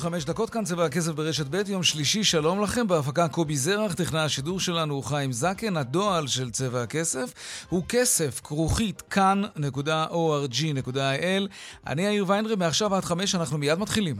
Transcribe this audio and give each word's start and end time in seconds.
חמש 0.00 0.24
דקות 0.24 0.50
כאן 0.50 0.64
צבע 0.64 0.84
הכסף 0.84 1.12
ברשת 1.12 1.46
ב', 1.50 1.62
יום 1.68 1.82
שלישי, 1.82 2.24
שלום 2.24 2.62
לכם, 2.62 2.88
בהפקה 2.88 3.28
קובי 3.28 3.56
זרח, 3.56 3.94
טכנאי 3.94 4.20
השידור 4.20 4.60
שלנו 4.60 4.94
הוא 4.94 5.04
חיים 5.04 5.32
זקן, 5.32 5.76
הדועל 5.76 6.26
של 6.26 6.50
צבע 6.50 6.82
הכסף 6.82 7.34
הוא 7.68 7.82
כסף, 7.88 8.40
כרוכית, 8.44 9.02
כאן.org.il. 9.02 10.96
אני 11.86 12.02
יאיר 12.02 12.24
ויינרי, 12.28 12.56
מעכשיו 12.56 12.94
עד 12.94 13.04
חמש, 13.04 13.34
אנחנו 13.34 13.58
מיד 13.58 13.78
מתחילים. 13.78 14.16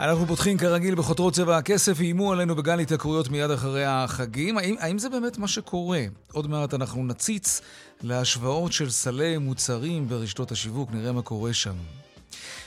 אנחנו 0.00 0.26
פותחים 0.26 0.58
כרגיל 0.58 0.94
בחותרות 0.94 1.34
צבע 1.34 1.56
הכסף, 1.56 2.00
איימו 2.00 2.32
עלינו 2.32 2.56
בגל 2.56 2.78
התייקרויות 2.78 3.28
מיד 3.28 3.50
אחרי 3.50 3.84
החגים. 3.84 4.58
האם, 4.58 4.74
האם 4.78 4.98
זה 4.98 5.08
באמת 5.08 5.38
מה 5.38 5.48
שקורה? 5.48 6.04
עוד 6.32 6.46
מעט 6.46 6.74
אנחנו 6.74 7.04
נציץ 7.04 7.60
להשוואות 8.02 8.72
של 8.72 8.90
סלי 8.90 9.38
מוצרים 9.38 10.08
ברשתות 10.08 10.52
השיווק, 10.52 10.90
נראה 10.92 11.12
מה 11.12 11.22
קורה 11.22 11.52
שם. 11.52 11.74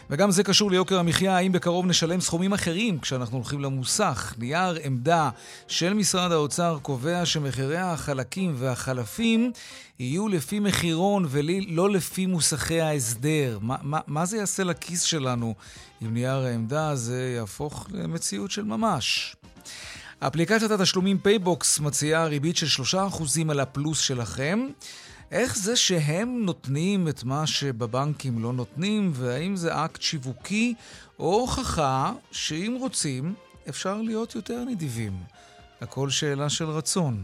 וגם 0.10 0.32
זה 0.32 0.44
קשור 0.44 0.72
ליוקר 0.72 1.00
המחיה, 1.00 1.38
האם 1.38 1.52
בקרוב 1.52 1.86
נשלם 1.86 2.22
סכומים 2.22 2.54
אחרים 2.54 3.00
כשאנחנו 3.00 3.38
הולכים 3.38 3.62
למוסך. 3.62 4.34
נייר 4.38 4.80
עמדה 4.84 5.30
של 5.68 5.94
משרד 5.94 6.32
האוצר 6.32 6.78
קובע 6.82 7.26
שמחירי 7.26 7.78
החלקים 7.78 8.56
והחלפים 8.58 9.52
יהיו 10.00 10.28
לפי 10.28 10.60
מחירון 10.60 11.26
ולא 11.30 11.90
לפי 11.90 12.26
מוסכי 12.26 12.82
ההסדר. 12.82 13.58
מה, 13.62 13.76
מה, 13.82 14.00
מה 14.08 14.26
זה 14.26 14.38
יעשה 14.38 14.64
לכיס 14.64 15.02
שלנו 15.02 15.56
אם 16.02 16.14
נייר 16.14 16.38
העמדה 16.38 16.90
הזה 16.90 17.34
יהפוך 17.38 17.88
למציאות 17.92 18.52
של 18.52 18.64
ממש? 18.64 19.36
אפליקציית 20.20 20.72
התשלומים 20.72 21.18
פייבוקס 21.18 21.80
מציעה 21.80 22.26
ריבית 22.26 22.58
של 22.58 22.84
3% 22.94 22.96
על 23.50 23.60
הפלוס 23.60 24.00
שלכם. 24.00 24.68
איך 25.34 25.58
זה 25.58 25.76
שהם 25.76 26.46
נותנים 26.46 27.08
את 27.08 27.24
מה 27.24 27.48
שבבנקים 27.48 28.44
לא 28.44 28.54
נותנים, 28.54 29.12
והאם 29.16 29.56
זה 29.56 29.86
אקט 29.86 30.02
שיווקי 30.02 30.74
או 31.20 31.40
הוכחה 31.40 32.14
שאם 32.32 32.78
רוצים, 32.80 33.34
אפשר 33.70 34.02
להיות 34.02 34.36
יותר 34.36 34.64
נדיבים. 34.64 35.14
הכל 35.82 36.10
שאלה 36.10 36.50
של 36.50 36.66
רצון. 36.66 37.24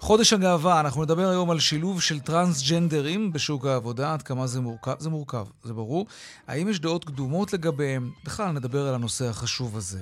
חודש 0.00 0.32
הגאווה, 0.32 0.80
אנחנו 0.80 1.02
נדבר 1.02 1.28
היום 1.28 1.50
על 1.50 1.60
שילוב 1.60 2.02
של 2.02 2.20
טרנסג'נדרים 2.20 3.32
בשוק 3.32 3.66
העבודה, 3.66 4.12
עד 4.12 4.22
כמה 4.22 4.46
זה 4.46 4.60
מורכב, 4.60 4.94
זה 4.98 5.10
מורכב, 5.10 5.46
זה 5.64 5.72
ברור. 5.72 6.06
האם 6.48 6.68
יש 6.68 6.80
דעות 6.80 7.04
קדומות 7.04 7.52
לגביהם? 7.52 8.10
בכלל 8.24 8.52
נדבר 8.52 8.88
על 8.88 8.94
הנושא 8.94 9.24
החשוב 9.24 9.76
הזה. 9.76 10.00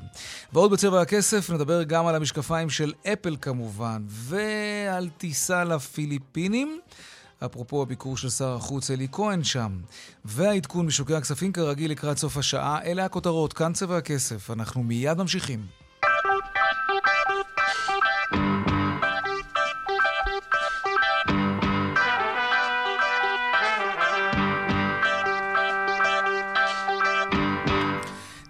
ועוד 0.52 0.70
בצבע 0.70 1.00
הכסף 1.00 1.50
נדבר 1.50 1.82
גם 1.82 2.06
על 2.06 2.14
המשקפיים 2.14 2.70
של 2.70 2.92
אפל 3.12 3.36
כמובן, 3.40 4.02
ועל 4.08 5.08
טיסה 5.18 5.64
לפיליפינים. 5.64 6.80
אפרופו 7.44 7.82
הביקור 7.82 8.16
של 8.16 8.30
שר 8.30 8.54
החוץ 8.54 8.90
אלי 8.90 9.08
כהן 9.12 9.44
שם. 9.44 9.80
והעדכון 10.24 10.86
משוקי 10.86 11.14
הכספים 11.14 11.52
כרגיל 11.52 11.90
לקראת 11.90 12.18
סוף 12.18 12.36
השעה, 12.36 12.82
אלה 12.82 13.04
הכותרות, 13.04 13.52
כאן 13.52 13.72
צבע 13.72 13.96
הכסף. 13.96 14.50
אנחנו 14.50 14.82
מיד 14.82 15.18
ממשיכים. 15.18 15.79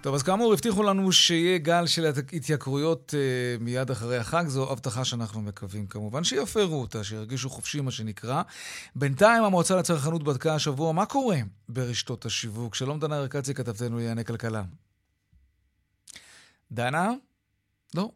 טוב, 0.01 0.15
אז 0.15 0.23
כאמור, 0.23 0.53
הבטיחו 0.53 0.83
לנו 0.83 1.11
שיהיה 1.11 1.57
גל 1.57 1.87
של 1.87 2.05
התייקרויות 2.33 3.13
uh, 3.13 3.63
מיד 3.63 3.91
אחרי 3.91 4.17
החג. 4.17 4.43
זו 4.47 4.71
הבטחה 4.71 5.05
שאנחנו 5.05 5.41
מקווים 5.41 5.87
כמובן 5.87 6.23
שיפרו 6.23 6.81
אותה, 6.81 7.03
שירגישו 7.03 7.49
חופשי, 7.49 7.81
מה 7.81 7.91
שנקרא. 7.91 8.41
בינתיים 8.95 9.43
המועצה 9.43 9.75
לצרכנות 9.75 10.23
בדקה 10.23 10.55
השבוע 10.55 10.91
מה 10.91 11.05
קורה 11.05 11.37
ברשתות 11.69 12.25
השיווק. 12.25 12.75
שלום, 12.75 12.99
דנה 12.99 13.17
ארקצי, 13.17 13.53
כתבתנו 13.53 13.97
לענייני 13.97 14.25
כלכלה. 14.25 14.63
דנה? 16.71 17.11
לא. 17.95 18.11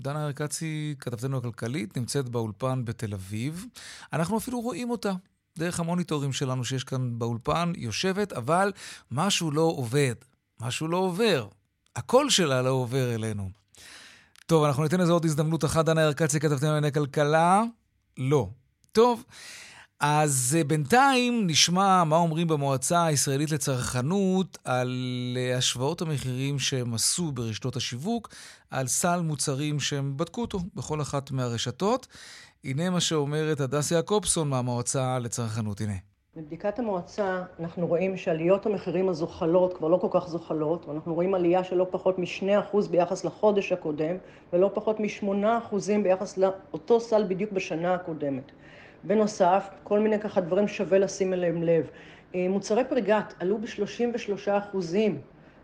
דנה 0.00 0.26
ארקצי, 0.26 0.94
כתבתנו 1.00 1.38
הכלכלית, 1.38 1.96
נמצאת 1.96 2.28
באולפן 2.28 2.84
בתל 2.84 3.14
אביב. 3.14 3.66
אנחנו 4.12 4.38
אפילו 4.38 4.60
רואים 4.60 4.90
אותה. 4.90 5.12
דרך 5.58 5.80
המוניטורים 5.80 6.32
שלנו 6.32 6.64
שיש 6.64 6.84
כאן 6.84 7.18
באולפן, 7.18 7.72
יושבת, 7.76 8.32
אבל 8.32 8.72
משהו 9.10 9.50
לא 9.50 9.62
עובד. 9.62 10.14
משהו 10.60 10.88
לא 10.88 10.96
עובר. 10.96 11.48
הקול 11.96 12.30
שלה 12.30 12.62
לא 12.62 12.70
עובר 12.70 13.14
אלינו. 13.14 13.50
טוב, 14.46 14.64
אנחנו 14.64 14.82
ניתן 14.82 15.00
לזה 15.00 15.12
עוד 15.12 15.24
הזדמנות 15.24 15.64
אחת. 15.64 15.84
דנה 15.84 16.06
ארקצי, 16.06 16.40
כתבתם 16.40 16.66
לענייני 16.66 16.92
כלכלה? 16.92 17.62
לא. 18.18 18.48
טוב, 18.92 19.24
אז 20.00 20.56
אה, 20.58 20.64
בינתיים 20.64 21.46
נשמע 21.46 22.04
מה 22.04 22.16
אומרים 22.16 22.48
במועצה 22.48 23.04
הישראלית 23.04 23.50
לצרכנות 23.50 24.58
על 24.64 24.92
אה, 25.36 25.56
השוואות 25.56 26.02
המחירים 26.02 26.58
שהם 26.58 26.94
עשו 26.94 27.32
ברשתות 27.32 27.76
השיווק, 27.76 28.28
על 28.70 28.86
סל 28.86 29.20
מוצרים 29.20 29.80
שהם 29.80 30.16
בדקו 30.16 30.40
אותו 30.40 30.60
בכל 30.74 31.02
אחת 31.02 31.30
מהרשתות. 31.30 32.06
הנה 32.64 32.90
מה 32.90 33.00
שאומרת 33.00 33.60
הדס 33.60 33.90
יעקובסון 33.90 34.48
מהמועצה 34.48 35.18
לצרכנות. 35.18 35.80
הנה. 35.80 36.09
מבדיקת 36.36 36.78
המועצה 36.78 37.42
אנחנו 37.60 37.86
רואים 37.86 38.16
שעליות 38.16 38.66
המחירים 38.66 39.08
הזוחלות 39.08 39.74
כבר 39.74 39.88
לא 39.88 39.96
כל 39.96 40.06
כך 40.10 40.28
זוחלות, 40.28 40.88
ואנחנו 40.88 41.14
רואים 41.14 41.34
עלייה 41.34 41.64
של 41.64 41.76
לא 41.76 41.86
פחות 41.90 42.18
מ-2% 42.18 42.76
ביחס 42.90 43.24
לחודש 43.24 43.72
הקודם, 43.72 44.16
ולא 44.52 44.70
פחות 44.74 45.00
מ-8% 45.00 45.74
ביחס 46.02 46.38
לאותו 46.38 47.00
סל 47.00 47.24
בדיוק 47.28 47.52
בשנה 47.52 47.94
הקודמת. 47.94 48.52
בנוסף, 49.04 49.70
כל 49.84 49.98
מיני 49.98 50.20
ככה 50.20 50.40
דברים 50.40 50.68
שווה 50.68 50.98
לשים 50.98 51.32
אליהם 51.32 51.62
לב. 51.62 51.90
אה, 52.34 52.46
מוצרי 52.48 52.84
פריגת 52.84 53.34
עלו 53.40 53.58
ב-33%. 53.58 54.76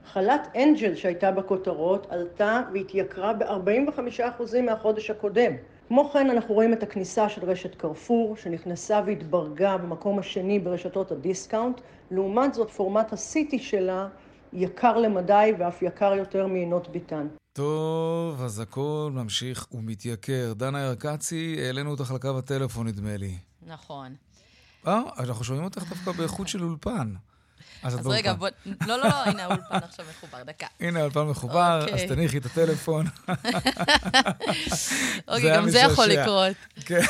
חלת 0.05 0.49
אנג'ל 0.57 0.95
שהייתה 0.95 1.31
בכותרות 1.31 2.07
עלתה 2.11 2.61
והתייקרה 2.73 3.33
ב-45% 3.33 4.61
מהחודש 4.63 5.11
הקודם. 5.11 5.53
כמו 5.89 6.11
כן 6.13 6.31
אנחנו 6.31 6.55
רואים 6.55 6.73
את 6.73 6.83
הכניסה 6.83 7.29
של 7.29 7.45
רשת 7.45 7.75
קרפור 7.75 8.37
שנכנסה 8.37 9.01
והתברגה 9.07 9.77
במקום 9.77 10.19
השני 10.19 10.59
ברשתות 10.59 11.13
הדיסקאונט, 11.13 11.81
לעומת 12.11 12.55
זאת 12.55 12.71
פורמט 12.71 13.13
הסיטי 13.13 13.59
שלה 13.59 14.09
יקר 14.53 14.97
למדי 14.97 15.53
ואף 15.59 15.83
יקר 15.83 16.15
יותר 16.15 16.47
מיינות 16.47 16.89
ביתן. 16.89 17.27
טוב, 17.53 18.43
אז 18.43 18.61
הכל 18.61 19.11
ממשיך 19.13 19.67
ומתייקר. 19.73 20.53
דנה 20.57 20.81
ירקצי, 20.81 21.57
העלינו 21.67 21.91
אותך 21.91 22.13
לקו 22.15 22.39
הטלפון 22.39 22.87
נדמה 22.87 23.17
לי. 23.17 23.35
נכון. 23.67 24.15
אה, 24.87 25.01
אנחנו 25.19 25.45
שומעים 25.45 25.65
אותך 25.65 25.83
דווקא 25.89 26.13
באיכות 26.13 26.49
של 26.49 26.63
אולפן. 26.63 27.15
אז 27.83 27.95
את 27.95 28.01
באולפן. 28.01 28.19
אז 28.19 28.19
רגע, 28.19 28.33
בוא... 28.33 28.49
לא, 28.67 28.97
לא, 28.97 29.09
לא, 29.09 29.25
הנה 29.25 29.45
האולפן 29.45 29.77
עכשיו 29.77 30.07
מחובר, 30.11 30.43
דקה. 30.43 30.67
הנה 30.81 31.01
האולפן 31.01 31.23
מחובר, 31.23 31.85
אז 31.85 31.93
אוקיי. 31.93 32.09
תניחי 32.09 32.39
את 32.39 32.47
הטלפון. 32.47 33.07
אוקיי, 35.29 35.57
גם 35.57 35.71
זה 35.71 35.79
יכול 35.79 36.07
לקרות. 36.07 36.57
כן. 36.85 37.01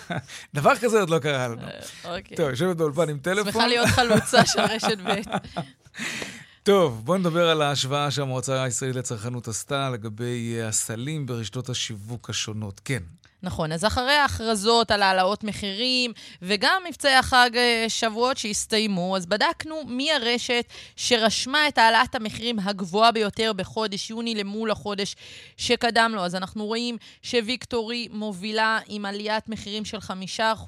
דבר 0.54 0.76
כזה 0.76 1.00
עוד 1.00 1.10
לא 1.10 1.18
קרה 1.18 1.48
לנו. 1.48 1.62
אה, 1.62 2.16
אוקיי. 2.16 2.36
טוב, 2.36 2.50
יושבת 2.50 2.76
באולפן 2.76 3.08
עם 3.08 3.18
טלפון. 3.18 3.52
שמחה 3.52 3.66
להיות 3.66 3.88
חלוצה 3.88 4.46
של 4.46 4.60
רשת 4.60 4.98
ב'. 5.04 5.20
טוב, 6.62 7.02
בואו 7.04 7.18
נדבר 7.18 7.48
על 7.48 7.62
ההשוואה 7.62 8.10
שהמועצה 8.10 8.62
הישראלית 8.62 8.96
לצרכנות 8.96 9.48
עשתה 9.48 9.90
לגבי 9.90 10.62
הסלים 10.62 11.26
ברשתות 11.26 11.68
השיווק 11.68 12.30
השונות. 12.30 12.80
כן. 12.84 13.02
נכון, 13.44 13.72
אז 13.72 13.84
אחרי 13.84 14.12
ההכרזות 14.12 14.90
על 14.90 15.02
העלאות 15.02 15.44
מחירים 15.44 16.12
וגם 16.42 16.82
מבצעי 16.88 17.14
החג 17.14 17.50
אה, 17.54 17.84
שבועות 17.88 18.36
שהסתיימו, 18.36 19.16
אז 19.16 19.26
בדקנו 19.26 19.82
מי 19.86 20.12
הרשת 20.12 20.64
שרשמה 20.96 21.68
את 21.68 21.78
העלאת 21.78 22.14
המחירים 22.14 22.58
הגבוהה 22.58 23.12
ביותר 23.12 23.52
בחודש 23.52 24.10
יוני 24.10 24.34
למול 24.34 24.70
החודש 24.70 25.16
שקדם 25.56 26.12
לו. 26.14 26.24
אז 26.24 26.34
אנחנו 26.34 26.66
רואים 26.66 26.96
שוויקטורי 27.22 28.08
מובילה 28.12 28.78
עם 28.88 29.04
עליית 29.06 29.48
מחירים 29.48 29.84
של 29.84 29.98
5% 29.98 30.10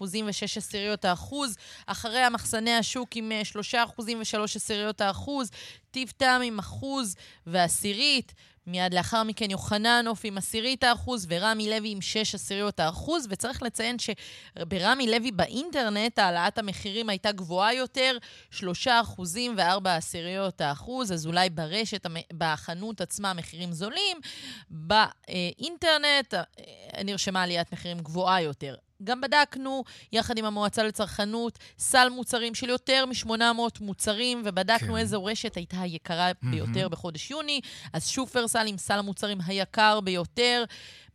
ו-6 0.01 0.57
עשיריות 0.57 1.05
אחרי 1.87 2.21
המחסני 2.21 2.75
השוק 2.75 3.09
עם 3.15 3.33
3% 3.73 3.77
ו-3 3.99 4.43
עשיריות 4.57 5.01
טיב 5.97 6.13
טעם 6.17 6.43
עם 6.43 6.59
אחוז 6.59 7.17
ועשירית. 7.47 8.35
מיד 8.67 8.95
לאחר 8.95 9.23
מכן 9.23 9.51
יוחננוף 9.51 10.21
עם 10.25 10.39
עשירית 10.39 10.85
האחוז 10.85 11.27
ורמי 11.31 11.71
לוי 11.71 11.91
עם 11.91 12.01
שש 12.01 12.35
עשיריות 12.35 12.81
האחוז, 12.81 13.27
וצריך 13.31 13.63
לציין 13.63 13.97
שברמי 13.99 15.07
לוי 15.07 15.31
באינטרנט 15.31 16.19
העלאת 16.19 16.59
המחירים 16.59 17.09
הייתה 17.09 17.33
גבוהה 17.33 17.75
יותר, 17.75 18.19
שלושה 18.51 19.01
אחוזים 19.01 19.55
וארבע 19.57 19.97
עשיריות 19.97 20.61
האחוז, 20.61 21.13
אז 21.13 21.27
אולי 21.27 21.51
ברשת, 21.51 22.07
בחנות 22.39 23.01
עצמה 23.01 23.35
מחירים 23.35 23.73
זולים, 23.73 24.17
באינטרנט 24.71 26.35
אה, 26.35 26.43
נרשמה 27.05 27.43
עליית 27.43 27.73
מחירים 27.73 27.99
גבוהה 27.99 28.43
יותר. 28.43 28.75
גם 29.05 29.21
בדקנו, 29.21 29.85
יחד 30.13 30.39
עם 30.39 30.45
המועצה 30.45 30.83
לצרכנות, 30.83 31.59
סל 31.79 32.09
מוצרים 32.09 32.55
של 32.55 32.69
יותר 32.69 33.05
מ-800 33.07 33.61
מוצרים, 33.81 34.43
ובדקנו 34.45 34.93
כן. 34.93 34.97
איזו 34.97 35.25
רשת 35.25 35.55
הייתה 35.57 35.81
היקרה 35.81 36.31
mm-hmm. 36.31 36.47
ביותר 36.51 36.89
בחודש 36.89 37.31
יוני. 37.31 37.61
אז 37.93 38.07
שופרסל 38.09 38.67
עם 38.67 38.79
סל 38.79 38.99
המוצרים 38.99 39.39
היקר 39.47 40.01
ביותר. 40.01 40.65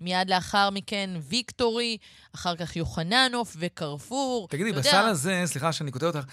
מיד 0.02 0.30
לאחר 0.30 0.70
מכן 0.70 1.10
ויקטורי, 1.30 1.98
אחר 2.36 2.56
כך 2.56 2.76
יוחננוף 2.76 3.56
וקרפור. 3.60 4.48
תגידי, 4.48 4.72
בסל 4.72 4.88
יודע... 4.88 5.08
הזה, 5.08 5.42
סליחה 5.46 5.74
שאני 5.74 5.92
כותב 5.92 6.06
אותך, 6.06 6.26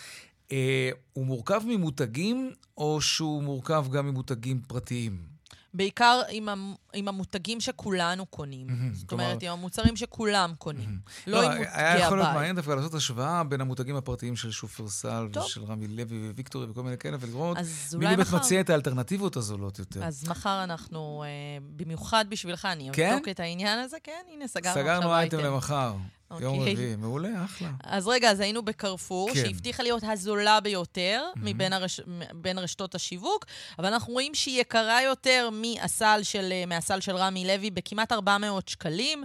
אה, 0.52 0.90
הוא 1.12 1.26
מורכב 1.26 1.62
ממותגים, 1.66 2.52
או 2.78 3.00
שהוא 3.00 3.42
מורכב 3.42 3.86
גם 3.90 4.06
ממותגים 4.06 4.60
פרטיים? 4.68 5.27
בעיקר 5.74 6.22
עם, 6.30 6.48
המ, 6.48 6.74
עם 6.94 7.08
המותגים 7.08 7.60
שכולנו 7.60 8.26
קונים. 8.26 8.66
Mm-hmm, 8.66 8.94
זאת 8.96 9.08
כלומר... 9.08 9.24
אומרת, 9.24 9.42
עם 9.42 9.52
המוצרים 9.52 9.96
שכולם 9.96 10.52
קונים. 10.58 10.88
Mm-hmm. 10.88 11.22
לא, 11.26 11.38
לא 11.38 11.42
עם 11.42 11.48
מותגי 11.48 11.66
הבית. 11.66 11.78
היה 11.78 11.98
יכול 11.98 12.18
להיות 12.18 12.30
מעניין 12.34 12.56
דווקא 12.56 12.70
לעשות 12.70 12.94
השוואה 12.94 13.44
בין 13.44 13.60
המותגים 13.60 13.96
הפרטיים 13.96 14.36
של 14.36 14.50
שופרסל 14.50 15.28
טוב. 15.32 15.44
ושל 15.44 15.64
רמי 15.64 15.88
לוי 15.88 16.30
וויקטורי 16.30 16.66
וכל 16.70 16.82
מיני 16.82 16.98
כאלה, 16.98 17.16
ולראות 17.20 17.56
מי 17.92 18.06
באמת. 18.06 18.30
מציע 18.32 18.60
את 18.60 18.70
האלטרנטיבות 18.70 19.36
הזולות 19.36 19.78
יותר. 19.78 20.04
אז 20.04 20.28
מחר 20.28 20.64
אנחנו, 20.64 21.24
אה, 21.26 21.28
במיוחד 21.76 22.24
בשבילך, 22.28 22.64
אני 22.64 22.90
כן? 22.92 23.12
אבדוק 23.12 23.28
את 23.28 23.40
העניין 23.40 23.78
הזה. 23.78 23.96
כן, 24.04 24.12
הנה, 24.32 24.48
סגרנו 24.48 24.68
עכשיו 24.68 24.86
אייטם. 24.86 25.00
סגרנו 25.00 25.14
אייטם 25.14 25.38
למחר. 25.38 25.94
Okay. 26.32 26.42
יום 26.42 26.58
אוקיי. 26.58 26.72
רביעי, 26.72 26.96
מעולה, 26.96 27.44
אחלה. 27.44 27.68
אז 27.84 28.08
רגע, 28.08 28.30
אז 28.30 28.40
היינו 28.40 28.62
בקרפור, 28.62 29.30
כן. 29.34 29.34
שהבטיחה 29.34 29.82
להיות 29.82 30.02
הזולה 30.06 30.60
ביותר 30.60 31.24
mm-hmm. 31.34 31.38
מבין 31.42 31.72
הרש... 31.72 32.00
בין 32.34 32.58
רשתות 32.58 32.94
השיווק, 32.94 33.44
אבל 33.78 33.86
אנחנו 33.86 34.12
רואים 34.12 34.34
שהיא 34.34 34.60
יקרה 34.60 35.02
יותר 35.02 35.48
מהסל 35.52 36.20
של, 36.22 36.52
מהסל 36.66 37.00
של 37.00 37.16
רמי 37.16 37.46
לוי 37.46 37.70
בכמעט 37.70 38.12
400 38.12 38.68
שקלים. 38.68 39.24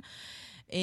Uh, 0.68 0.76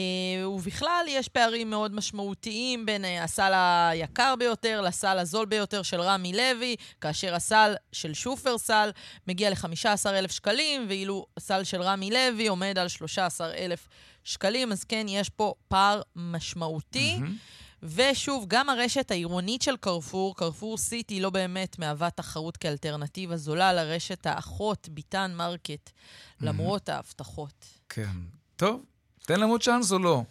ובכלל, 0.46 1.04
יש 1.08 1.28
פערים 1.28 1.70
מאוד 1.70 1.94
משמעותיים 1.94 2.86
בין 2.86 3.04
uh, 3.04 3.08
הסל 3.24 3.52
היקר 3.54 4.34
ביותר 4.38 4.80
לסל 4.80 5.18
הזול 5.18 5.46
ביותר 5.46 5.82
של 5.82 6.00
רמי 6.00 6.32
לוי, 6.32 6.76
כאשר 7.00 7.34
הסל 7.34 7.74
של 7.92 8.14
שופרסל 8.14 8.90
מגיע 9.26 9.50
ל-15,000 9.50 10.32
שקלים, 10.32 10.86
ואילו 10.88 11.26
הסל 11.36 11.64
של 11.64 11.82
רמי 11.82 12.10
לוי 12.10 12.48
עומד 12.48 12.78
על 12.78 12.88
13,000 12.88 13.80
שקלים, 13.80 14.09
אז 14.72 14.84
כן, 14.84 15.06
יש 15.08 15.28
פה 15.28 15.54
פער 15.68 16.02
משמעותי. 16.16 17.18
Mm-hmm. 17.18 17.82
ושוב, 17.82 18.44
גם 18.48 18.68
הרשת 18.68 19.10
העירונית 19.10 19.62
של 19.62 19.76
קרפור, 19.76 20.36
קרפור 20.36 20.78
סיטי, 20.78 21.20
לא 21.20 21.30
באמת 21.30 21.78
מהווה 21.78 22.10
תחרות 22.10 22.56
כאלטרנטיבה 22.56 23.36
זולה 23.36 23.72
לרשת 23.72 24.26
האחות, 24.26 24.88
ביתן 24.88 25.34
מרקט, 25.34 25.88
mm-hmm. 25.88 26.44
למרות 26.46 26.88
ההבטחות. 26.88 27.64
כן. 27.88 28.16
טוב, 28.56 28.84
תן 29.22 29.42
עוד 29.50 29.62
צ'אנס 29.62 29.92
או 29.92 29.98
לא? 29.98 30.22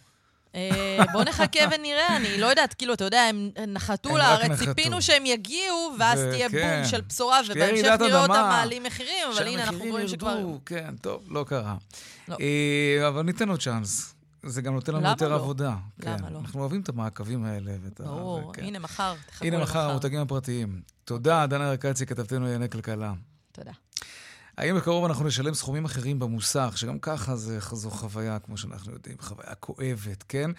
אה, 0.54 1.04
בוא 1.12 1.24
נחכה 1.24 1.60
ונראה, 1.70 2.16
אני 2.16 2.40
לא 2.40 2.46
יודעת, 2.46 2.74
כאילו, 2.74 2.94
אתה 2.94 3.04
יודע, 3.04 3.22
הם 3.22 3.50
נחתו 3.68 4.16
לארץ, 4.16 4.58
ציפינו 4.58 5.02
שהם 5.02 5.26
יגיעו, 5.26 5.94
ואז 5.98 6.20
תהיה 6.30 6.48
בום 6.48 6.58
כן. 6.58 6.82
של 6.86 7.00
בשורה, 7.00 7.40
ובהמשך 7.48 7.86
נראה 8.00 8.22
אותם 8.22 8.32
מעלים 8.32 8.82
מחירים, 8.82 9.28
אבל 9.34 9.46
הנה, 9.46 9.62
אנחנו 9.62 9.84
רואים 9.90 10.08
שכבר... 10.08 10.38
כן, 10.66 10.94
טוב, 11.00 11.24
לא 11.28 11.44
קרה. 11.48 11.76
לא. 12.28 12.36
אה, 12.40 13.08
אבל 13.08 13.22
ניתן 13.22 13.48
עוד 13.48 13.62
צ'אנס. 13.62 14.14
זה 14.42 14.62
גם 14.62 14.74
נותן 14.74 14.94
לנו 14.94 15.08
יותר 15.08 15.28
לא? 15.28 15.34
עבודה. 15.34 15.74
למה 15.98 16.18
כן. 16.18 16.32
לא? 16.32 16.38
אנחנו 16.38 16.60
אוהבים 16.60 16.80
את 16.80 16.88
המעקבים 16.88 17.44
האלה. 17.44 17.72
ברור, 17.98 18.52
הנה 18.58 18.78
מחר, 18.78 19.14
תחכו 19.26 19.44
למחר. 19.44 19.56
הנה 19.56 19.64
מחר, 19.64 19.90
המותגים 19.90 20.20
הפרטיים. 20.20 20.80
תודה, 21.04 21.46
דנה 21.46 21.70
ארקצי, 21.70 22.06
כתבתנו 22.06 22.40
לענייני 22.40 22.68
כלכלה. 22.68 23.12
תודה. 23.52 23.72
האם 24.60 24.76
בקרוב 24.76 25.04
אנחנו 25.04 25.26
נשלם 25.26 25.54
סכומים 25.54 25.84
אחרים 25.84 26.18
במוסך, 26.18 26.72
שגם 26.76 26.98
ככה 26.98 27.36
זה, 27.36 27.58
זו 27.76 27.90
חוויה, 27.90 28.38
כמו 28.38 28.56
שאנחנו 28.56 28.92
יודעים, 28.92 29.16
חוויה 29.18 29.54
כואבת, 29.54 30.22
כן? 30.28 30.50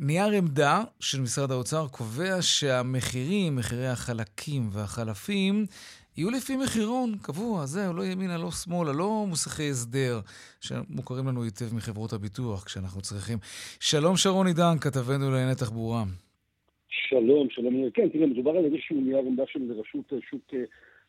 נייר 0.00 0.30
עמדה 0.30 0.82
של 1.00 1.20
משרד 1.20 1.50
האוצר 1.50 1.86
קובע 1.88 2.42
שהמחירים, 2.42 3.56
מחירי 3.56 3.86
החלקים 3.86 4.62
והחלפים, 4.72 5.64
יהיו 6.16 6.30
לפי 6.30 6.56
מחירון 6.56 7.14
קבוע, 7.22 7.66
זהו, 7.66 7.94
לא 7.94 8.04
ימינה, 8.04 8.38
לא 8.38 8.50
שמאלה, 8.50 8.92
לא 8.92 9.24
מוסכי 9.28 9.70
הסדר, 9.70 10.20
שמוכרים 10.60 11.28
לנו 11.28 11.42
היטב 11.42 11.74
מחברות 11.74 12.12
הביטוח 12.12 12.64
כשאנחנו 12.64 13.00
צריכים. 13.00 13.38
שלום 13.80 14.16
שרון 14.16 14.46
עידן, 14.46 14.74
כתבנו 14.80 15.30
לענייני 15.30 15.54
תחבורה. 15.54 16.02
שלום, 17.08 17.46
שלום. 17.50 17.90
כן, 17.94 18.08
תראה, 18.08 18.26
מדובר 18.26 18.50
על 18.50 18.64
איזשהו 18.64 19.00
נייר 19.00 19.18
עמדה 19.18 19.42
של 19.46 19.60
רשות 19.72 20.12
שוק 20.30 20.42
אה, 20.54 20.58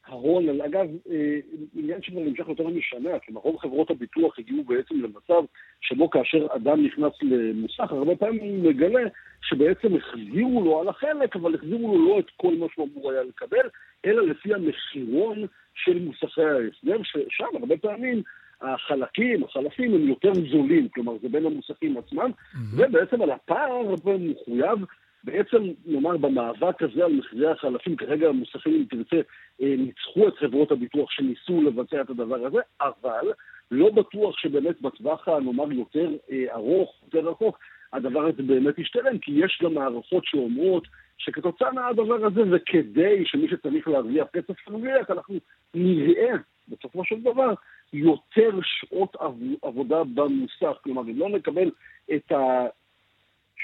ההון, 0.07 0.61
אגב, 0.61 0.87
אה, 1.11 1.39
עניין 1.75 2.01
שכבר 2.01 2.19
נמשך 2.19 2.47
יותר 2.47 2.67
משנה, 2.67 3.19
כלומר 3.19 3.41
רוב 3.41 3.57
חברות 3.57 3.89
הביטוח 3.89 4.39
הגיעו 4.39 4.63
בעצם 4.63 4.95
למצב 4.95 5.43
שבו 5.81 6.09
כאשר 6.09 6.47
אדם 6.55 6.85
נכנס 6.85 7.13
למוסך, 7.21 7.91
הרבה 7.91 8.15
פעמים 8.15 8.41
הוא 8.41 8.69
מגלה 8.69 9.01
שבעצם 9.41 9.95
החזירו 9.95 10.63
לו 10.65 10.79
על 10.79 10.87
החלק, 10.87 11.35
אבל 11.35 11.55
החזירו 11.55 11.97
לו 11.97 12.09
לא 12.09 12.19
את 12.19 12.29
כל 12.37 12.53
מה 12.59 12.65
שהוא 12.73 12.87
אמור 12.93 13.11
היה 13.11 13.23
לקבל, 13.23 13.69
אלא 14.05 14.27
לפי 14.27 14.53
המחירון 14.53 15.45
של 15.75 15.99
מוסכי 15.99 16.41
ההסדר, 16.41 17.03
ששם 17.03 17.57
הרבה 17.59 17.77
פעמים 17.77 18.21
החלקים, 18.61 19.43
החלפים 19.43 19.93
הם 19.93 20.07
יותר 20.07 20.33
זולים, 20.33 20.89
כלומר 20.89 21.13
זה 21.21 21.29
בין 21.29 21.45
המוסכים 21.45 21.97
עצמם, 21.97 22.31
mm-hmm. 22.31 22.57
ובעצם 22.71 23.21
על 23.21 23.31
הפער 23.31 23.71
הרבה 23.71 24.11
מחויב 24.17 24.79
בעצם, 25.25 25.63
נאמר, 25.85 26.17
במאבק 26.17 26.81
הזה 26.81 27.05
על 27.05 27.13
מחירי 27.13 27.51
החלפים, 27.51 27.95
כרגע 27.95 28.27
המוסכים, 28.27 28.73
אם 28.73 28.83
תרצה, 28.89 29.21
אה, 29.61 29.75
ניצחו 29.77 30.27
את 30.27 30.37
חברות 30.37 30.71
הביטוח 30.71 31.11
שניסו 31.11 31.61
לבצע 31.61 32.01
את 32.01 32.09
הדבר 32.09 32.45
הזה, 32.45 32.59
אבל 32.81 33.31
לא 33.71 33.89
בטוח 33.89 34.37
שבאמת 34.37 34.81
בטווח 34.81 35.27
הנאמר 35.27 35.71
יותר 35.71 36.09
אה, 36.31 36.53
ארוך, 36.53 36.95
יותר 37.03 37.29
רחוק, 37.29 37.59
הדבר 37.93 38.25
הזה 38.25 38.43
באמת 38.43 38.79
ישתלם, 38.79 39.17
כי 39.17 39.31
יש 39.35 39.59
גם 39.63 39.73
מערכות 39.73 40.25
שאומרות 40.25 40.87
שכתוצאה 41.17 41.71
מהדבר 41.71 42.25
הזה, 42.25 42.41
וכדי 42.51 43.23
שמי 43.25 43.47
שצריך 43.49 43.87
להרוויח 43.87 44.27
כסף 44.33 44.67
ירוויח, 44.67 45.11
אנחנו 45.11 45.35
נראה, 45.73 46.31
בסופו 46.67 47.05
של 47.05 47.21
דבר, 47.21 47.53
יותר 47.93 48.49
שעות 48.63 49.15
עבודה 49.61 50.03
במוסך. 50.03 50.77
כלומר, 50.83 51.01
אם 51.01 51.19
לא 51.19 51.29
נקבל 51.29 51.71
את 52.15 52.31
ה... 52.31 52.65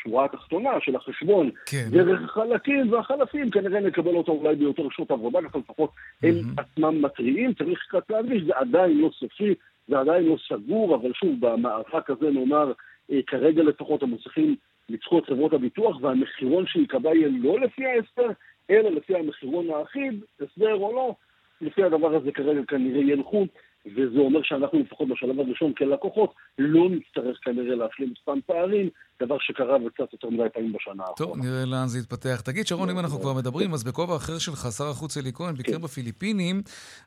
השורה 0.01 0.25
התחתונה 0.25 0.69
של 0.79 0.95
החשבון 0.95 1.49
כן. 1.65 1.87
דרך 1.91 2.21
החלקים 2.23 2.93
והחלפים, 2.93 3.49
כנראה 3.49 3.79
נקבל 3.79 4.15
אותו 4.15 4.31
אולי 4.31 4.55
ביותר 4.55 4.83
שעות 4.91 5.11
עבודה, 5.11 5.39
ככה 5.41 5.57
לפחות 5.57 5.89
mm-hmm. 5.89 6.27
הם 6.27 6.35
עצמם 6.57 7.01
מתריעים. 7.05 7.53
צריך 7.53 7.79
קצת 7.89 8.09
להדגיש, 8.09 8.43
זה 8.43 8.53
עדיין 8.55 8.97
לא 8.97 9.09
סופי, 9.19 9.53
זה 9.87 9.99
עדיין 9.99 10.23
לא 10.23 10.35
סגור, 10.49 10.95
אבל 10.95 11.13
שוב, 11.13 11.35
במאבק 11.39 12.09
הזה 12.09 12.29
נאמר, 12.29 12.71
אה, 13.11 13.19
כרגע 13.27 13.63
לפחות 13.63 14.03
המוסכים 14.03 14.55
ניצחו 14.89 15.19
את 15.19 15.25
חברות 15.25 15.53
הביטוח, 15.53 16.01
והמחירון 16.01 16.67
שייקבע 16.67 17.15
יהיה 17.15 17.29
לא 17.41 17.59
לפי 17.59 17.85
ההסדר, 17.85 18.29
אלא 18.69 18.89
לפי 18.89 19.15
המחירון 19.15 19.69
האחיד, 19.69 20.23
הסדר 20.41 20.73
או 20.73 20.93
לא, 20.95 21.15
לפי 21.61 21.83
הדבר 21.83 22.15
הזה 22.15 22.31
כרגע 22.31 22.61
כנראה 22.67 23.01
ילכו. 23.01 23.45
וזה 23.85 24.19
אומר 24.19 24.39
שאנחנו 24.43 24.79
לפחות 24.79 25.07
בשלב 25.07 25.39
הראשון 25.39 25.73
כלקוחות 25.73 26.33
לא 26.57 26.89
נצטרך 26.89 27.37
כנראה 27.43 27.75
להשלים 27.75 28.13
סתם 28.21 28.39
פערים, 28.45 28.89
דבר 29.21 29.37
שקרה 29.39 29.77
וקצת 29.85 30.13
יותר 30.13 30.29
מדי 30.29 30.49
פעמים 30.53 30.73
בשנה 30.73 31.03
האחרונה. 31.03 31.33
טוב, 31.33 31.45
נראה 31.45 31.65
לאן 31.65 31.87
זה 31.87 31.99
יתפתח. 31.99 32.41
תגיד, 32.41 32.67
שרון, 32.67 32.89
אם 32.89 32.99
אנחנו 32.99 33.19
כבר 33.19 33.33
מדברים, 33.33 33.73
אז 33.73 33.83
בכובע 33.83 34.15
אחר 34.15 34.37
שלך, 34.37 34.67
שר 34.77 34.89
החוץ 34.89 35.17
אלי 35.17 35.31
כהן 35.33 35.55
ביקר 35.55 35.71
כן. 35.71 35.81
בפיליפינים, 35.81 36.61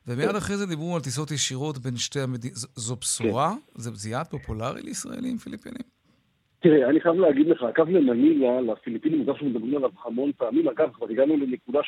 ומיד. 0.07 0.35
אחרי 0.35 0.57
זה 0.57 0.65
דיברו 0.65 0.95
על 0.95 1.01
טיסות 1.01 1.31
ישירות 1.31 1.77
בין 1.77 1.95
שתי 1.97 2.19
המדינות. 2.19 2.57
זו 2.57 2.95
בשורה? 2.95 3.53
כן. 3.73 3.81
זה 3.81 4.09
יעד 4.09 4.27
פופולרי 4.27 4.81
לישראלים 4.81 5.37
פיליפינים? 5.37 5.95
תראה, 6.59 6.89
אני 6.89 7.01
חייב 7.01 7.15
להגיד 7.15 7.47
לך, 7.47 7.63
הקו 7.63 7.83
למנילה, 7.89 8.61
לפיליפינים, 8.61 9.17
הוא 9.17 9.25
דבר 9.25 9.37
שמדברים 9.37 9.77
עליו 9.77 9.89
המון 10.05 10.31
פעמים. 10.37 10.67
אגב, 10.67 10.89
כבר 10.93 11.07
הגענו 11.09 11.37
לנקודה 11.37 11.79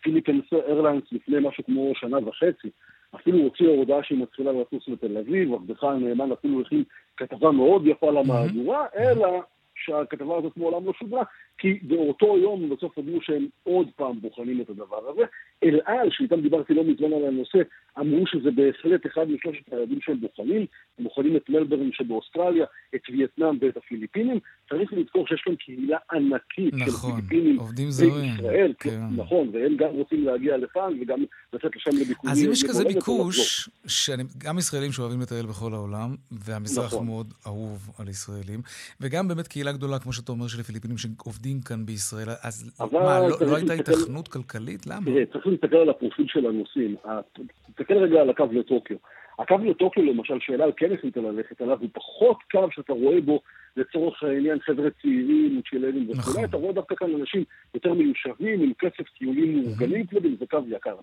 שפיליפינס 0.00 0.44
איירליינס 0.52 1.04
לפני 1.12 1.36
משהו 1.48 1.64
כמו 1.64 1.92
שנה 1.94 2.28
וחצי, 2.28 2.68
אפילו 3.14 3.38
הוציאה 3.38 3.70
הודעה 3.70 4.02
שהיא 4.02 4.18
מתחילה 4.18 4.52
לטוס 4.52 4.88
לתל 4.88 5.18
אביב, 5.18 5.54
עבדך 5.54 5.84
הנאמן 5.84 6.32
אפילו 6.32 6.60
הכין 6.60 6.84
כתבה 7.16 7.50
מאוד 7.50 7.86
יפה 7.86 8.10
למהדורה, 8.10 8.86
אלא 8.96 9.40
שהכתבה 9.74 10.36
הזאת 10.38 10.56
מעולם 10.56 10.86
לא 10.86 10.92
שודרה, 10.92 11.22
כי 11.58 11.78
באותו 11.82 12.38
יום 12.38 12.68
בסוף 12.70 12.96
הודיעו 12.98 13.22
שהם 13.22 13.46
עוד 13.62 13.88
פעם 13.96 14.20
בוחנים 14.20 14.60
את 14.60 14.70
הדבר 14.70 15.08
הזה. 15.08 15.22
אל 15.64 15.80
על, 15.84 16.08
שאיתם 16.10 16.40
דיברתי 16.40 16.74
לא 16.74 16.84
מזמן 16.84 17.12
על 17.12 17.24
הנושא, 17.28 17.58
אמרו 17.98 18.26
שזה 18.26 18.50
בהחלט 18.50 19.06
אחד 19.06 19.26
משלושת 19.30 19.72
היעדים 19.72 19.98
שהם 20.02 20.20
בוחנים. 20.20 20.66
הם 20.98 21.04
בוחנים 21.04 21.36
את 21.36 21.48
מלברן 21.50 21.92
שבאוסטרליה, 21.92 22.64
את 22.94 23.00
וייטנאם 23.12 23.58
ואת 23.60 23.76
הפיליפינים. 23.76 24.38
צריך 24.70 24.92
לזכור 24.92 25.26
שיש 25.28 25.40
כאן 25.44 25.54
קהילה 25.54 25.98
ענקית 26.12 26.74
נכון, 26.74 27.20
של 27.20 27.26
פיליפינים. 27.28 27.58
בישראל. 27.76 28.72
כן. 28.78 29.00
נכון, 29.16 29.50
והם 29.52 29.76
גם 29.76 29.88
רוצים 29.88 30.24
להגיע 30.24 30.56
לכאן 30.56 30.92
וגם 31.00 31.24
לצאת 31.52 31.76
לשם 31.76 31.90
לביקורים. 32.00 32.32
אז 32.32 32.44
אם 32.44 32.52
יש 32.52 32.64
כזה 32.64 32.84
ביקוש, 32.84 33.68
שגם 33.86 34.58
ישראלים 34.58 34.92
שאוהבים 34.92 35.20
לטייל 35.20 35.46
בכל 35.46 35.74
העולם, 35.74 36.16
והמזרח 36.32 36.86
נכון. 36.94 37.06
מאוד 37.06 37.34
אהוב 37.46 37.90
על 37.98 38.08
ישראלים, 38.08 38.60
וגם 39.00 39.28
באמת 39.28 39.48
קהילה 39.48 39.72
גדולה, 39.72 39.98
כמו 39.98 40.12
שאתה 40.12 40.32
אומר, 40.32 40.48
של 40.48 40.60
הפיליפינים 40.60 40.98
שעובדים 40.98 41.60
כאן 41.60 41.86
בישראל, 41.86 42.28
אז 42.42 42.70
מה, 42.92 43.18
לא- 43.28 43.36
לא 43.46 43.56
הייתה 43.56 43.72
היתכנות 43.72 44.28
כלכלית? 44.28 44.86
למה? 44.86 45.04
תראה, 45.04 45.26
צריך 45.32 45.46
להסתכל 45.50 45.76
על 45.76 45.90
הפרופיל 45.90 46.26
של 46.28 46.46
הנוסעים. 46.46 46.96
תסתכל 47.70 47.94
רגע 47.94 48.20
על 48.20 48.30
הקו 48.30 48.44
לטוקיו. 48.52 48.96
הקו 49.38 49.58
לטוקיו, 49.64 50.04
למשל, 50.04 50.40
שאל 50.40 50.62
על 50.62 50.72
כן 50.76 50.92
החליטה 50.92 51.20
ללכת 51.20 51.60
עליו, 51.60 51.78
הוא 51.80 51.88
פחות 51.92 52.36
קו 52.50 52.66
שאתה 52.70 52.92
רואה 52.92 53.20
בו, 53.20 53.40
לצורך 53.76 54.22
העניין, 54.22 54.58
חבר'ה 54.60 54.88
צעירים, 55.02 55.60
צ'ילנים 55.70 56.10
וכו', 56.10 56.18
נכון. 56.30 56.44
אתה 56.44 56.56
רואה 56.56 56.72
דווקא 56.72 56.94
כאן 56.94 57.14
אנשים 57.20 57.44
יותר 57.74 57.94
מיושבים, 57.94 58.60
עם 58.62 58.72
כסף 58.78 59.08
טיולים 59.18 59.62
מאורגנים 59.62 60.06
כבדים, 60.06 60.36
זה 60.38 60.46
קו 60.46 60.58
יקר. 60.68 60.96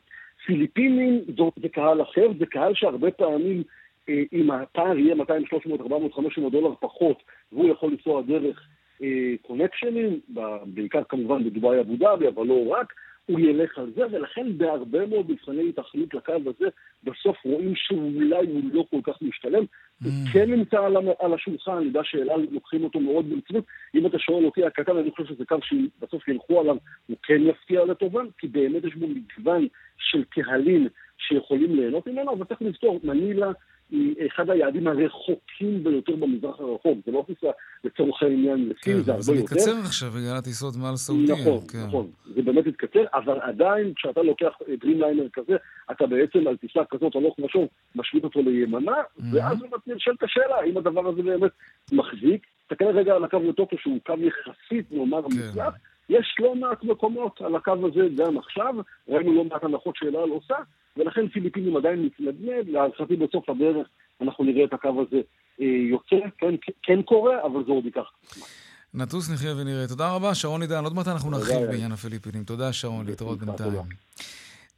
פיליפינים 0.46 1.22
זאת- 1.38 1.54
זה 1.62 1.70
קהל 1.70 2.02
אחר, 2.02 2.28
זה 2.40 2.46
קהל 2.46 2.74
שהרבה 2.76 3.12
פעמים, 3.12 3.64
אה, 4.10 4.24
אם 4.34 4.52
הפער 4.52 4.98
יהיה 4.98 5.16
200, 5.16 5.46
300, 5.46 5.82
400, 5.82 6.14
500 6.14 6.52
דולר 6.52 6.74
פחות, 6.80 7.24
והוא 7.52 7.70
יכול 7.70 7.92
לנסוע 7.92 8.22
דרך 8.22 8.68
אה, 9.04 9.34
קונקשנים, 9.42 10.20
בעיקר 10.66 11.02
כמובן 11.10 11.44
בדובאי 11.44 11.80
אבו 11.80 11.96
דאבי, 11.96 12.28
אבל 12.28 12.46
לא 12.48 12.68
רק, 12.68 12.94
הוא 13.28 13.40
ילך 13.40 13.78
על 13.78 13.92
זה, 13.96 14.02
ולכן 14.12 14.58
בהרבה 14.58 15.06
מאוד 15.06 15.32
מבחני 15.32 15.70
התאחדות 15.70 16.14
לקו 16.14 16.34
הזה, 16.34 16.66
בסוף 17.04 17.38
רואים 17.46 17.74
שאולי 17.76 18.48
הוא 18.48 18.62
לא 18.74 18.86
כל 18.90 19.00
כך 19.04 19.22
משתלם. 19.22 19.64
הוא 20.04 20.12
כן 20.34 20.52
נמצא 20.52 20.86
על, 20.86 20.96
על 21.20 21.34
השולחן, 21.34 21.72
אני 21.72 21.86
יודע 21.86 22.02
שאל 22.04 22.30
על 22.30 22.48
לוקחים 22.52 22.84
אותו 22.84 23.00
מאוד 23.00 23.30
ברצינות. 23.30 23.66
אם 23.96 24.06
אתה 24.06 24.20
שואל 24.20 24.46
אותי 24.46 24.66
הקטן, 24.66 24.98
אני 24.98 25.12
חושב 25.12 25.34
שזה 25.36 25.46
קו 25.46 25.56
שבסוף 25.62 26.28
ילכו 26.28 26.60
עליו, 26.60 26.78
הוא 27.08 27.18
כן 27.24 27.42
יפתיע 27.42 27.86
לטובה, 27.86 28.22
כי 28.38 28.48
באמת 28.48 28.84
יש 28.84 28.96
בו 28.96 29.08
מגוון 29.08 29.68
של 29.98 30.24
קהלים 30.24 30.88
שיכולים 31.18 31.76
ליהנות 31.76 32.08
ממנו, 32.08 32.34
אבל 32.34 32.46
צריך 32.46 32.62
לזכור, 32.62 33.00
מנילה 33.04 33.52
היא 33.92 34.16
אחד 34.28 34.50
היעדים 34.50 34.88
הרחוקים 34.88 35.84
ביותר 35.84 36.16
במזרח 36.16 36.60
הרחוק. 36.60 36.98
זה 37.06 37.12
לא 37.12 37.24
טיסה 37.28 37.48
לצורך 37.84 38.24
העניין 38.24 38.70
לסין, 38.70 38.94
כן, 38.94 39.02
זה 39.02 39.12
הרבה 39.12 39.22
זה 39.22 39.32
יותר. 39.32 39.44
מתקצר 39.44 39.78
עכשיו 39.86 40.12
בגלל 40.12 40.38
הטיסות 40.38 40.76
מעל 40.76 40.96
סעודיה. 40.96 41.36
נכון, 41.36 41.68
כן. 41.72 41.84
נכון. 41.88 42.08
זה 42.36 42.42
באמת 42.42 42.68
התקצר, 42.68 43.04
אבל 43.14 43.40
עדיין 43.42 43.94
כשאתה 43.94 44.22
לוקח 44.22 44.54
דרימליינר 44.82 45.30
כזה, 45.34 45.56
אתה 45.92 46.08
בעצם 46.08 46.48
על 46.48 46.58
טיסה 46.58 46.80
כזאת 46.90 47.16
הלוך 47.16 47.40
ושוב, 47.40 47.68
משמיט 47.96 48.24
אותו 48.24 48.42
ליממה, 48.42 48.98
ואז 49.32 49.58
נשאלת 49.88 50.24
השאלה 50.24 50.56
האם 50.56 50.78
הדבר 50.78 51.08
הזה 51.08 51.24
באמת 51.24 51.52
מחזיק. 51.92 52.48
תסתכל 52.68 52.86
רגע 52.86 53.16
על 53.16 53.24
הקו 53.24 53.40
לטוקיו 53.40 53.78
שהוא 53.78 54.00
קו 54.06 54.14
יחסית, 54.20 54.92
נאמר, 54.92 55.22
כן. 55.22 55.38
מוצלח. 55.48 55.74
יש 56.10 56.36
לא 56.40 56.56
מעט 56.56 56.84
מקומות 56.84 57.42
על 57.42 57.56
הקו 57.56 57.72
הזה 57.72 58.08
גם 58.16 58.38
עכשיו, 58.38 58.76
ראינו 59.10 59.34
לא 59.34 59.44
מעט 59.44 59.64
הנחות 59.64 59.96
שאל 59.96 60.16
על 60.16 60.30
עושה, 60.30 60.56
ולכן 60.98 61.28
פיליפינים 61.28 61.78
עדיין 61.78 62.06
מתנדנד, 62.06 62.68
להערכתי 62.68 63.16
בסוף 63.16 63.50
הדרך 63.50 63.88
אנחנו 64.22 64.44
נראה 64.44 64.64
את 64.64 64.74
הקו 64.74 65.06
הזה 65.08 65.22
אה, 65.62 65.66
יוצא, 65.66 66.16
כן, 66.38 66.56
כן 66.84 67.02
קורה, 67.02 67.46
אבל 67.46 67.64
זה 67.66 67.72
עוד 67.72 67.86
ייקח 67.86 68.12
זמן. 68.34 68.46
נטוס 68.94 69.32
נחיה 69.32 69.56
ונראה. 69.58 69.88
תודה 69.88 70.16
רבה, 70.16 70.36
שרון 70.36 70.62
עידן. 70.62 70.84
עוד 70.84 70.94
מעט 70.94 71.08
אנחנו 71.08 71.32
נרחיב. 71.32 71.68
בעניין 71.68 71.92
הפיליפינים. 71.92 72.44
תודה, 72.44 72.74
שרון, 72.74 73.06
להתראות 73.06 73.40
בינתיים. 73.40 73.72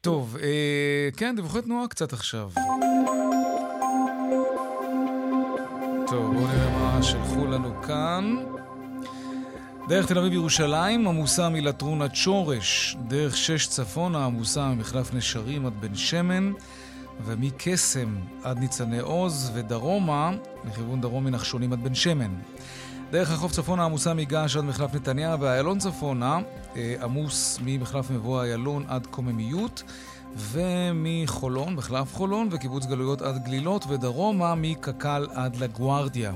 טוב, 0.02 0.38
אה, 0.42 1.10
כן, 1.18 1.36
דיווחי 1.36 1.62
תנועה 1.62 1.88
קצת 1.88 2.14
עכשיו. 2.14 2.50
טוב, 6.08 6.34
בואו 6.34 6.48
נראה 6.48 6.70
מה 6.80 7.04
שלחו 7.04 7.46
לנו 7.46 7.82
כאן. 7.82 8.59
דרך 9.89 10.05
תל 10.05 10.17
אביב-ירושלים 10.17 11.08
עמוסה 11.08 11.50
מלטרון 11.50 12.01
עד 12.01 12.15
שורש, 12.15 12.98
דרך 13.08 13.38
שש 13.38 13.67
צפונה 13.67 14.25
עמוסה 14.25 14.67
ממחלף 14.67 15.13
נשרים 15.13 15.65
עד 15.65 15.74
בן 15.79 15.96
שמן, 15.96 16.51
ומקסם 17.25 18.15
עד 18.43 18.58
ניצני 18.60 19.00
עוז, 19.00 19.51
ודרומה, 19.53 20.31
לכיוון 20.67 21.01
דרום 21.01 21.24
מנחשונים 21.24 21.74
עד 21.74 21.84
בן 21.84 21.96
שמן. 21.96 22.36
דרך 23.12 23.31
החוף 23.31 23.51
צפונה 23.51 23.86
עמוסה 23.86 24.13
מגעש 24.13 24.55
עד 24.55 24.63
מחלף 24.63 24.96
נתניה, 24.96 25.36
ואיילון 25.39 25.79
צפונה 25.79 26.39
אה, 26.75 26.96
עמוס 27.01 27.60
ממחלף 27.63 28.12
מבוא 28.12 28.43
איילון 28.43 28.86
עד 28.88 29.08
קוממיות, 29.08 29.84
ומחולון, 30.38 31.75
מחלף 31.75 32.15
חולון, 32.15 32.50
וקיבוץ 32.51 32.86
גלויות 32.86 33.22
עד 33.22 33.43
גלילות, 33.43 33.86
ודרומה 33.88 34.55
מקק"ל 34.55 35.27
עד 35.34 35.55
לגוארדיה. 35.55 36.31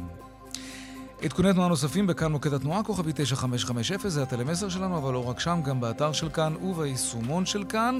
עדכוני 1.23 1.53
תנועה 1.53 1.69
נוספים 1.69 2.07
בכאן 2.07 2.31
מוקד 2.31 2.53
התנועה, 2.53 2.83
כוכבי 2.83 3.11
9550, 3.15 4.09
זה 4.09 4.23
הטלמסר 4.23 4.69
שלנו, 4.69 4.97
אבל 4.97 5.13
לא 5.13 5.29
רק 5.29 5.39
שם, 5.39 5.61
גם 5.63 5.81
באתר 5.81 6.11
של 6.11 6.29
כאן 6.29 6.55
וביישומון 6.55 7.45
של 7.45 7.63
כאן. 7.63 7.99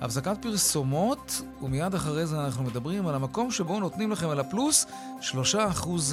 הפסקת 0.00 0.42
פרסומות, 0.42 1.42
ומיד 1.62 1.94
אחרי 1.94 2.26
זה 2.26 2.44
אנחנו 2.44 2.64
מדברים 2.64 3.06
על 3.06 3.14
המקום 3.14 3.50
שבו 3.50 3.80
נותנים 3.80 4.10
לכם 4.10 4.28
על 4.28 4.40
הפלוס 4.40 4.86
3% 5.20 5.34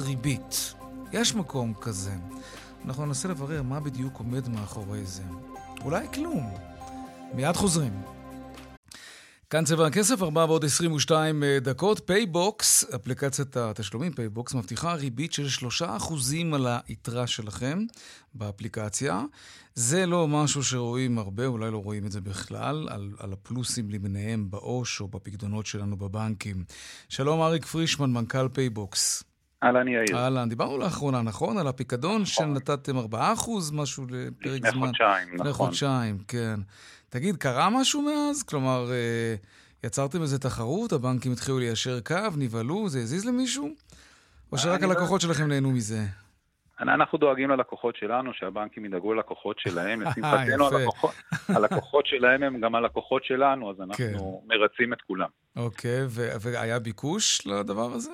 ריבית. 0.02 0.74
יש 1.12 1.34
מקום 1.34 1.74
כזה. 1.80 2.12
אנחנו 2.84 3.06
ננסה 3.06 3.28
לברר 3.28 3.62
מה 3.62 3.80
בדיוק 3.80 4.18
עומד 4.18 4.48
מאחורי 4.48 5.04
זה. 5.04 5.22
אולי 5.84 6.06
כלום. 6.14 6.50
מיד 7.34 7.56
חוזרים. 7.56 8.15
כאן 9.50 9.64
צבע 9.64 9.86
הכסף, 9.86 10.22
4 10.22 10.44
ועוד 10.44 10.64
22 10.64 11.42
דקות. 11.60 12.00
פייבוקס, 12.06 12.94
אפליקציית 12.94 13.56
התשלומים, 13.56 14.12
פייבוקס, 14.12 14.54
מבטיחה 14.54 14.94
ריבית 14.94 15.32
של 15.32 15.66
3% 15.80 15.84
על 16.54 16.66
היתרה 16.88 17.26
שלכם 17.26 17.78
באפליקציה. 18.34 19.22
זה 19.74 20.06
לא 20.06 20.28
משהו 20.28 20.62
שרואים 20.62 21.18
הרבה, 21.18 21.46
אולי 21.46 21.70
לא 21.70 21.78
רואים 21.78 22.06
את 22.06 22.12
זה 22.12 22.20
בכלל, 22.20 22.88
על, 22.90 23.10
על 23.18 23.32
הפלוסים 23.32 23.90
למיניהם 23.90 24.50
בעו"ש 24.50 25.00
או 25.00 25.08
בפקדונות 25.08 25.66
שלנו 25.66 25.96
בבנקים. 25.96 26.64
שלום 27.08 27.40
אריק 27.40 27.64
פרישמן, 27.64 28.10
מנכ"ל 28.10 28.48
פייבוקס. 28.48 29.24
אהלן 29.62 29.88
יאיר. 29.88 30.18
אהלן, 30.18 30.48
דיברנו 30.48 30.78
לאחרונה, 30.78 31.22
נכון? 31.22 31.58
על 31.58 31.66
הפיקדון 31.66 32.24
שנתתם 32.24 32.98
4%, 32.98 33.14
משהו 33.72 34.06
לפרק 34.06 34.56
לפני 34.56 34.70
זמן. 34.70 34.86
חודשיים, 34.86 35.28
לפני 35.28 35.50
נכון. 35.50 35.66
חודשיים, 35.66 36.18
כן. 36.28 36.60
תגיד, 37.08 37.36
קרה 37.36 37.68
משהו 37.80 38.02
מאז? 38.02 38.42
כלומר, 38.42 38.92
אה, 38.92 39.34
יצרתם 39.84 40.22
איזה 40.22 40.38
תחרות, 40.38 40.92
הבנקים 40.92 41.32
התחילו 41.32 41.58
ליישר 41.58 42.00
קו, 42.00 42.14
נבהלו, 42.38 42.88
זה 42.88 42.98
הזיז 42.98 43.26
למישהו? 43.26 43.74
או 44.52 44.58
שרק 44.58 44.82
לא- 44.82 44.86
הלקוחות 44.88 45.20
שלכם 45.20 45.48
נהנו 45.48 45.70
מזה? 45.70 46.00
אנחנו 46.80 47.18
דואגים 47.18 47.50
ללקוחות 47.50 47.96
שלנו, 47.96 48.30
שהבנקים 48.34 48.84
ידאגו 48.84 49.14
ללקוחות 49.14 49.58
שלהם. 49.58 50.00
לשמחתנו, 50.02 50.66
יפה. 50.66 50.76
הלקוחות- 50.78 51.14
הלקוחות 51.48 52.06
שלהם 52.06 52.42
הם 52.42 52.60
גם 52.60 52.74
הלקוחות 52.74 53.24
שלנו, 53.24 53.70
אז 53.70 53.76
כן. 53.76 53.82
אנחנו 53.82 54.42
מרצים 54.46 54.92
את 54.92 54.98
כולם. 55.06 55.28
אוקיי, 55.56 56.00
ו- 56.08 56.28
והיה 56.40 56.78
ביקוש 56.78 57.46
לדבר 57.46 57.92
הזה? 57.92 58.10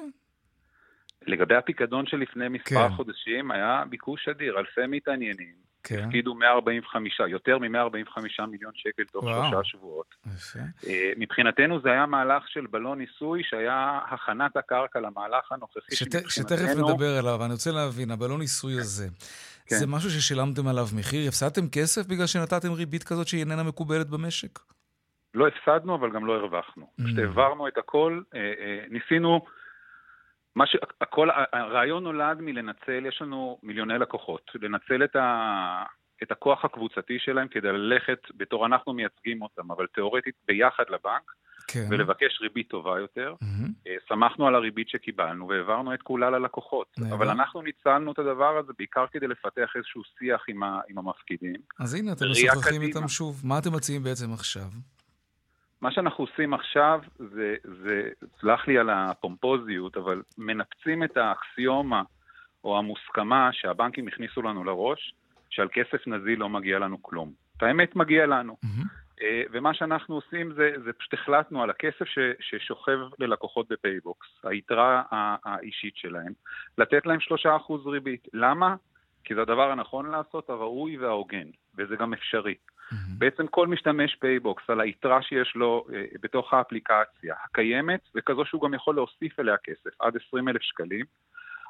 לגבי 1.26 1.54
הפיקדון 1.54 2.06
שלפני 2.06 2.48
מספר 2.48 2.88
כן. 2.88 2.94
חודשים, 2.96 3.50
היה 3.50 3.82
ביקוש 3.90 4.28
אדיר, 4.28 4.58
אלפי 4.58 4.80
מתעניינים. 4.88 5.54
כן. 5.84 6.04
הפקידו 6.04 6.34
145, 6.34 7.20
יותר 7.28 7.58
מ-145 7.58 8.20
מיליון 8.46 8.72
שקל 8.74 9.02
תוך 9.12 9.24
וואו. 9.24 9.50
שלושה 9.50 9.68
שבועות. 9.68 10.14
אה, 10.86 11.10
מבחינתנו 11.16 11.80
זה 11.80 11.88
היה 11.92 12.06
מהלך 12.06 12.48
של 12.48 12.66
בלון 12.70 12.98
ניסוי, 12.98 13.42
שהיה 13.44 13.98
הכנת 14.10 14.56
הקרקע 14.56 15.00
למהלך 15.00 15.52
הנוכחי, 15.52 15.96
שת- 15.96 16.30
שתכף 16.30 16.68
נדבר 16.78 17.18
עליו, 17.18 17.44
אני 17.44 17.52
רוצה 17.52 17.70
להבין, 17.70 18.10
הבלון 18.10 18.40
ניסוי 18.40 18.72
הזה, 18.80 19.08
כן. 19.66 19.76
זה 19.76 19.86
משהו 19.86 20.10
ששילמתם 20.10 20.66
עליו 20.68 20.86
מחיר? 20.96 21.28
הפסדתם 21.28 21.68
כסף 21.72 22.06
בגלל 22.06 22.26
שנתתם 22.26 22.72
ריבית 22.72 23.04
כזאת 23.04 23.28
שהיא 23.28 23.40
איננה 23.40 23.62
מקובלת 23.62 24.08
במשק? 24.10 24.58
לא 25.34 25.46
הפסדנו, 25.48 25.94
אבל 25.94 26.10
גם 26.12 26.26
לא 26.26 26.32
הרווחנו. 26.32 26.86
Mm. 27.00 27.04
פשוט 27.04 27.18
העברנו 27.18 27.68
את 27.68 27.78
הכל, 27.78 28.20
אה, 28.34 28.40
אה, 28.40 28.84
ניסינו, 28.90 29.44
מה 30.56 30.66
ש... 30.66 30.76
הכל, 31.00 31.28
הרעיון 31.52 32.04
נולד 32.04 32.40
מלנצל, 32.40 33.06
יש 33.06 33.22
לנו 33.22 33.58
מיליוני 33.62 33.98
לקוחות, 33.98 34.50
לנצל 34.54 35.04
את, 35.04 35.16
ה... 35.16 35.84
את 36.22 36.32
הכוח 36.32 36.64
הקבוצתי 36.64 37.18
שלהם 37.18 37.48
כדי 37.48 37.68
ללכת, 37.68 38.18
בתור 38.36 38.66
אנחנו 38.66 38.92
מייצגים 38.92 39.42
אותם, 39.42 39.70
אבל 39.70 39.86
תיאורטית 39.86 40.34
ביחד 40.46 40.84
לבנק, 40.88 41.32
כן. 41.68 41.86
ולבקש 41.90 42.40
ריבית 42.40 42.68
טובה 42.68 42.98
יותר. 42.98 43.34
אה, 43.86 43.96
שמחנו 44.08 44.46
על 44.46 44.54
הריבית 44.54 44.88
שקיבלנו 44.88 45.48
והעברנו 45.48 45.94
את 45.94 46.02
כולה 46.02 46.30
ללקוחות. 46.30 46.86
נהדר. 46.98 47.14
אבל 47.14 47.28
אנחנו 47.28 47.62
ניצלנו 47.62 48.12
את 48.12 48.18
הדבר 48.18 48.58
הזה 48.58 48.72
בעיקר 48.78 49.04
כדי 49.12 49.26
לפתח 49.26 49.70
איזשהו 49.76 50.02
שיח 50.18 50.44
עם, 50.48 50.62
ה... 50.62 50.80
עם 50.88 50.98
המפקידים. 50.98 51.56
אז 51.80 51.94
הנה, 51.94 52.12
אתם 52.12 52.24
משוחחים. 52.30 52.82
איתם 52.82 53.08
שוב. 53.08 53.42
מה 53.44 53.58
אתם 53.58 53.72
מציעים 53.72 54.02
בעצם 54.02 54.32
עכשיו? 54.32 54.68
מה 55.82 55.92
שאנחנו 55.92 56.24
עושים 56.24 56.54
עכשיו 56.54 57.00
זה, 57.18 57.54
זה, 57.82 58.08
סלח 58.40 58.68
לי 58.68 58.78
על 58.78 58.90
הפומפוזיות, 58.90 59.96
אבל 59.96 60.22
מנפצים 60.38 61.04
את 61.04 61.16
האקסיומה 61.16 62.02
או 62.64 62.78
המוסכמה 62.78 63.50
שהבנקים 63.52 64.08
הכניסו 64.08 64.42
לנו 64.42 64.64
לראש, 64.64 65.14
שעל 65.50 65.68
כסף 65.72 66.06
נזיל 66.06 66.38
לא 66.38 66.48
מגיע 66.48 66.78
לנו 66.78 67.02
כלום. 67.02 67.32
את 67.56 67.62
האמת 67.62 67.96
מגיע 67.96 68.26
לנו. 68.26 68.56
Mm-hmm. 68.64 69.24
ומה 69.52 69.74
שאנחנו 69.74 70.14
עושים 70.14 70.52
זה, 70.52 70.70
זה 70.84 70.92
פשוט 70.92 71.14
החלטנו 71.14 71.62
על 71.62 71.70
הכסף 71.70 72.04
ש, 72.04 72.18
ששוכב 72.40 72.98
ללקוחות 73.18 73.72
בפייבוקס, 73.72 74.28
היתרה 74.44 75.02
האישית 75.44 75.96
שלהם, 75.96 76.32
לתת 76.78 77.06
להם 77.06 77.18
3% 77.46 77.72
ריבית. 77.86 78.28
למה? 78.32 78.74
כי 79.24 79.34
זה 79.34 79.42
הדבר 79.42 79.70
הנכון 79.70 80.10
לעשות, 80.10 80.50
הראוי 80.50 80.98
וההוגן, 80.98 81.46
וזה 81.78 81.96
גם 81.96 82.12
אפשרי. 82.12 82.54
Mm-hmm. 82.90 83.18
בעצם 83.18 83.46
כל 83.46 83.66
משתמש 83.66 84.16
פייבוקס 84.20 84.62
על 84.68 84.80
היתרה 84.80 85.22
שיש 85.22 85.52
לו 85.54 85.86
אה, 85.94 86.04
בתוך 86.22 86.54
האפליקציה 86.54 87.34
הקיימת, 87.44 88.00
וכזו 88.14 88.44
שהוא 88.44 88.62
גם 88.62 88.74
יכול 88.74 88.94
להוסיף 88.94 89.40
אליה 89.40 89.56
כסף, 89.64 90.00
עד 90.00 90.16
20 90.28 90.48
אלף 90.48 90.62
שקלים, 90.62 91.04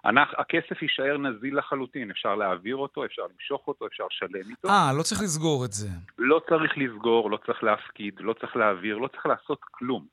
אנחנו, 0.04 0.36
הכסף 0.38 0.82
יישאר 0.82 1.18
נזיל 1.18 1.58
לחלוטין, 1.58 2.10
אפשר 2.10 2.34
להעביר 2.34 2.76
אותו, 2.76 3.04
אפשר 3.04 3.22
למשוך 3.22 3.68
אותו, 3.68 3.86
אפשר 3.86 4.04
לשלם 4.06 4.50
איתו. 4.50 4.68
אה, 4.68 4.92
לא 4.98 5.02
צריך 5.02 5.22
לסגור 5.22 5.64
את 5.64 5.72
זה. 5.72 5.88
לא 6.18 6.40
צריך 6.48 6.78
לסגור, 6.78 7.30
לא 7.30 7.36
צריך 7.46 7.64
להפקיד, 7.64 8.14
לא 8.20 8.32
צריך 8.32 8.56
להעביר, 8.56 8.96
לא 8.96 9.08
צריך 9.08 9.26
לעשות 9.26 9.58
כלום. 9.70 10.06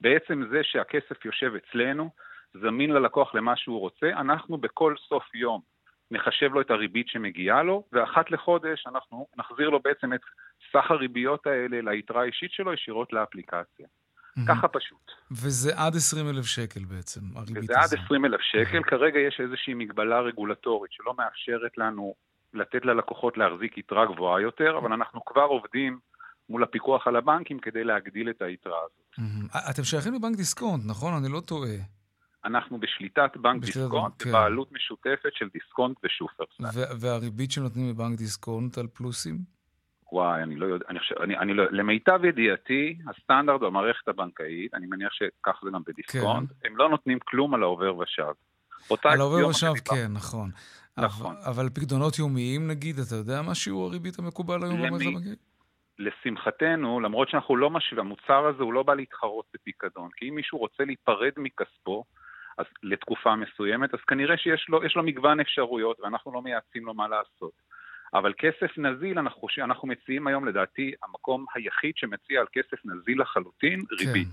בעצם 0.00 0.42
זה 0.50 0.60
שהכסף 0.62 1.24
יושב 1.24 1.52
אצלנו, 1.54 2.10
זמין 2.54 2.90
ללקוח 2.90 3.34
למה 3.34 3.56
שהוא 3.56 3.80
רוצה, 3.80 4.06
אנחנו 4.06 4.58
בכל 4.58 4.94
סוף 5.08 5.34
יום 5.34 5.60
נחשב 6.10 6.52
לו 6.52 6.60
את 6.60 6.70
הריבית 6.70 7.08
שמגיעה 7.08 7.62
לו, 7.62 7.84
ואחת 7.92 8.30
לחודש 8.30 8.84
אנחנו 8.86 9.26
נחזיר 9.36 9.68
לו 9.68 9.80
בעצם 9.80 10.12
את 10.14 10.20
סך 10.72 10.90
הריביות 10.90 11.46
האלה 11.46 11.90
ליתרה 11.90 12.22
האישית 12.22 12.52
שלו 12.52 12.72
ישירות 12.72 13.12
לאפליקציה. 13.12 13.86
ככה 14.48 14.68
פשוט. 14.68 15.12
וזה 15.30 15.72
עד 15.76 15.96
20 15.96 16.28
אלף 16.28 16.44
שקל 16.46 16.84
בעצם, 16.84 17.20
הריבית 17.34 17.56
הזאת. 17.56 17.70
וזה 17.70 17.96
עד 17.96 18.04
20 18.04 18.24
אלף 18.24 18.40
שקל. 18.40 18.82
כרגע 18.82 19.18
יש 19.18 19.40
איזושהי 19.40 19.74
מגבלה 19.74 20.20
רגולטורית 20.20 20.92
שלא 20.92 21.14
מאפשרת 21.18 21.78
לנו 21.78 22.14
לתת 22.54 22.84
ללקוחות 22.84 23.38
להחזיק 23.38 23.78
יתרה 23.78 24.06
גבוהה 24.06 24.40
יותר, 24.40 24.78
אבל 24.78 24.92
אנחנו 24.92 25.24
כבר 25.24 25.42
עובדים 25.42 25.98
מול 26.48 26.62
הפיקוח 26.62 27.06
על 27.06 27.16
הבנקים 27.16 27.58
כדי 27.58 27.84
להגדיל 27.84 28.30
את 28.30 28.42
היתרה 28.42 28.78
הזאת. 28.78 29.28
אתם 29.70 29.84
שייכים 29.84 30.14
לבנק 30.14 30.36
דיסקונט, 30.36 30.82
נכון? 30.86 31.14
אני 31.14 31.32
לא 31.32 31.40
טועה. 31.40 31.97
אנחנו 32.48 32.80
בשליטת 32.80 33.36
בנק 33.36 33.64
דיסקונט, 33.64 34.22
כן. 34.22 34.30
בבעלות 34.30 34.72
משותפת 34.72 35.30
של 35.32 35.48
דיסקונט 35.52 35.96
ושופרסל. 36.04 36.64
והריבית 37.00 37.50
שנותנים 37.50 37.94
בבנק 37.94 38.18
דיסקונט 38.18 38.78
על 38.78 38.86
פלוסים? 38.86 39.38
וואי, 40.12 40.42
אני 40.42 40.56
לא 40.56 40.66
יודע, 40.66 40.86
אני 40.88 40.98
חושב, 40.98 41.14
אני, 41.22 41.38
אני 41.38 41.54
לא, 41.54 41.64
למיטב 41.70 42.24
ידיעתי, 42.24 42.98
הסטנדרט 43.08 43.60
במערכת 43.60 44.08
הבנקאית, 44.08 44.74
אני 44.74 44.86
מניח 44.86 45.12
שכך 45.12 45.60
זה 45.64 45.70
גם 45.74 45.82
בדיסקונט, 45.86 46.48
כן. 46.48 46.68
הם 46.68 46.76
לא 46.76 46.88
נותנים 46.88 47.18
כלום 47.24 47.54
על 47.54 47.62
העובר 47.62 47.96
ושב. 47.96 48.32
על 49.04 49.20
העובר 49.20 49.48
ושב, 49.48 49.72
כן, 49.84 50.12
נכון. 50.12 50.50
נכון. 50.96 51.36
אבל, 51.36 51.50
אבל 51.50 51.68
פקדונות 51.68 52.18
יומיים, 52.18 52.68
נגיד, 52.68 52.98
אתה 52.98 53.14
יודע 53.14 53.42
מה 53.42 53.54
שיעור 53.54 53.86
הריבית 53.86 54.18
המקובל 54.18 54.64
היום 54.64 54.76
במערכת 54.82 55.06
הבנקאית? 55.06 55.38
לשמחתנו, 55.98 57.00
למרות 57.00 57.28
שאנחנו 57.28 57.56
לא 57.56 57.70
משווים, 57.70 58.00
המוצר 58.00 58.46
הזה 58.46 58.62
הוא 58.62 58.72
לא 58.72 58.82
בא 58.82 58.94
להתחרות 58.94 59.44
בפיקדון, 59.54 60.08
כי 60.16 60.28
אם 60.28 60.34
מישהו 60.34 60.58
רוצה 60.58 60.84
להיפרד 60.84 61.32
מכספו, 61.36 62.04
אז 62.58 62.66
לתקופה 62.82 63.36
מסוימת, 63.36 63.94
אז 63.94 64.00
כנראה 64.00 64.36
שיש 64.36 64.66
לו, 64.68 64.80
לו 64.96 65.02
מגוון 65.02 65.40
אפשרויות, 65.40 66.00
ואנחנו 66.00 66.32
לא 66.32 66.42
מייעצים 66.42 66.86
לו 66.86 66.94
מה 66.94 67.08
לעשות. 67.08 67.52
אבל 68.14 68.32
כסף 68.38 68.78
נזיל, 68.78 69.18
אנחנו, 69.18 69.48
אנחנו 69.64 69.88
מציעים 69.88 70.26
היום 70.26 70.48
לדעתי 70.48 70.92
המקום 71.02 71.46
היחיד 71.54 71.92
שמציע 71.96 72.40
על 72.40 72.46
כסף 72.52 72.84
נזיל 72.84 73.20
לחלוטין, 73.20 73.80
כן. 73.80 73.96
ריבית. 74.06 74.28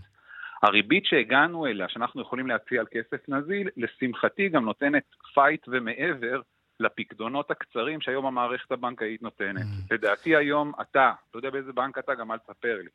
הריבית 0.64 1.06
שהגענו 1.06 1.66
אליה, 1.66 1.90
שאנחנו 1.90 2.22
יכולים 2.22 2.48
להציע 2.48 2.80
על 2.80 2.88
כסף 2.92 3.30
נזיל, 3.30 3.70
לשמחתי 3.78 4.50
גם 4.50 4.66
נותנת 4.66 5.04
fight 5.34 5.66
ומעבר 5.68 6.42
לפקדונות 6.80 7.52
הקצרים 7.52 8.02
שהיום 8.02 8.26
המערכת 8.26 8.72
הבנקאית 8.72 9.22
נותנת. 9.22 9.62
Mm. 9.62 9.94
לדעתי 9.94 10.36
היום 10.36 10.72
אתה, 10.82 11.12
לא 11.34 11.40
יודע 11.40 11.50
באיזה 11.50 11.74
בנק 11.74 11.98
אתה, 11.98 12.16
גם 12.16 12.32
אל 12.32 12.38
תספר 12.38 12.78
לי. 12.84 12.90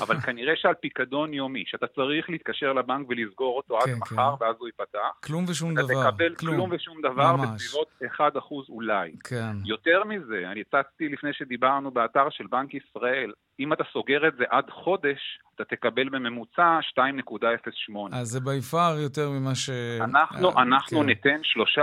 אבל 0.00 0.20
כנראה 0.20 0.56
שעל 0.56 0.74
פיקדון 0.74 1.34
יומי, 1.34 1.64
שאתה 1.66 1.86
צריך 1.86 2.30
להתקשר 2.30 2.72
לבנק 2.72 3.06
ולסגור 3.08 3.56
אותו 3.56 3.78
עד 3.78 3.86
כן, 3.86 3.94
מחר, 4.00 4.36
כן. 4.38 4.44
ואז 4.44 4.56
הוא 4.58 4.68
ייפתח. 4.68 4.98
כלום 5.24 5.44
ושום 5.48 5.74
דבר. 5.74 6.02
אתה 6.02 6.10
תקבל 6.10 6.34
כלום, 6.34 6.54
כלום 6.54 6.70
ושום 6.72 6.98
דבר 7.02 7.36
ממש. 7.36 7.48
בסביבות 7.48 7.88
1% 8.18 8.22
אולי. 8.68 9.12
כן. 9.24 9.56
יותר 9.64 10.04
מזה, 10.04 10.44
אני 10.52 10.60
הצצתי 10.60 11.08
לפני 11.08 11.32
שדיברנו 11.32 11.90
באתר 11.90 12.30
של 12.30 12.46
בנק 12.46 12.74
ישראל, 12.74 13.32
אם 13.62 13.72
אתה 13.72 13.84
סוגר 13.92 14.28
את 14.28 14.32
זה 14.38 14.44
עד 14.50 14.70
חודש, 14.70 15.38
אתה 15.54 15.64
תקבל 15.64 16.08
בממוצע 16.08 16.78
2.08. 16.98 17.94
אז 18.12 18.28
זה 18.28 18.40
ביפר 18.40 18.94
יותר 18.98 19.30
ממה 19.30 19.54
ש... 19.54 19.70
אנחנו, 20.00 20.50
אה, 20.50 20.62
אנחנו 20.62 21.00
כן. 21.00 21.06
ניתן 21.06 21.40
3% 21.76 21.80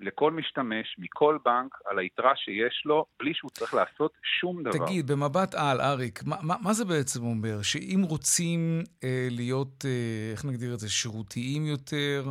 לכל 0.00 0.30
משתמש 0.30 0.96
מכל 0.98 1.38
בנק 1.44 1.78
על 1.86 1.98
היתרה 1.98 2.32
שיש 2.36 2.82
לו, 2.84 3.04
בלי 3.20 3.34
שהוא 3.34 3.50
צריך 3.50 3.74
לעשות 3.74 4.12
שום 4.40 4.62
דבר. 4.62 4.86
תגיד, 4.86 5.10
במבט 5.10 5.54
על, 5.54 5.80
אריק, 5.80 6.20
מה, 6.26 6.36
מה, 6.42 6.54
מה 6.62 6.72
זה 6.72 6.84
בעצם 6.84 7.24
אומר? 7.24 7.62
שאם 7.62 8.02
רוצים 8.08 8.82
אה, 9.04 9.28
להיות, 9.30 9.84
אה, 9.84 10.32
איך 10.32 10.44
נגדיר 10.44 10.74
את 10.74 10.78
זה, 10.78 10.90
שירותיים 10.90 11.66
יותר, 11.66 12.30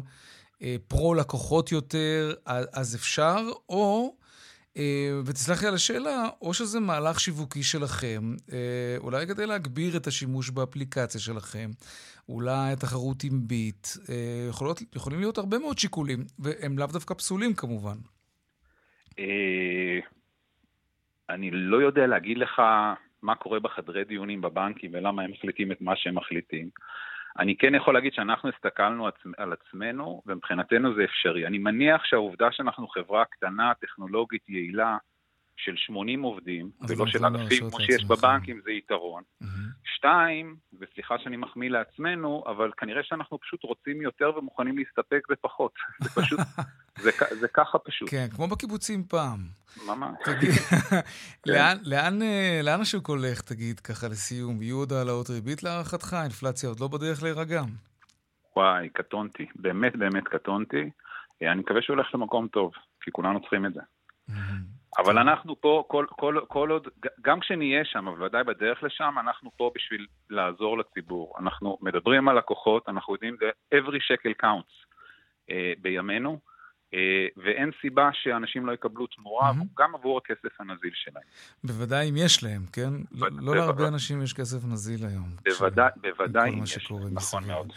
אה, 0.63 0.75
פרו-לקוחות 0.87 1.71
יותר, 1.71 2.33
אז 2.73 2.95
אפשר, 2.95 3.37
או... 3.69 4.20
אה, 4.77 5.19
ותסלח 5.25 5.61
לי 5.61 5.67
על 5.67 5.73
השאלה, 5.73 6.29
או 6.41 6.53
שזה 6.53 6.79
מהלך 6.79 7.19
שיווקי 7.19 7.63
שלכם, 7.63 8.21
אה, 8.53 8.95
אולי 8.97 9.27
כדי 9.27 9.45
להגביר 9.45 9.97
את 9.97 10.07
השימוש 10.07 10.49
באפליקציה 10.49 11.21
שלכם, 11.21 11.69
אולי 12.29 12.71
התחרות 12.73 13.23
עם 13.23 13.47
ביט, 13.47 13.87
אה, 14.09 14.47
יכולות, 14.49 14.81
יכולים 14.95 15.19
להיות 15.19 15.37
הרבה 15.37 15.59
מאוד 15.59 15.77
שיקולים, 15.77 16.19
והם 16.39 16.77
לאו 16.77 16.87
דווקא 16.87 17.13
פסולים 17.13 17.53
כמובן. 17.53 17.95
אני 21.29 21.51
לא 21.51 21.77
יודע 21.77 22.07
להגיד 22.07 22.37
לך 22.37 22.61
מה 23.21 23.35
קורה 23.35 23.59
בחדרי 23.59 24.03
דיונים 24.03 24.41
בבנקים 24.41 24.91
ולמה 24.93 25.21
הם 25.21 25.31
מחליטים 25.31 25.71
את 25.71 25.81
מה 25.81 25.95
שהם 25.95 26.15
מחליטים. 26.15 26.69
אני 27.39 27.57
כן 27.57 27.75
יכול 27.75 27.93
להגיד 27.93 28.13
שאנחנו 28.13 28.49
הסתכלנו 28.49 29.07
על 29.37 29.53
עצמנו, 29.53 30.21
ומבחינתנו 30.25 30.95
זה 30.95 31.03
אפשרי. 31.03 31.47
אני 31.47 31.57
מניח 31.57 32.05
שהעובדה 32.05 32.47
שאנחנו 32.51 32.87
חברה 32.87 33.25
קטנה, 33.25 33.73
טכנולוגית, 33.81 34.49
יעילה, 34.49 34.97
של 35.57 35.75
80 35.75 36.21
עובדים, 36.21 36.69
ולא 36.87 37.07
של 37.07 37.25
אלפים 37.25 37.69
כמו 37.69 37.79
שיש 37.79 38.03
בבנקים, 38.03 38.61
זה 38.63 38.71
יתרון. 38.71 39.23
Mm-hmm. 39.43 39.45
שתיים, 40.01 40.55
וסליחה 40.79 41.15
שאני 41.19 41.37
מחמיא 41.37 41.69
לעצמנו, 41.69 42.43
אבל 42.47 42.71
כנראה 42.77 43.03
שאנחנו 43.03 43.39
פשוט 43.39 43.63
רוצים 43.63 44.01
יותר 44.01 44.31
ומוכנים 44.37 44.77
להסתפק 44.77 45.27
בפחות. 45.29 45.71
זה 46.03 46.09
פשוט, 46.21 46.39
זה, 46.97 47.11
זה 47.39 47.47
ככה 47.47 47.79
פשוט. 47.79 48.09
כן, 48.09 48.27
כמו 48.35 48.47
בקיבוצים 48.47 49.03
פעם. 49.03 49.39
ממש. 49.87 50.15
כן. 50.25 50.31
לאן, 51.45 51.77
לאן, 51.83 52.21
אה, 52.21 52.59
לאן 52.63 52.81
השוק 52.81 53.07
הולך, 53.07 53.41
תגיד, 53.41 53.79
ככה 53.79 54.07
לסיום? 54.07 54.61
יהיו 54.61 54.77
עוד 54.77 54.93
העלאות 54.93 55.29
ריבית 55.29 55.63
להערכתך? 55.63 56.13
האינפלציה 56.13 56.69
עוד 56.69 56.79
לא 56.79 56.87
בדרך 56.87 57.23
להירגע. 57.23 57.61
וואי, 58.55 58.89
קטונתי. 58.89 59.45
באמת 59.55 59.95
באמת 59.95 60.27
קטונתי. 60.27 60.89
אני 61.41 61.59
מקווה 61.59 61.81
שהוא 61.81 61.95
הולך 61.95 62.15
למקום 62.15 62.47
טוב, 62.47 62.71
כי 63.01 63.11
כולנו 63.11 63.39
צריכים 63.41 63.65
את 63.65 63.73
זה. 63.73 63.81
אבל 64.97 65.17
אנחנו 65.17 65.61
פה, 65.61 65.83
כל, 65.87 66.05
כל, 66.09 66.39
כל 66.47 66.69
עוד, 66.69 66.87
גם 67.21 67.39
כשנהיה 67.39 67.85
שם, 67.85 68.05
בוודאי 68.05 68.43
בדרך 68.43 68.83
לשם, 68.83 69.15
אנחנו 69.19 69.51
פה 69.57 69.71
בשביל 69.75 70.05
לעזור 70.29 70.77
לציבור. 70.77 71.33
אנחנו 71.39 71.77
מדברים 71.81 72.29
על 72.29 72.37
לקוחות, 72.37 72.89
אנחנו 72.89 73.13
יודעים, 73.13 73.37
every 73.75 73.97
shekel 73.97 74.45
counts 74.45 74.85
uh, 75.49 75.53
בימינו, 75.81 76.39
uh, 76.39 76.95
ואין 77.37 77.71
סיבה 77.81 78.09
שאנשים 78.13 78.65
לא 78.65 78.71
יקבלו 78.71 79.07
תמורה, 79.07 79.51
mm-hmm. 79.51 79.81
גם 79.81 79.95
עבור 79.95 80.17
הכסף 80.17 80.61
הנזיל 80.61 80.91
שלהם. 80.93 81.23
בוודאי 81.63 82.09
אם 82.09 82.15
יש 82.17 82.43
להם, 82.43 82.61
כן? 82.73 82.93
ב- 83.11 83.39
לא 83.41 83.55
להרבה 83.55 83.87
אנשים 83.87 84.21
יש 84.21 84.33
כסף 84.33 84.65
נזיל 84.65 85.05
היום. 85.05 85.29
בוודאי. 85.43 85.89
בוודאי 86.01 86.49
אם 86.49 86.63
יש, 86.63 86.77
נכון 86.91 87.13
מסביב. 87.13 87.47
מאוד. 87.47 87.73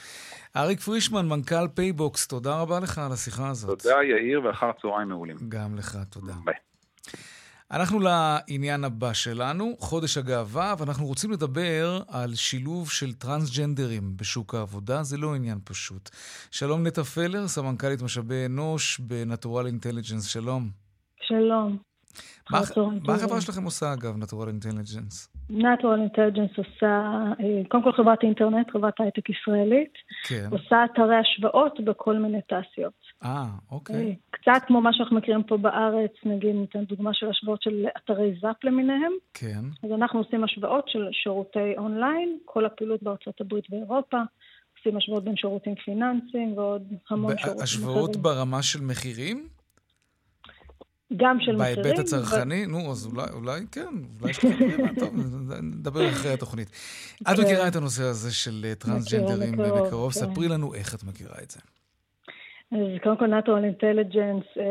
אריק 0.57 0.81
פרישמן, 0.81 1.29
מנכ"ל 1.29 1.69
פייבוקס, 1.75 2.27
תודה 2.27 2.61
רבה 2.61 2.81
לך 2.81 2.99
על 2.99 3.13
השיחה 3.13 3.49
הזאת. 3.49 3.83
תודה, 3.83 4.05
יאיר, 4.05 4.45
ואחר 4.45 4.71
צהריים 4.83 5.09
מעולים. 5.09 5.37
גם 5.49 5.77
לך, 5.77 5.99
תודה. 6.11 6.33
ביי. 6.45 6.55
אנחנו 7.71 7.99
לעניין 8.01 8.85
הבא 8.85 9.13
שלנו, 9.13 9.73
חודש 9.79 10.17
הגאווה, 10.19 10.75
ואנחנו 10.79 11.07
רוצים 11.07 11.31
לדבר 11.31 11.99
על 12.09 12.35
שילוב 12.35 12.91
של 12.91 13.13
טרנסג'נדרים 13.13 14.17
בשוק 14.17 14.55
העבודה. 14.55 15.03
זה 15.03 15.17
לא 15.17 15.35
עניין 15.35 15.59
פשוט. 15.65 16.11
שלום 16.51 16.87
נטע 16.87 17.03
פלר, 17.03 17.49
סמנכ"לית 17.49 18.03
משאבי 18.03 18.47
אנוש 18.47 19.01
ב 19.01 19.09
Natural 19.09 19.67
Intelligence, 19.67 20.27
שלום. 20.27 20.69
שלום. 21.23 21.79
מה 22.51 22.59
החברה 23.15 23.41
שלכם 23.41 23.65
עושה, 23.65 23.93
אגב, 23.93 24.17
Natural 24.17 24.49
Intelligence? 24.49 25.29
Natural 25.51 26.01
Intelligence 26.01 26.51
עושה, 26.57 27.11
אה, 27.41 27.63
קודם 27.69 27.83
כל 27.83 27.93
חברת 27.93 28.23
אינטרנט, 28.23 28.71
חברת 28.73 29.01
הייטק 29.01 29.31
ישראלית. 29.31 29.93
כן. 30.29 30.49
עושה 30.51 30.85
אתרי 30.85 31.17
השוואות 31.17 31.81
בכל 31.85 32.17
מיני 32.17 32.41
תעשיות. 32.49 32.93
אה, 33.25 33.45
אוקיי. 33.71 33.97
אה, 33.97 34.13
קצת 34.31 34.67
כמו 34.67 34.81
מה 34.81 34.91
שאנחנו 34.93 35.17
מכירים 35.17 35.43
פה 35.43 35.57
בארץ, 35.57 36.13
נגיד, 36.25 36.55
ניתן 36.57 36.85
דוגמה 36.85 37.11
של 37.15 37.29
השוואות 37.31 37.63
של 37.63 37.87
אתרי 37.97 38.35
זאפ 38.41 38.65
למיניהם. 38.65 39.13
כן. 39.35 39.61
אז 39.83 39.91
אנחנו 39.93 40.19
עושים 40.19 40.45
השוואות 40.45 40.89
של 40.89 41.09
שירותי 41.13 41.77
אונליין, 41.79 42.39
כל 42.45 42.67
הפעילות 42.67 43.03
בארצות 43.03 43.41
הברית 43.41 43.65
ואירופה. 43.71 44.19
עושים 44.79 44.97
השוואות 44.97 45.25
בין 45.25 45.37
שירותים 45.37 45.75
פיננסיים 45.75 46.59
ועוד 46.59 46.83
המון 47.11 47.39
שירותים. 47.39 47.63
השוואות 47.63 48.17
ברמה 48.17 48.63
של 48.63 48.81
מחירים? 48.81 49.49
גם 51.17 51.37
של 51.41 51.57
מחירים. 51.57 51.83
בהיבט 51.83 51.99
הצרכני? 51.99 52.67
נו, 52.67 52.93
אז 52.93 53.07
אולי, 53.07 53.27
אולי 53.33 53.61
כן, 53.73 53.87
אולי 54.21 54.31
יש 54.31 54.39
לך 54.39 54.45
דברים, 54.45 54.95
טוב, 55.01 55.15
נדבר 55.63 56.09
אחרי 56.09 56.33
התוכנית. 56.33 56.71
את 57.23 57.27
כן. 57.27 57.43
מכירה 57.43 57.69
את 57.69 57.77
הנושא 57.77 58.03
הזה 58.03 58.35
של 58.35 58.65
אה, 58.65 58.75
טרנסג'נדרים 58.75 59.53
מקרוב, 59.53 59.87
מקרוב, 59.87 60.13
כן. 60.13 60.21
ספרי 60.21 60.49
לנו 60.49 60.75
איך 60.75 60.95
את 60.95 61.05
מכירה 61.05 61.37
את 61.43 61.51
זה. 61.51 61.61
אז 62.75 62.81
קודם 63.03 63.17
כל 63.17 63.33
Natural 63.33 63.81
Intelligence, 63.81 64.61
אה, 64.61 64.65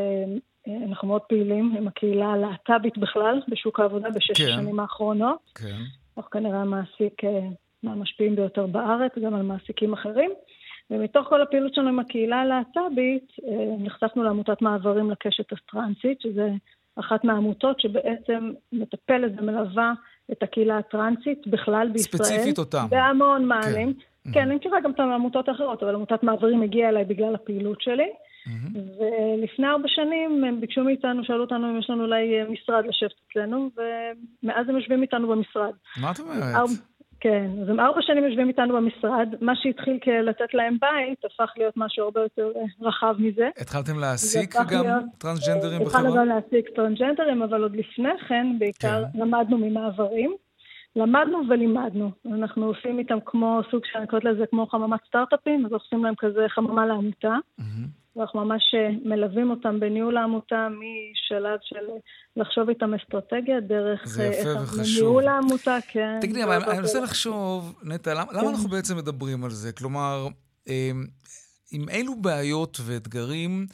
אה, 0.67 0.85
אנחנו 0.89 1.07
מאוד 1.07 1.21
פעילים 1.21 1.75
עם 1.77 1.87
הקהילה 1.87 2.25
הלהט"בית 2.25 2.97
בכלל 2.97 3.41
בשוק 3.47 3.79
העבודה 3.79 4.09
בשש 4.09 4.41
כן. 4.41 4.49
השנים 4.49 4.79
האחרונות. 4.79 5.39
כן. 5.55 5.77
אנחנו 6.17 6.31
כנראה 6.31 6.61
המעסיק 6.61 7.23
אה, 7.23 7.47
מהמשפיעים 7.83 8.35
ביותר 8.35 8.67
בארץ, 8.67 9.11
גם 9.23 9.33
על 9.33 9.41
מעסיקים 9.41 9.93
אחרים. 9.93 10.31
ומתוך 10.91 11.27
כל 11.27 11.41
הפעילות 11.41 11.73
שלנו 11.73 11.89
עם 11.89 11.99
הקהילה 11.99 12.35
הלהט"בית, 12.35 13.31
נחשפנו 13.79 14.23
לעמותת 14.23 14.61
מעברים 14.61 15.11
לקשת 15.11 15.53
הטרנסית, 15.53 16.21
שזה 16.21 16.49
אחת 16.95 17.23
מהעמותות 17.23 17.79
שבעצם 17.79 18.51
מטפלת 18.71 19.31
ומלווה 19.37 19.93
את 20.31 20.43
הקהילה 20.43 20.77
הטרנסית 20.77 21.47
בכלל 21.47 21.89
בישראל. 21.93 22.23
ספציפית 22.23 22.57
אותם. 22.57 22.85
בהמון 22.89 23.45
מענים. 23.45 23.93
כן. 23.93 23.99
כן, 24.33 24.39
אני 24.41 24.55
מכירה 24.55 24.81
גם 24.81 24.91
את 24.91 24.99
העמותות 24.99 25.49
האחרות, 25.49 25.83
אבל 25.83 25.95
עמותת 25.95 26.23
מעברים 26.23 26.62
הגיעה 26.62 26.89
אליי 26.89 27.05
בגלל 27.05 27.36
הפעילות 27.36 27.81
שלי. 27.81 28.09
מהמם. 28.47 28.83
ולפני 28.99 29.67
ארבע 29.67 29.88
שנים 29.88 30.43
הם 30.43 30.62
ביקשו 30.62 30.83
מאיתנו, 30.83 31.23
שאלו 31.23 31.41
אותנו 31.43 31.69
אם 31.69 31.79
יש 31.79 31.89
לנו 31.89 32.03
אולי 32.03 32.39
אה, 32.39 32.45
משרד 32.49 32.86
לשבת 32.86 33.12
אצלנו, 33.31 33.69
ומאז 33.77 34.69
הם 34.69 34.75
יושבים 34.75 35.01
איתנו 35.01 35.27
במשרד. 35.27 35.71
מה 36.01 36.12
את 36.12 36.19
אומרת? 36.19 36.69
כן, 37.19 37.47
אז 37.62 37.69
הם 37.69 37.79
ארבע 37.79 38.01
שנים 38.01 38.23
יושבים 38.23 38.47
איתנו 38.47 38.75
במשרד. 38.75 39.27
מה 39.41 39.53
שהתחיל 39.55 39.99
כלתת 40.03 40.53
להם 40.53 40.77
בית, 40.81 41.25
הפך 41.25 41.53
להיות 41.57 41.73
משהו 41.77 42.03
הרבה 42.05 42.21
יותר 42.21 42.51
אה, 42.55 42.62
רחב 42.88 43.15
מזה. 43.19 43.49
התחלתם 43.62 43.99
להעסיק 43.99 44.55
גם 44.55 44.83
להיות- 44.86 45.03
טרנסג'נדרים 45.17 45.81
התחלנו 45.81 46.07
בחברה? 46.07 46.21
גם 46.21 46.27
להעסיק 46.27 46.69
טרנסג'נדרים, 46.75 47.41
אבל 47.43 47.62
עוד 47.63 47.75
לפני 47.75 48.17
כן, 48.27 48.47
בעיקר 48.59 49.03
כן. 49.13 49.19
למדנו 49.21 49.57
ממעברים. 49.57 50.36
למדנו 50.95 51.41
ולימדנו. 51.49 52.12
אנחנו 52.25 52.65
עושים 52.65 52.99
איתם 52.99 53.17
כמו 53.25 53.62
סוג 53.71 53.82
שאני 53.91 54.08
קוראת 54.08 54.23
לזה 54.23 54.43
כמו 54.49 54.67
חממת 54.67 54.99
סטארט-אפים, 55.08 55.65
אז 55.65 55.71
עושים 55.71 56.06
להם 56.06 56.13
כזה 56.17 56.45
חממה 56.49 56.86
לעמותה. 56.86 57.38
מהמם. 57.58 58.03
ואנחנו 58.15 58.45
ממש 58.45 58.62
אה, 58.73 58.89
מלווים 59.06 59.49
אותם 59.49 59.79
בניהול 59.79 60.17
העמותה 60.17 60.67
משלב 60.69 61.60
של 61.62 61.75
אה, 61.89 61.95
לחשוב 62.38 62.69
איתם 62.69 62.93
אסטרטגיה, 62.93 63.60
דרך 63.60 64.01
זה 64.06 64.23
אה, 64.23 64.27
יפה 64.27 64.63
וחשוב. 64.63 65.03
ניהול 65.03 65.27
העמותה, 65.27 65.77
כן. 65.88 66.19
תגידי, 66.21 66.43
אבל 66.43 66.63
אני 66.63 66.79
מנסה. 66.79 66.99
לחשוב, 66.99 67.75
נטע, 67.84 68.13
למה 68.13 68.25
למה 68.34 68.41
כן. 68.41 68.47
אנחנו 68.47 68.69
בעצם 68.69 68.97
מדברים 68.97 69.43
על 69.43 69.49
זה? 69.49 69.71
כלומר, 69.71 70.27
עם 71.71 71.89
אילו 71.89 72.15
בעיות 72.15 72.77
ואתגרים 72.86 73.65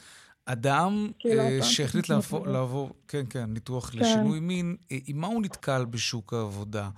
אדם 0.52 1.10
קהילה 1.18 1.48
אה, 1.48 1.62
שהחליט 1.62 2.08
לעבור, 2.46 2.90
כן, 3.08 3.24
כן, 3.30 3.44
ניתוח 3.44 3.90
כן. 3.90 3.98
לשינוי 3.98 4.40
מין, 4.40 4.76
אה, 4.92 4.98
עם 5.06 5.20
מה 5.20 5.26
הוא 5.26 5.42
נתקל 5.42 5.84
בשוק 5.84 6.32
העבודה? 6.32 6.88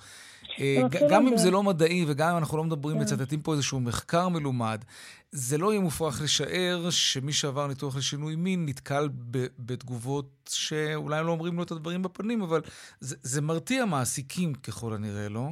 אה, 0.60 0.82
גם 1.10 1.28
אם 1.28 1.36
זה 1.36 1.50
לא 1.50 1.62
מדעי 1.62 2.04
וגם 2.08 2.30
אם 2.30 2.36
אנחנו 2.36 2.56
לא 2.56 2.64
מדברים, 2.64 2.96
כן. 2.96 3.02
מצטטים 3.02 3.42
פה 3.42 3.52
איזשהו 3.52 3.80
מחקר 3.80 4.28
מלומד, 4.28 4.84
זה 5.32 5.58
לא 5.58 5.72
יהיה 5.72 5.80
מופרך 5.80 6.22
לשער 6.22 6.90
שמי 6.90 7.32
שעבר 7.32 7.66
ניתוח 7.66 7.96
לשינוי 7.96 8.36
מין 8.36 8.66
נתקל 8.66 9.08
בתגובות 9.58 10.50
שאולי 10.52 11.24
לא 11.24 11.30
אומרים 11.30 11.56
לו 11.56 11.62
את 11.62 11.70
הדברים 11.70 12.02
בפנים, 12.02 12.42
אבל 12.42 12.60
זה, 13.00 13.16
זה 13.22 13.40
מרתיע 13.40 13.84
מעסיקים 13.84 14.54
ככל 14.54 14.94
הנראה, 14.94 15.28
לא? 15.28 15.48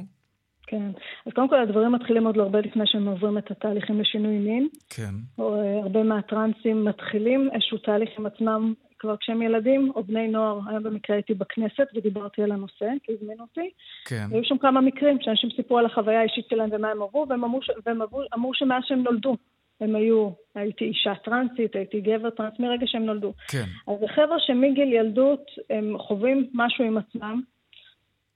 כן. 0.71 0.91
אז 1.25 1.33
קודם 1.33 1.49
כל 1.49 1.61
הדברים 1.61 1.91
מתחילים 1.91 2.25
עוד 2.25 2.37
הרבה 2.37 2.59
לפני 2.59 2.83
שהם 2.87 3.07
עוברים 3.07 3.37
את 3.37 3.51
התהליכים 3.51 4.01
לשינוי 4.01 4.37
מין. 4.37 4.67
כן. 4.89 5.13
או, 5.39 5.61
אה, 5.61 5.79
הרבה 5.83 6.03
מהטרנסים 6.03 6.85
מתחילים 6.85 7.49
איזשהו 7.53 7.77
תהליך 7.77 8.09
עם 8.19 8.25
עצמם 8.25 8.73
כבר 8.99 9.17
כשהם 9.17 9.41
ילדים, 9.41 9.91
או 9.95 10.03
בני 10.03 10.27
נוער. 10.27 10.59
היום 10.69 10.83
במקרה 10.83 11.15
הייתי 11.15 11.33
בכנסת 11.33 11.87
ודיברתי 11.95 12.43
על 12.43 12.51
הנושא, 12.51 12.85
כי 13.03 13.11
הזמינו 13.11 13.41
אותי. 13.41 13.69
כן. 14.05 14.25
היו 14.31 14.43
שם 14.43 14.57
כמה 14.57 14.81
מקרים 14.81 15.17
שאנשים 15.21 15.49
סיפרו 15.55 15.77
על 15.77 15.85
החוויה 15.85 16.19
האישית 16.19 16.45
שלהם 16.49 16.69
ומה 16.71 16.91
הם 16.91 17.01
עברו, 17.01 17.25
והם 17.29 17.43
אמרו, 17.43 17.59
והם 17.85 18.01
אמרו, 18.01 18.21
אמרו 18.33 18.53
שמאז 18.53 18.83
שהם 18.85 19.03
נולדו. 19.03 19.37
הם 19.81 19.95
היו, 19.95 20.29
הייתי 20.55 20.85
אישה 20.85 21.13
טרנסית, 21.23 21.75
הייתי 21.75 22.01
גבר 22.01 22.29
טרנס, 22.29 22.53
מרגע 22.59 22.87
שהם 22.87 23.05
נולדו. 23.05 23.33
כן. 23.47 23.65
אז 23.87 23.99
זה 23.99 24.07
חבר'ה 24.07 24.37
שמגיל 24.39 24.93
ילדות 24.93 25.45
הם 25.69 25.97
חווים 25.97 26.49
משהו 26.53 26.85
עם 26.85 26.97
עצמם. 26.97 27.41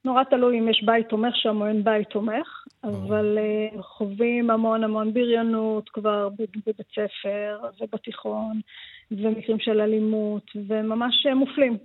נורא 0.06 0.24
תלוי 0.24 0.58
אם 0.58 0.68
יש 0.68 0.82
בית 0.84 1.08
תומך 1.08 1.36
שם 1.36 1.60
או 1.60 1.66
אין 1.66 1.84
בית 1.84 2.08
תומך. 2.08 2.66
אבל 2.84 3.38
uh, 3.38 3.82
חווים 3.82 4.50
המון 4.50 4.84
המון 4.84 5.14
בריונות 5.14 5.88
כבר 5.88 6.28
בב- 6.28 6.46
בבית 6.66 6.86
ספר 6.90 7.58
ובתיכון, 7.80 8.60
ומקרים 9.10 9.58
של 9.58 9.80
אלימות, 9.80 10.50
וממש 10.68 11.26
אה, 11.26 11.34
מופלים. 11.34 11.78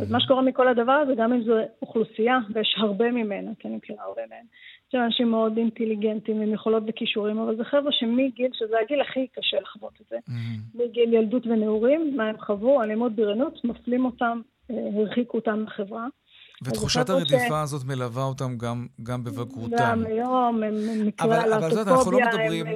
אז 0.00 0.10
מה 0.10 0.20
שקורה 0.20 0.42
מכל 0.42 0.68
הדבר 0.68 0.92
הזה, 0.92 1.14
גם 1.16 1.32
אם 1.32 1.42
זו 1.42 1.54
אוכלוסייה, 1.82 2.38
ויש 2.54 2.74
הרבה 2.78 3.10
ממנה, 3.10 3.50
כי 3.58 3.68
אני 3.68 3.76
מכירה 3.76 4.04
הרבה 4.04 4.22
מהם, 4.30 4.44
יש 4.88 4.94
אנשים 4.94 5.30
מאוד 5.30 5.56
אינטליגנטים 5.56 6.40
עם 6.40 6.52
יכולות 6.52 6.82
וכישורים, 6.86 7.38
אבל 7.38 7.56
זה 7.56 7.64
חבר'ה 7.64 7.92
שמגיל, 7.92 8.50
שזה 8.52 8.74
הגיל 8.82 9.00
הכי 9.00 9.26
קשה 9.26 9.60
לחוות 9.60 9.92
את 10.00 10.06
זה, 10.10 10.16
מהמם. 10.28 10.88
מגיל 10.88 11.14
ילדות 11.14 11.46
ונעורים, 11.46 12.16
מה 12.16 12.28
הם 12.28 12.38
חוו, 12.38 12.82
אלימות, 12.82 13.12
בריונות, 13.12 13.64
מפלים 13.64 14.04
אותם, 14.04 14.40
אה, 14.70 14.76
הרחיקו 14.96 15.38
אותם 15.38 15.60
מהחברה. 15.60 16.06
ותחושת 16.62 17.10
הרדיפה 17.10 17.60
הזאת 17.62 17.84
מלווה 17.84 18.22
אותם 18.22 18.58
גם, 18.58 18.86
גם 19.02 19.24
בבגרותם. 19.24 19.76
גם 19.78 20.04
היום, 20.06 20.62
הם 20.62 20.74
אבל- 21.20 21.52
אבל 21.52 21.70
יודעת, 21.70 21.88
אנחנו 21.88 22.10
לא 22.12 22.18
הם 22.18 22.24
דרמטיים. 22.32 22.66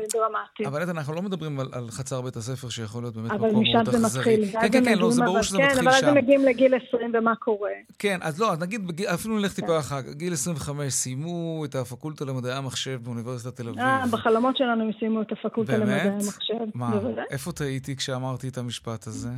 אבל 0.66 0.90
אנחנו 0.90 1.14
לא 1.14 1.22
מדברים 1.22 1.60
על, 1.60 1.68
על 1.72 1.90
חצר 1.90 2.20
בית 2.20 2.36
הספר 2.36 2.68
שיכול 2.68 3.02
להיות 3.02 3.16
באמת 3.16 3.30
אבל 3.30 3.48
מקום 3.50 3.62
משם 3.62 3.72
מאוד 3.72 3.90
זה 3.90 4.06
אכזרי. 4.06 4.20
מתחיל. 4.36 4.52
כן, 4.52 4.58
ואז 4.58 4.70
כן, 4.70 4.78
הם 4.78 4.84
כן, 4.84 4.98
לא, 4.98 5.10
זה 5.10 5.20
ברור 5.22 5.34
אבל- 5.36 5.42
שזה 5.42 5.58
כן, 5.58 5.64
מתחיל 5.66 5.78
אבל 5.88 5.96
אז 5.96 6.00
שם. 6.00 6.08
הם 6.08 6.14
מגיעים 6.14 6.44
לגיל 6.44 6.74
20 6.88 7.12
ומה 7.14 7.36
קורה? 7.36 7.70
כן, 7.98 8.18
אז 8.22 8.40
לא, 8.40 8.52
אז 8.52 8.58
נגיד, 8.58 8.86
בגיל- 8.86 9.06
אפילו 9.06 9.38
נלך 9.38 9.50
כן. 9.56 9.62
טיפה 9.62 9.78
אחר, 9.78 10.00
גיל 10.12 10.32
25, 10.32 10.92
סיימו 10.92 11.62
את 11.64 11.74
הפקולטה 11.74 12.24
למדעי 12.24 12.52
המחשב 12.52 13.00
באוניברסיטת 13.02 13.56
תל 13.56 13.68
אביב. 13.68 13.78
אה, 13.80 14.04
בחלומות 14.10 14.56
שלנו 14.56 14.84
הם 14.84 14.90
סיימו 14.98 15.22
את 15.22 15.32
הפקולטה 15.32 15.72
באמת? 15.72 15.82
למדעי 15.88 16.08
המחשב. 16.08 16.54
מה, 16.74 16.90
בוודאי. 16.90 17.24
איפה 17.30 17.52
טעיתי 17.52 17.96
כשאמרתי 17.96 18.48
את 18.48 18.58
המשפט 18.58 19.06
הזה? 19.06 19.28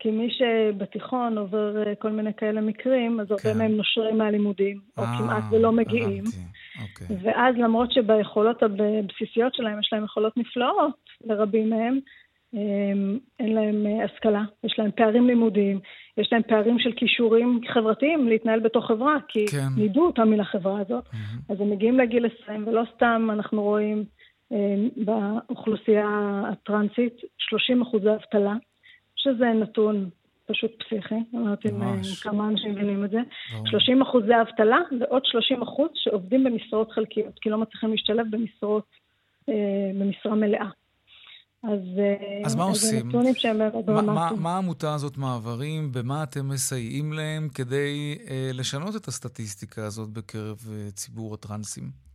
כי 0.00 0.10
מי 0.10 0.28
שבתיכון 0.30 1.38
עובר 1.38 1.86
אה, 1.86 1.94
כל 1.94 2.10
מיני 2.10 2.34
כאלה 2.34 2.60
מקרים, 2.60 3.20
אז 3.20 3.30
הרבה 3.30 3.42
כן. 3.42 3.58
מהם 3.58 3.76
נושרים 3.76 4.18
מהלימודים, 4.18 4.80
או 4.98 5.02
אה, 5.02 5.18
כמעט 5.18 5.44
ולא 5.50 5.72
מגיעים. 5.72 6.24
אוקיי. 6.82 7.16
ואז 7.22 7.54
למרות 7.58 7.92
שביכולות 7.92 8.62
הבסיסיות 8.62 9.54
שלהם 9.54 9.80
יש 9.80 9.88
להם 9.92 10.04
יכולות 10.04 10.36
נפלאות, 10.36 10.94
לרבים 11.24 11.70
מהם, 11.70 11.98
אמ, 12.54 13.18
אין 13.40 13.54
להם 13.54 13.86
אה, 13.86 14.04
השכלה, 14.04 14.42
יש 14.64 14.74
להם 14.78 14.90
פערים 14.96 15.26
לימודיים, 15.26 15.80
יש 16.16 16.32
להם 16.32 16.42
פערים 16.42 16.78
של 16.78 16.92
כישורים 16.92 17.60
חברתיים 17.74 18.28
להתנהל 18.28 18.60
בתוך 18.60 18.86
חברה, 18.86 19.16
כי 19.28 19.46
כן. 19.46 19.68
נידו 19.76 20.06
אותם 20.06 20.28
מן 20.28 20.40
החברה 20.40 20.80
הזאת. 20.80 21.04
מהמם. 21.12 21.40
אז 21.48 21.60
הם 21.60 21.70
מגיעים 21.70 21.98
לגיל 21.98 22.26
20, 22.42 22.68
ולא 22.68 22.82
סתם 22.96 23.28
אנחנו 23.32 23.62
רואים 23.62 24.04
אמ, 24.52 24.88
באוכלוסייה 24.96 26.42
הטרנסית 26.52 27.16
30 27.38 27.82
אחוזי 27.82 28.10
אבטלה, 28.10 28.54
שזה 29.22 29.44
נתון 29.60 30.10
פשוט 30.46 30.70
פסיכי, 30.82 31.14
אני 31.14 31.24
לא 31.32 31.38
יודעת 31.38 31.66
אם. 31.66 31.80
כמה 32.22 32.48
אנשים 32.48 32.72
מבינים 32.72 33.04
את 33.04 33.10
זה. 33.10 33.18
ברור. 33.52 33.66
30 33.66 34.02
אחוזי 34.02 34.32
אבטלה 34.42 34.78
ועוד 35.00 35.22
30 35.24 35.62
אחוז 35.62 35.90
שעובדים 35.94 36.44
במשרות 36.44 36.92
חלקיות, 36.92 37.38
כי 37.40 37.50
לא 37.50 37.58
מצליחים 37.58 37.90
להשתלב 37.90 38.26
במשרות, 38.30 38.84
אה, 39.48 39.54
במשרה 39.94 40.34
מלאה. 40.34 40.68
אז, 41.62 41.98
אה, 41.98 42.46
אז 42.46 42.54
מה 42.54 42.64
עושים? 42.64 43.08
מה-. 43.86 44.30
מה 44.36 44.54
העמותה 44.54 44.94
הזאת 44.94 45.16
מעברים? 45.16 45.92
במה 45.92 46.22
אתם 46.22 46.48
מסייעים 46.48 47.12
להם 47.12 47.48
כדי 47.54 48.18
אה, 48.30 48.50
לשנות 48.54 48.96
את 48.96 49.08
הסטטיסטיקה 49.08 49.86
הזאת 49.86 50.08
בקרב 50.10 50.58
אה, 50.72 50.90
ציבור 50.90 51.34
הטרנסים? 51.34 52.09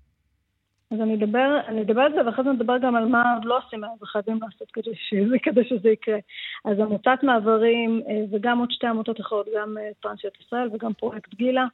אז 0.92 1.02
אני 1.02 1.16
אדבר, 1.16 1.60
אני 1.68 1.82
אדבר 1.82 2.02
על 2.02 2.14
זה, 2.14 2.26
ואחרי 2.26 2.44
זה 2.44 2.52
נדבר 2.52 2.78
גם 2.78 2.96
על 2.96 3.06
מה 3.06 3.24
לא 3.44 3.58
עושים, 3.58 3.84
אז 3.84 3.90
חייבים 4.04 4.40
לעשות 4.42 4.72
כדי 4.72 4.96
שזה, 4.96 5.40
כדי 5.46 5.64
שזה 5.64 5.90
יקרה. 5.90 6.18
אז 6.66 6.80
עמותת 6.80 7.24
מעברים, 7.24 8.02
אה, 8.10 8.24
וגם 8.32 8.60
עוד 8.60 8.72
שתי 8.72 8.88
עמותות 8.88 9.20
אחרות, 9.20 9.48
גם 9.58 9.78
אה, 9.78 9.90
טרנסיות 10.02 10.34
ישראל 10.42 10.70
וגם 10.74 10.94
פרויקט 10.94 11.34
גילה, 11.34 11.66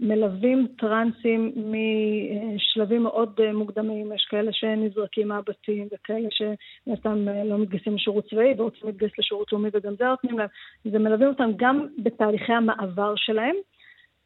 מלווים 0.00 0.66
טרנסים 0.78 1.52
משלבים 1.56 3.02
מאוד 3.02 3.40
אה, 3.40 3.52
מוקדמים. 3.52 4.12
יש 4.12 4.26
כאלה 4.30 4.52
שנזרקים 4.52 5.28
מהבתים, 5.28 5.88
וכאלה 5.94 6.28
שסתם 6.30 7.28
לא 7.44 7.58
מתגייסים 7.58 7.94
לשירות 7.94 8.28
צבאי 8.30 8.54
ורוצים 8.58 8.88
להתגייס 8.88 9.12
לשירות 9.18 9.52
לאומי, 9.52 9.68
וגם 9.72 9.94
זה 9.98 10.04
נותנים 10.04 10.38
להם. 10.38 10.48
זה 10.84 10.98
מלווים 10.98 11.28
אותם 11.28 11.50
גם 11.56 11.86
בתהליכי 11.98 12.52
המעבר 12.52 13.12
שלהם. 13.16 13.54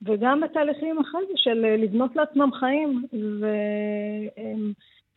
וגם 0.02 0.40
בתהליכים 0.40 0.98
אחרי 0.98 1.20
זה 1.28 1.34
של 1.37 1.64
אה, 1.64 1.76
לבנות 1.76 2.16
לעצמם 2.16 2.50
חיים 2.61 3.04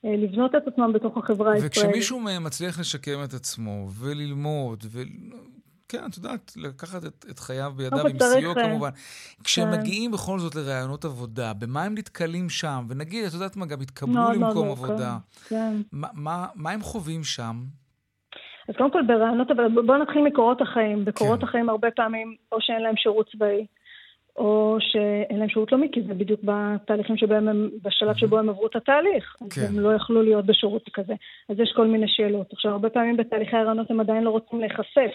ולבנות 0.03 0.55
את 0.55 0.67
עצמם 0.67 0.93
בתוך 0.93 1.17
החברה 1.17 1.53
הישראלית. 1.53 1.77
וכשמישהו 1.77 2.19
מהם 2.19 2.43
מצליח 2.43 2.79
לשקם 2.79 3.23
את 3.23 3.33
עצמו 3.33 3.87
וללמוד, 3.99 4.83
ו... 4.91 4.99
כן, 5.89 6.05
את 6.09 6.17
יודעת, 6.17 6.53
לקחת 6.57 7.05
את, 7.05 7.25
את 7.31 7.39
חייו 7.39 7.71
בידיו 7.75 8.07
עם 8.07 8.19
סיוע 8.19 8.53
אה, 8.57 8.63
כמובן. 8.63 8.89
כשהם 9.43 9.71
כן. 9.71 9.79
מגיעים 9.79 10.11
בכל 10.11 10.39
זאת 10.39 10.55
לראיונות 10.55 11.05
עבודה, 11.05 11.53
במה 11.53 11.83
הם 11.83 11.93
נתקלים 11.97 12.49
שם? 12.49 12.85
ונגיד, 12.89 13.25
את 13.25 13.33
יודעת 13.33 13.57
מה, 13.57 13.65
גם 13.65 13.81
התקבלו 13.81 14.13
מאוד 14.13 14.35
למקום 14.35 14.67
מורכב. 14.67 14.83
עבודה. 14.83 15.17
כן. 15.49 15.73
מה, 15.91 16.07
מה, 16.13 16.45
מה 16.55 16.71
הם 16.71 16.81
חווים 16.81 17.23
שם? 17.23 17.55
אז 18.69 18.75
קודם 18.77 18.91
כל 18.91 19.01
ברעיונות, 19.07 19.51
אבל 19.51 19.67
בואו 19.85 19.97
נתחיל 19.97 20.21
מקורות 20.21 20.61
החיים. 20.61 21.05
בקורות 21.05 21.39
כן. 21.39 21.45
החיים 21.45 21.69
הרבה 21.69 21.91
פעמים, 21.91 22.35
או 22.51 22.57
שאין 22.61 22.81
להם 22.81 22.95
שירות 22.97 23.29
צבאי, 23.31 23.65
או 24.37 24.77
שאין 24.79 25.39
להם 25.39 25.49
שירות 25.49 25.71
לאומי, 25.71 25.89
כי 25.91 26.01
זה 26.01 26.13
בדיוק 26.13 26.39
בתהליכים 26.43 27.17
שבהם 27.17 27.47
הם, 27.47 27.69
בשלב 27.83 28.15
שבו 28.15 28.37
הם 28.37 28.49
עברו 28.49 28.67
את 28.67 28.75
התהליך. 28.75 29.35
אז 29.41 29.53
כן. 29.53 29.61
הם 29.69 29.79
לא 29.79 29.93
יכלו 29.93 30.21
להיות 30.21 30.45
בשירות 30.45 30.89
כזה. 30.93 31.13
אז 31.49 31.59
יש 31.59 31.73
כל 31.75 31.87
מיני 31.87 32.07
שאלות. 32.07 32.53
עכשיו, 32.53 32.71
הרבה 32.71 32.89
פעמים 32.89 33.17
בתהליכי 33.17 33.55
הרעיונות 33.55 33.91
הם 33.91 33.99
עדיין 33.99 34.23
לא 34.23 34.29
רוצים 34.29 34.59
להיחשף. 34.59 35.11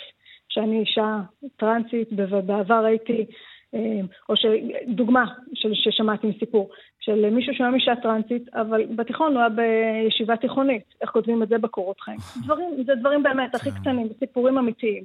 שאני 0.57 0.81
אישה 0.81 1.21
טרנסית, 1.57 2.09
ובעבר 2.17 2.85
הייתי, 2.85 3.27
אה, 3.75 4.01
או 4.29 4.35
שדוגמה 4.37 5.25
של, 5.55 5.71
ששמעתי 5.75 6.27
מסיפור, 6.27 6.71
של 7.01 7.31
מישהו 7.31 7.55
שהיום 7.55 7.75
אישה 7.75 7.93
טרנסית, 8.03 8.55
אבל 8.55 8.87
בתיכון 8.97 9.33
הוא 9.33 9.41
היה 9.41 9.49
בישיבה 9.49 10.37
תיכונית, 10.37 10.95
איך 11.01 11.11
כותבים 11.11 11.43
את 11.43 11.49
זה 11.49 11.59
בקורות 11.59 12.01
חיים. 12.01 12.19
דברים, 12.45 12.71
זה 12.87 12.95
דברים 12.95 13.23
באמת 13.23 13.55
הכי. 13.55 13.71
קטנים, 13.71 14.09
סיפורים 14.19 14.59
אמיתיים. 14.59 15.05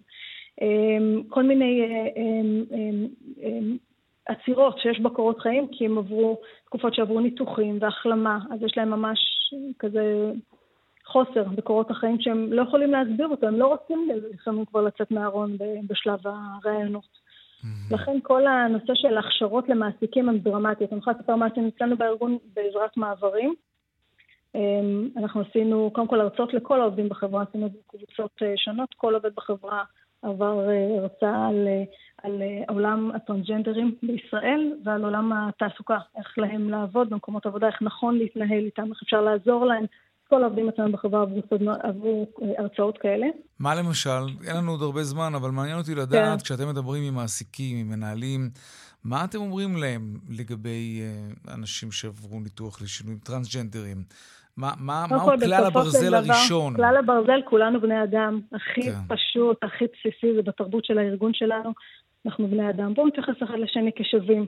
אה, 0.61 0.67
כל 1.29 1.43
מיני 1.43 1.81
אה, 1.81 3.59
עצירות 4.25 4.79
שיש 4.79 4.99
בקורות 4.99 5.39
חיים, 5.39 5.67
כי 5.71 5.85
הם 5.85 5.97
עברו 5.97 6.41
תקופות 6.65 6.93
שעברו 6.93 7.19
ניתוחים 7.19 7.77
והחלמה, 7.81 8.39
אז 8.51 8.63
יש 8.63 8.77
להם 8.77 8.89
ממש 8.89 9.19
כזה 9.79 10.31
חוסר 11.05 11.43
בקורות 11.43 11.91
החיים 11.91 12.21
שהם 12.21 12.53
לא 12.53 12.61
יכולים 12.61 12.91
להסביר 12.91 13.27
אותו, 13.27 13.47
הם 13.47 13.59
לא 13.59 13.67
רוצים 13.67 14.09
לפעמים 14.33 14.65
כבר 14.65 14.81
לצאת 14.81 15.11
מהארון 15.11 15.57
בשלב 15.87 16.19
הראיונות. 16.25 17.21
לכן 17.91 18.19
כל 18.23 18.47
הנושא 18.47 18.93
של 18.95 19.17
הכשרות 19.17 19.69
למעסיקים 19.69 20.29
הן 20.29 20.39
דרמטיות. 20.39 20.91
אני 20.91 20.99
יכולה 20.99 21.17
לספר 21.19 21.35
מה 21.35 21.45
עשינו 21.45 21.67
אצלנו 21.67 21.97
בארגון 21.97 22.37
בעזרת 22.53 22.97
מעברים. 22.97 23.53
אמ, 24.55 25.09
אנחנו 25.17 25.41
עשינו 25.41 25.91
קודם 25.93 26.07
כל 26.07 26.21
הרצאות 26.21 26.53
לכל 26.53 26.81
העובדים 26.81 27.09
בחברה, 27.09 27.43
עשינו 27.49 27.69
קבוצות 27.87 28.31
אה, 28.41 28.53
שונות, 28.57 28.93
כל 28.93 29.15
עובד 29.15 29.35
בחברה 29.35 29.83
עבר 30.21 30.69
אה, 30.69 31.01
הרצאה 31.01 31.47
על, 31.47 31.67
אה, 31.67 31.83
על 32.23 32.41
אה, 32.41 32.63
עולם 32.67 33.11
הטרנסג'נדרים 33.15 33.95
בישראל 34.03 34.73
ועל 34.83 35.03
עולם 35.03 35.31
התעסוקה, 35.33 35.97
איך 36.17 36.37
להם 36.37 36.69
לעבוד 36.69 37.09
במקומות 37.09 37.45
עבודה, 37.45 37.67
איך 37.67 37.81
נכון 37.81 38.17
להתנהל 38.17 38.65
איתם, 38.65 38.89
איך 38.91 38.99
אפשר 39.03 39.21
לעזור 39.21 39.65
להם. 39.65 39.85
כל 40.29 40.43
העובדים 40.43 40.69
אצלנו 40.69 40.91
בחברה 40.91 41.21
עברו, 41.21 41.41
עברו 41.83 42.27
הרצאות 42.57 42.97
כאלה. 42.97 43.27
מה 43.59 43.75
למשל, 43.75 44.09
אין 44.47 44.57
לנו 44.57 44.71
עוד 44.71 44.81
הרבה 44.81 45.03
זמן, 45.03 45.35
אבל 45.35 45.51
מעניין 45.51 45.77
אותי 45.77 45.95
לדעת, 45.95 46.39
כן. 46.39 46.43
כשאתם 46.43 46.69
מדברים 46.69 47.03
עם 47.03 47.13
מעסיקים, 47.13 47.77
עם 47.77 47.89
מנהלים, 47.89 48.49
מה 49.03 49.25
אתם 49.25 49.37
אומרים 49.37 49.77
להם 49.77 50.17
לגבי 50.29 51.01
אנשים 51.53 51.91
שעברו 51.91 52.39
ניתוח 52.39 52.81
לשינויים 52.81 53.19
טרנסג'נדרים? 53.19 54.03
מה, 54.57 54.71
מה, 54.79 55.05
מהו 55.09 55.19
כל, 55.19 55.35
כלל 55.45 55.65
הברזל 55.65 56.07
דבר, 56.07 56.17
הראשון? 56.17 56.75
כלל 56.75 56.97
הברזל, 56.97 57.41
כולנו 57.49 57.81
בני 57.81 58.03
אדם. 58.03 58.39
הכי 58.53 58.81
כן. 58.81 58.97
פשוט, 59.07 59.63
הכי 59.63 59.85
בסיסי, 59.85 60.35
זה 60.35 60.41
בתרבות 60.41 60.85
של 60.85 60.97
הארגון 60.97 61.33
שלנו. 61.33 61.73
אנחנו 62.25 62.47
בני 62.47 62.69
אדם. 62.69 62.93
בואו 62.93 63.07
נתייחס 63.07 63.43
אחד 63.43 63.59
לשני 63.59 63.91
כשווים. 63.95 64.45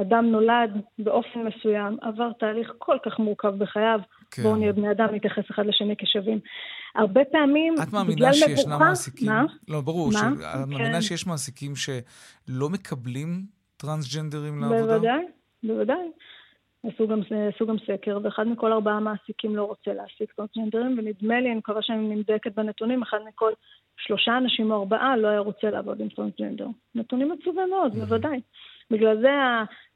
אדם 0.00 0.24
נולד 0.26 0.70
באופן 0.98 1.38
מסוים, 1.38 1.96
עבר 2.00 2.32
תהליך 2.32 2.72
כל 2.78 2.96
כך 3.04 3.18
מורכב 3.18 3.54
בחייו. 3.58 4.00
כן. 4.30 4.42
בואו 4.42 4.56
נהיה 4.56 4.72
בני 4.72 4.90
אדם, 4.90 5.14
נתייחס 5.14 5.44
אחד 5.50 5.66
לשני 5.66 5.94
כשווים. 5.98 6.40
הרבה 6.94 7.20
פעמים, 7.32 7.74
את 7.82 7.92
מאמינה 7.92 8.14
בגלל 8.16 8.32
שישנם 8.32 8.72
מבוכה... 8.72 8.88
מעסיקים... 8.88 9.28
מה? 9.28 9.44
לא, 9.68 9.80
ברור. 9.80 10.10
מה? 10.12 10.18
ש... 10.18 10.22
את 10.22 10.64
כן. 10.64 10.70
מאמינה 10.70 11.02
שיש 11.02 11.26
מעסיקים 11.26 11.72
שלא 11.76 12.68
מקבלים 12.68 13.46
טרנסג'נדרים 13.76 14.58
לעבודה? 14.60 14.82
בוודאי, 14.82 15.24
בוודאי. 15.62 16.06
עשו 16.86 17.08
גם, 17.08 17.20
עשו 17.54 17.66
גם 17.66 17.76
סקר, 17.78 18.18
ואחד 18.22 18.48
מכל 18.48 18.72
ארבעה 18.72 19.00
מעסיקים 19.00 19.56
לא 19.56 19.64
רוצה 19.64 19.92
להעסיק 19.92 20.32
טרנסג'נדרים, 20.32 20.98
ונדמה 20.98 21.40
לי, 21.40 21.48
אני 21.48 21.58
מקווה 21.58 21.82
שאני 21.82 22.14
נבדקת 22.16 22.54
בנתונים, 22.54 23.02
אחד 23.02 23.18
מכל 23.28 23.52
שלושה 23.96 24.36
אנשים 24.36 24.70
או 24.70 24.76
ארבעה 24.76 25.16
לא 25.16 25.28
היה 25.28 25.40
רוצה 25.40 25.70
לעבוד 25.70 26.00
עם 26.00 26.08
טרנסג'נדר. 26.08 26.66
נתונים 26.94 27.32
עצובים 27.32 27.70
מאוד, 27.70 27.94
בוודאי. 27.94 28.40
בגלל 28.90 29.20
זה 29.20 29.30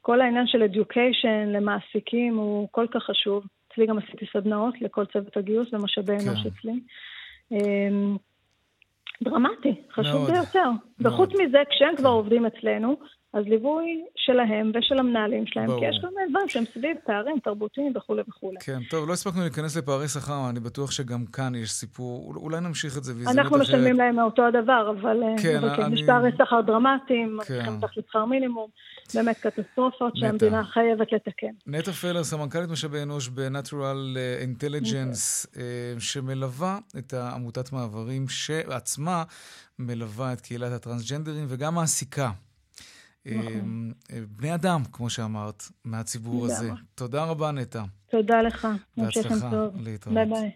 כל 0.02 0.20
העניין 0.20 0.46
של 0.46 0.62
education 0.62 1.46
למעסיקים 1.46 2.36
הוא 2.36 2.68
כל 2.70 2.86
כך 2.90 3.02
חשוב. 3.02 3.44
אצלי 3.68 3.86
גם 3.86 3.98
עשיתי 3.98 4.26
סדנאות 4.32 4.80
לכל 4.80 5.06
צוות 5.06 5.36
הגיוס 5.36 5.72
ומשאבי 5.72 6.18
כן. 6.18 6.28
אנוש 6.28 6.46
אצלי. 6.46 6.80
אמ, 7.52 8.16
דרמטי, 9.22 9.74
חשוב 9.92 10.14
מאוד. 10.14 10.30
ביותר. 10.30 10.70
מאוד. 10.98 11.12
וחוץ 11.12 11.30
מזה, 11.30 11.58
כשהם 11.70 11.90
כן. 11.90 11.96
כבר 11.96 12.10
עובדים 12.10 12.46
אצלנו, 12.46 12.96
אז 13.32 13.44
ליווי 13.46 13.84
שלהם 14.16 14.72
ושל 14.78 14.98
המנהלים 14.98 15.46
שלהם, 15.46 15.66
ברור. 15.66 15.80
כי 15.80 15.86
יש 15.86 15.98
כל 16.00 16.06
מיני 16.16 16.30
דברים 16.30 16.48
שהם 16.48 16.64
סביב 16.74 16.96
פערים 17.06 17.38
תרבותיים 17.44 17.92
וכולי 17.96 18.22
וכולי. 18.28 18.56
כן, 18.60 18.78
טוב, 18.90 19.08
לא 19.08 19.12
הספקנו 19.12 19.40
להיכנס 19.40 19.76
לפערי 19.76 20.08
שכר, 20.08 20.50
אני 20.50 20.60
בטוח 20.60 20.90
שגם 20.90 21.26
כאן 21.26 21.54
יש 21.54 21.70
סיפור, 21.70 22.26
אול- 22.26 22.36
אולי 22.36 22.60
נמשיך 22.60 22.98
את 22.98 23.04
זה 23.04 23.14
בהזדמנות 23.14 23.36
אחרת. 23.38 23.44
אנחנו 23.44 23.58
משלמים 23.58 23.96
להם 23.96 24.16
מאותו 24.16 24.42
הדבר, 24.46 24.90
אבל 25.00 25.22
אה, 25.22 25.42
כן, 25.42 25.56
אבל 25.64 25.82
אני- 25.82 26.00
יש 26.00 26.06
פערי 26.06 26.30
שכר 26.38 26.60
דרמטיים, 26.66 27.38
כן. 27.46 27.72
מתחת 27.72 27.96
לשכר 27.96 28.24
מינימום, 28.24 28.68
באמת 29.14 29.36
קטסטרופות. 29.40 30.12
שהמדינה 30.16 30.64
חייבת 30.64 31.12
לתקן. 31.12 31.52
נטע 31.66 31.92
פלר, 31.92 32.24
סמנכ"לית 32.24 32.70
משאבי 32.70 33.02
אנוש 33.02 33.28
ב-Natural 33.28 33.76
אה, 34.16 34.44
Intelligence, 34.44 35.46
אה, 35.56 35.62
שמלווה 35.98 36.78
את 36.98 37.14
עמותת 37.14 37.72
מעברים, 37.72 38.28
שעצמה 38.28 39.22
מלווה 39.78 40.32
את 40.32 40.40
קהילת 40.40 40.72
הטרנסג'נדרים 40.72 41.44
וגם 41.48 41.74
מעסיקה. 41.74 42.30
אה, 43.26 43.32
אה, 44.12 44.20
בני 44.28 44.54
אדם, 44.54 44.82
כמו 44.92 45.10
שאמרת, 45.10 45.62
מהציבור 45.84 46.46
הזה. 46.46 46.64
לגמרי. 46.64 46.80
תודה 46.94 47.24
רבה, 47.24 47.50
נטע. 47.50 47.84
תודה 48.10 48.42
לך, 48.42 48.68
בהצלחה. 48.96 49.50
להתראות. 49.76 50.14
ביי 50.14 50.26
ביי. 50.26 50.50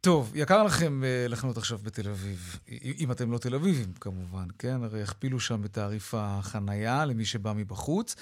טוב, 0.00 0.32
יקר 0.34 0.62
לכם 0.62 1.04
אה, 1.04 1.28
לחנות 1.28 1.56
עכשיו 1.56 1.78
בתל 1.78 2.08
אביב. 2.08 2.58
אם 2.98 3.12
אתם 3.12 3.32
לא 3.32 3.38
תל 3.38 3.54
אביבים, 3.54 3.92
כמובן, 4.00 4.46
כן? 4.58 4.82
הרי 4.82 5.02
הכפילו 5.02 5.40
שם 5.40 5.62
בתעריף 5.62 6.14
החנייה 6.16 7.04
למי 7.04 7.24
שבא 7.24 7.52
מבחוץ. 7.56 8.16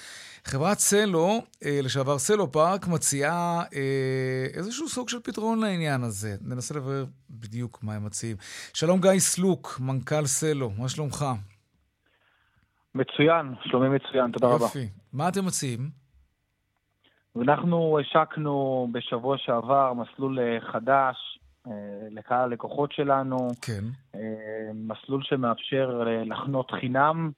חברת 0.45 0.79
סלו, 0.79 1.41
אה, 1.65 1.79
לשעבר 1.83 2.19
סלו 2.19 2.51
פארק, 2.51 2.87
מציעה 2.87 3.63
איזשהו 4.53 4.89
סוג 4.89 5.09
של 5.09 5.19
פתרון 5.23 5.59
לעניין 5.59 6.03
הזה. 6.03 6.35
ננסה 6.41 6.73
לברר 6.73 7.05
בדיוק 7.29 7.79
מה 7.83 7.95
הם 7.95 8.05
מציעים. 8.05 8.37
שלום 8.73 9.01
גיא 9.01 9.19
סלוק, 9.19 9.77
מנכ"ל 9.79 10.25
סלו, 10.25 10.69
מה 10.69 10.89
שלומך? 10.89 11.25
מצוין, 12.99 13.53
שלומי 13.63 13.89
מצוין, 13.89 14.31
תודה 14.31 14.47
רבה. 14.47 14.65
יופי. 14.65 14.87
מה 15.13 15.29
אתם 15.29 15.45
מציעים? 15.45 15.89
אנחנו 17.41 17.99
השקנו 17.99 18.87
בשבוע 18.91 19.37
שעבר 19.37 19.93
מסלול 19.93 20.39
אה, 20.39 20.57
חדש 20.71 21.39
אה, 21.67 21.73
לקהל 22.11 22.39
הלקוחות 22.41 22.91
שלנו, 22.91 23.37
כן. 23.61 23.83
אה, 24.15 24.19
מסלול 24.73 25.23
שמאפשר 25.23 26.03
לחנות 26.25 26.71
חינם 26.71 27.31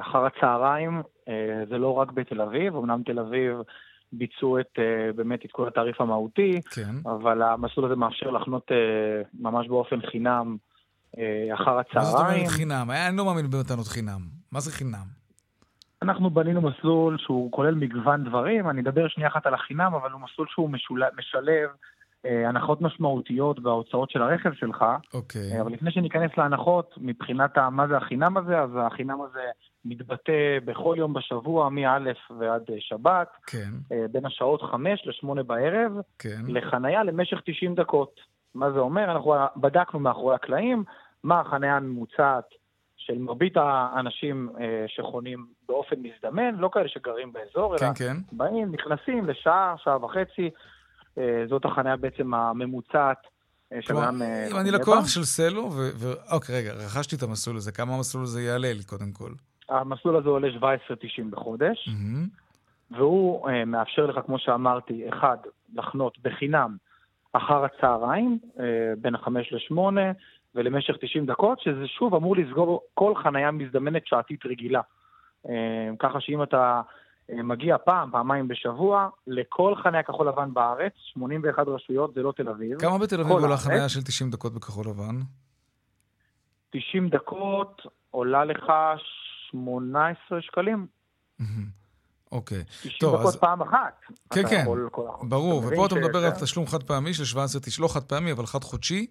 אחר 0.00 0.26
הצהריים. 0.26 1.02
זה 1.68 1.78
לא 1.78 1.92
רק 1.92 2.12
בתל 2.12 2.40
אביב, 2.40 2.76
אמנם 2.76 3.02
תל 3.06 3.18
אביב 3.18 3.56
ביצעו 4.12 4.60
את, 4.60 4.78
באמת 5.16 5.44
את 5.44 5.52
כל 5.52 5.68
התעריף 5.68 6.00
המהותי, 6.00 6.60
כן. 6.70 6.94
אבל 7.06 7.42
המסלול 7.42 7.86
הזה 7.86 7.96
מאפשר 7.96 8.30
לחנות 8.30 8.70
ממש 9.34 9.68
באופן 9.68 10.00
חינם 10.10 10.56
אחר 11.54 11.76
מה 11.76 11.82
זאת 11.82 11.86
הצהריים. 11.90 12.38
אומרת 12.38 12.52
חינם? 12.52 12.90
אני 12.90 13.16
לא 13.16 13.24
מאמין 13.24 13.50
במתנות 13.50 13.86
חינם. 13.86 14.41
מה 14.52 14.60
זה 14.60 14.72
חינם? 14.72 15.22
אנחנו 16.02 16.30
בנינו 16.30 16.60
מסלול 16.62 17.18
שהוא 17.18 17.52
כולל 17.52 17.74
מגוון 17.74 18.24
דברים, 18.24 18.70
אני 18.70 18.80
אדבר 18.80 19.08
שנייה 19.08 19.28
אחת 19.28 19.46
על 19.46 19.54
החינם, 19.54 19.94
אבל 19.94 20.10
הוא 20.10 20.20
מסלול 20.20 20.48
שהוא 20.50 20.70
משול... 20.70 21.02
משלב 21.18 21.70
אה, 22.26 22.48
הנחות 22.48 22.80
משמעותיות 22.80 23.60
בהוצאות 23.60 24.10
של 24.10 24.22
הרכב 24.22 24.52
שלך. 24.52 24.84
אוקיי. 25.14 25.52
אה, 25.52 25.60
אבל 25.60 25.72
לפני 25.72 25.90
שניכנס 25.92 26.30
להנחות, 26.38 26.94
מבחינת 27.00 27.58
ה- 27.58 27.70
מה 27.70 27.88
זה 27.88 27.96
החינם 27.96 28.36
הזה, 28.36 28.58
אז 28.60 28.70
החינם 28.86 29.22
הזה 29.22 29.42
מתבטא 29.84 30.58
בכל 30.64 30.94
יום 30.98 31.12
בשבוע, 31.14 31.68
מא' 31.68 31.98
ועד 32.38 32.62
אה, 32.70 32.76
שבת, 32.80 33.28
כן, 33.46 33.70
אה, 33.92 34.04
בין 34.12 34.26
השעות 34.26 34.62
5 34.62 35.02
ל-8 35.06 35.42
בערב, 35.42 35.92
כן. 36.18 36.40
לחנייה 36.48 37.04
למשך 37.04 37.40
90 37.44 37.74
דקות. 37.74 38.20
מה 38.54 38.70
זה 38.72 38.78
אומר? 38.78 39.04
אנחנו 39.04 39.34
בדקנו 39.56 40.00
מאחורי 40.00 40.34
הקלעים 40.34 40.84
מה 41.24 41.40
החנייה 41.40 41.76
הממוצעת 41.76 42.44
של 43.06 43.18
מרבית 43.18 43.56
האנשים 43.56 44.50
אה, 44.60 44.84
שחונים 44.88 45.46
באופן 45.68 45.96
מזדמן, 45.98 46.54
לא 46.54 46.70
כאלה 46.72 46.88
שגרים 46.88 47.32
באזור, 47.32 47.72
אלא 47.74 47.78
כן, 47.78 47.94
כן. 47.94 48.16
באים, 48.32 48.72
נכנסים 48.72 49.28
לשעה, 49.28 49.74
שעה 49.78 50.04
וחצי. 50.04 50.50
אה, 51.18 51.44
זאת 51.48 51.64
החנייה 51.64 51.96
בעצם 51.96 52.34
הממוצעת 52.34 53.18
אה, 53.72 53.78
כלומר, 53.86 54.02
אה, 54.22 54.48
אם 54.50 54.56
אני 54.56 54.70
לקוח. 54.70 55.06
של 55.06 55.24
סלו, 55.24 55.72
ו... 55.72 55.76
ו... 55.94 56.12
אוקיי, 56.32 56.56
רגע, 56.56 56.72
רכשתי 56.72 57.16
את 57.16 57.22
המסלול 57.22 57.56
הזה, 57.56 57.72
כמה 57.72 57.94
המסלול 57.94 58.24
הזה 58.24 58.42
יעלה 58.42 58.72
לי, 58.72 58.84
קודם 58.84 59.12
כל? 59.12 59.30
המסלול 59.68 60.16
הזה 60.16 60.28
עולה 60.28 60.48
17.90 60.48 61.22
בחודש. 61.30 61.88
והוא 62.90 63.48
אה, 63.48 63.64
מאפשר 63.64 64.06
לך, 64.06 64.18
כמו 64.26 64.38
שאמרתי, 64.38 65.08
אחד, 65.08 65.36
לחנות 65.74 66.18
בחינם 66.22 66.76
אחר 67.32 67.64
הצהריים, 67.64 68.38
אה, 68.60 68.64
בין 68.98 69.14
החמש 69.14 69.52
לשמונה, 69.52 70.12
ולמשך 70.54 70.94
90 71.00 71.26
דקות, 71.26 71.60
שזה 71.60 71.86
שוב 71.86 72.14
אמור 72.14 72.36
לסגור 72.36 72.80
כל 72.94 73.12
חנייה 73.22 73.50
מזדמנת 73.50 74.06
שעתית 74.06 74.46
רגילה. 74.46 74.80
אה, 75.48 75.90
ככה 75.98 76.20
שאם 76.20 76.42
אתה 76.42 76.82
אה, 77.30 77.42
מגיע 77.42 77.76
פעם, 77.78 78.10
פעמיים 78.10 78.48
בשבוע, 78.48 79.08
לכל 79.26 79.74
חניה 79.82 80.02
כחול 80.02 80.28
לבן 80.28 80.54
בארץ, 80.54 80.92
81 80.96 81.68
רשויות, 81.68 82.14
זה 82.14 82.22
לא 82.22 82.32
תל 82.36 82.48
אביב. 82.48 82.78
כמה 82.80 82.98
בתל 82.98 83.20
אביב 83.20 83.32
עולה 83.32 83.56
חניה 83.56 83.88
של 83.88 84.02
90 84.02 84.30
דקות 84.30 84.54
בכחול 84.54 84.84
לבן? 84.88 85.20
90 86.70 87.08
דקות 87.08 87.82
עולה 88.10 88.44
לך 88.44 88.72
18 89.50 90.42
שקלים. 90.42 90.86
אוקיי. 92.32 92.64
90 92.64 92.94
טוב, 93.00 93.14
דקות 93.14 93.34
אז... 93.34 93.36
פעם 93.36 93.62
אחת. 93.62 94.00
כן, 94.30 94.48
כן, 94.48 94.64
ברור. 95.22 95.62
ופה 95.66 95.86
אתה 95.86 95.94
מדבר 95.94 96.24
על 96.24 96.30
תשלום 96.30 96.66
חד 96.66 96.82
פעמי 96.82 97.14
של 97.14 97.24
17, 97.24 97.60
לא 97.78 97.88
חד 97.88 98.02
פעמי, 98.02 98.32
אבל 98.32 98.46
חד 98.46 98.64
חודשי. 98.64 99.06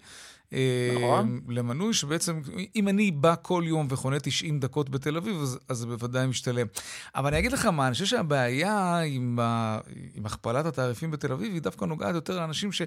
נכון. 0.52 1.40
אה, 1.50 1.54
למנוי 1.54 1.94
שבעצם, 1.94 2.42
אם 2.76 2.88
אני 2.88 3.12
בא 3.12 3.36
כל 3.42 3.64
יום 3.66 3.88
וחונה 3.90 4.20
90 4.20 4.60
דקות 4.60 4.90
בתל 4.90 5.18
אביב, 5.18 5.42
אז, 5.42 5.60
אז 5.70 5.78
זה 5.78 5.88
בוודאי 5.88 6.28
משתלם. 6.28 6.68
אבל 7.16 7.28
אני 7.28 7.40
אגיד 7.40 7.52
לך 7.52 7.66
מה, 7.66 7.88
אני 7.88 7.94
חושב 7.94 8.06
שהבעיה 8.06 9.00
עם, 9.00 9.40
ה, 9.42 9.80
עם 10.16 10.26
הכפלת 10.26 10.66
התעריפים 10.66 11.12
בתל 11.12 11.32
אביב 11.32 11.54
היא 11.54 11.62
דווקא 11.62 11.86
נוגעת 11.86 12.16
יותר 12.16 12.40
לאנשים 12.40 12.72
ש... 12.72 12.82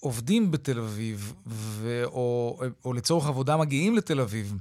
עובדים 0.00 0.50
בתל 0.50 0.78
אביב, 0.78 1.34
ו... 1.46 2.02
או, 2.04 2.60
או 2.84 2.92
לצורך 2.92 3.26
עבודה 3.26 3.56
מגיעים 3.56 3.96
לתל 3.96 4.20
אביב, 4.20 4.54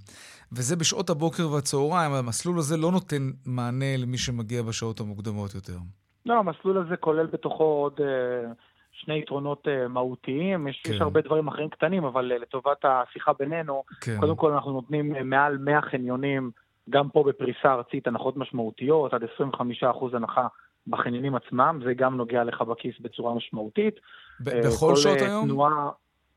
וזה 0.51 0.75
בשעות 0.75 1.09
הבוקר 1.09 1.49
והצהריים, 1.51 2.11
המסלול 2.11 2.57
הזה 2.59 2.77
לא 2.77 2.91
נותן 2.91 3.31
מענה 3.45 3.97
למי 3.97 4.17
שמגיע 4.17 4.61
בשעות 4.61 4.99
המוקדמות 4.99 5.55
יותר. 5.55 5.77
לא, 6.25 6.33
המסלול 6.33 6.77
הזה 6.77 6.97
כולל 6.97 7.25
בתוכו 7.25 7.63
עוד 7.63 7.99
אה, 8.01 8.51
שני 8.91 9.19
יתרונות 9.19 9.67
uh, 9.67 9.87
מהותיים. 9.87 10.67
יש, 10.67 10.81
כן. 10.83 10.93
יש 10.93 11.01
הרבה 11.01 11.21
דברים 11.21 11.47
אחרים 11.47 11.69
קטנים, 11.69 12.03
אבל 12.03 12.31
uh, 12.31 12.41
לטובת 12.41 12.77
השיחה 12.83 13.31
בינינו, 13.39 13.83
כן. 14.01 14.17
קודם 14.19 14.35
כל 14.35 14.51
אנחנו 14.51 14.71
נותנים 14.71 15.15
uh, 15.15 15.23
מעל 15.23 15.57
100 15.57 15.81
חניונים, 15.81 16.51
גם 16.89 17.09
פה 17.09 17.23
בפריסה 17.27 17.73
ארצית, 17.73 18.07
הנחות 18.07 18.37
משמעותיות, 18.37 19.13
עד 19.13 19.23
25% 19.23 19.85
הנחה 20.13 20.47
בחניונים 20.87 21.35
עצמם, 21.35 21.79
זה 21.85 21.93
גם 21.93 22.17
נוגע 22.17 22.43
לך 22.43 22.61
בכיס 22.61 22.95
בצורה 23.01 23.35
משמעותית. 23.35 23.95
בכל 24.39 24.95
שעות 24.95 25.17
היום? 25.21 25.45
תנועה, 25.45 25.89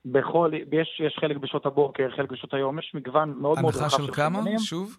בכל, 0.04 0.50
יש, 0.72 1.00
יש 1.06 1.16
חלק 1.20 1.36
בשעות 1.36 1.66
הבוקר, 1.66 2.08
חלק 2.16 2.32
בשעות 2.32 2.54
היום, 2.54 2.78
יש 2.78 2.92
מגוון 2.94 3.34
מאוד 3.40 3.60
מאוד 3.60 3.74
רחב 3.74 3.88
של 3.88 4.12
חניונים. 4.12 4.36
הנחה 4.36 4.46
של 4.46 4.56
כמה? 4.56 4.58
שוב? 4.58 4.96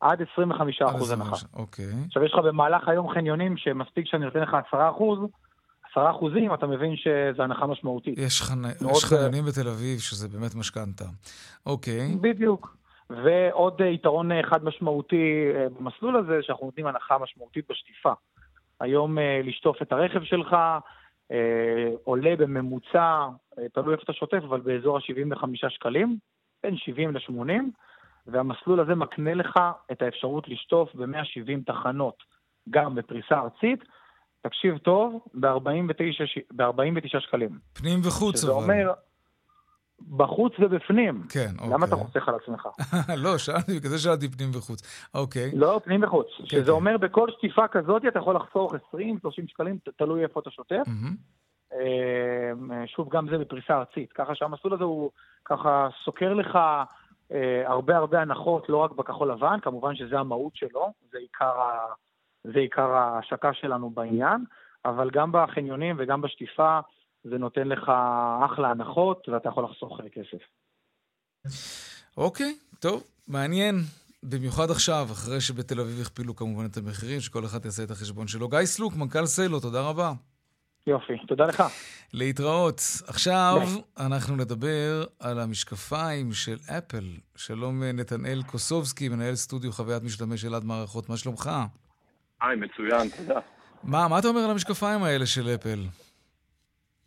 עד 0.00 0.22
25 0.32 0.82
אחוז 0.82 1.10
הנחה. 1.10 1.36
אוקיי. 1.54 1.86
עכשיו, 2.06 2.24
יש 2.24 2.32
לך 2.32 2.38
במהלך 2.38 2.88
היום 2.88 3.14
חניונים 3.14 3.56
שמספיק 3.56 4.06
שאני 4.06 4.24
נותן 4.24 4.40
לך 4.40 4.56
10 4.68 4.90
אחוז, 4.90 5.18
עשרה 5.90 6.10
אחוזים, 6.10 6.54
אתה 6.54 6.66
מבין 6.66 6.96
שזו 6.96 7.42
הנחה 7.42 7.66
משמעותית. 7.66 8.18
יש, 8.18 8.42
חנ... 8.42 8.62
יש 8.90 9.04
חניונים 9.04 9.44
בתל 9.44 9.68
אביב 9.68 9.98
שזה 9.98 10.28
באמת 10.28 10.54
משכנתה. 10.54 11.04
אוקיי. 11.66 12.16
בדיוק. 12.20 12.76
ועוד 13.10 13.80
יתרון 13.80 14.30
חד 14.42 14.64
משמעותי 14.64 15.50
אה, 15.54 15.66
במסלול 15.78 16.16
הזה, 16.16 16.38
שאנחנו 16.42 16.66
נותנים 16.66 16.86
הנחה 16.86 17.18
משמעותית 17.18 17.64
בשטיפה. 17.70 18.12
היום 18.80 19.18
אה, 19.18 19.40
לשטוף 19.44 19.82
את 19.82 19.92
הרכב 19.92 20.24
שלך 20.24 20.56
אה, 21.32 21.88
עולה 22.04 22.36
בממוצע, 22.38 23.26
תלוי 23.72 23.92
איפה 23.92 24.02
אתה 24.04 24.12
שוטף, 24.12 24.40
אבל 24.48 24.60
באזור 24.60 24.96
ה-75 24.96 25.46
שקלים, 25.68 26.18
בין 26.62 26.76
70 26.76 27.16
ל-80, 27.16 27.52
והמסלול 28.26 28.80
הזה 28.80 28.94
מקנה 28.94 29.34
לך 29.34 29.58
את 29.92 30.02
האפשרות 30.02 30.48
לשטוף 30.48 30.94
ב-170 30.94 31.64
תחנות, 31.66 32.16
גם 32.70 32.94
בפריסה 32.94 33.38
ארצית, 33.38 33.84
תקשיב 34.42 34.78
טוב, 34.78 35.24
ב-49 35.34 37.20
שקלים. 37.20 37.58
פנים 37.72 38.00
וחוץ, 38.04 38.36
שזה 38.36 38.52
אבל. 38.52 38.62
אומר, 38.62 38.92
בחוץ 40.16 40.52
ובפנים. 40.58 41.22
כן, 41.28 41.50
אוקיי. 41.58 41.70
למה 41.70 41.86
אתה 41.86 41.96
חוסך 41.96 42.28
על 42.28 42.34
עצמך? 42.34 42.68
לא, 43.24 43.38
שאלתי, 43.38 43.78
בגלל 43.78 43.90
זה 43.90 43.98
שאלתי 43.98 44.28
פנים 44.28 44.50
וחוץ. 44.52 45.08
אוקיי. 45.14 45.50
לא, 45.54 45.80
פנים 45.84 46.02
וחוץ. 46.02 46.26
כן, 46.38 46.46
שזה 46.46 46.64
כן. 46.64 46.70
אומר, 46.70 46.96
בכל 46.96 47.28
שטיפה 47.30 47.68
כזאת 47.68 48.02
אתה 48.08 48.18
יכול 48.18 48.36
לחסוך 48.36 48.74
20-30 48.74 48.78
שקלים, 49.48 49.78
תלוי 49.96 50.22
איפה 50.22 50.40
אתה 50.40 50.50
שוטף. 50.50 50.82
Mm-hmm. 50.86 51.41
שוב, 52.86 53.08
גם 53.08 53.28
זה 53.30 53.38
בפריסה 53.38 53.78
ארצית. 53.78 54.12
ככה 54.12 54.34
שהמסלול 54.34 54.74
הזה 54.74 54.84
הוא 54.84 55.10
ככה 55.44 55.88
סוקר 56.04 56.34
לך 56.34 56.58
אה, 57.32 57.62
הרבה 57.66 57.96
הרבה 57.96 58.20
הנחות, 58.20 58.68
לא 58.68 58.76
רק 58.76 58.90
בכחול 58.90 59.30
לבן, 59.30 59.60
כמובן 59.62 59.96
שזה 59.96 60.18
המהות 60.18 60.56
שלו, 60.56 60.92
זה 61.12 61.18
עיקר 61.18 61.60
ה... 61.60 61.86
זה 62.44 62.58
עיקר 62.58 62.90
ההשקה 62.90 63.54
שלנו 63.54 63.90
בעניין, 63.90 64.44
אבל 64.84 65.10
גם 65.10 65.32
בחניונים 65.32 65.96
וגם 65.98 66.20
בשטיפה 66.20 66.80
זה 67.24 67.38
נותן 67.38 67.68
לך 67.68 67.92
אחלה 68.44 68.70
הנחות 68.70 69.28
ואתה 69.28 69.48
יכול 69.48 69.64
לחסוך 69.64 70.00
כסף. 70.12 70.42
אוקיי, 72.16 72.54
טוב, 72.80 73.02
מעניין. 73.28 73.74
במיוחד 74.22 74.70
עכשיו, 74.70 75.06
אחרי 75.12 75.40
שבתל 75.40 75.80
אביב 75.80 76.00
הכפילו 76.00 76.36
כמובן 76.36 76.66
את 76.66 76.76
המחירים, 76.76 77.20
שכל 77.20 77.44
אחד 77.44 77.64
יעשה 77.64 77.82
את 77.82 77.90
החשבון 77.90 78.28
שלו. 78.28 78.48
גיא 78.48 78.64
סלוק, 78.64 78.96
מנכ"ל 78.96 79.26
סלו, 79.26 79.60
תודה 79.60 79.88
רבה. 79.88 80.12
יופי, 80.86 81.12
תודה 81.28 81.46
לך. 81.46 81.62
להתראות. 82.14 82.80
עכשיו 83.08 83.60
ביי. 83.64 84.06
אנחנו 84.06 84.36
נדבר 84.36 85.04
על 85.20 85.38
המשקפיים 85.38 86.32
של 86.32 86.56
אפל. 86.78 87.04
שלום 87.36 87.82
נתנאל 87.82 88.42
קוסובסקי, 88.46 89.08
מנהל 89.08 89.34
סטודיו 89.34 89.72
חוויית 89.72 90.02
משתמש 90.02 90.44
אלעד 90.44 90.64
מערכות, 90.64 91.08
מה 91.08 91.16
שלומך? 91.16 91.50
היי, 92.40 92.56
מצוין, 92.56 93.08
תודה. 93.16 93.40
מה, 93.82 94.08
מה 94.08 94.18
אתה 94.18 94.28
אומר 94.28 94.40
על 94.40 94.50
המשקפיים 94.50 95.02
האלה 95.02 95.26
של 95.26 95.48
אפל? 95.54 95.78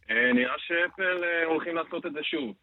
אה, 0.09 0.33
נראה 0.33 0.55
שאפל 0.57 1.23
אה, 1.23 1.45
הולכים 1.45 1.75
לעשות 1.75 2.05
את 2.05 2.13
זה 2.13 2.19
שוב. 2.23 2.53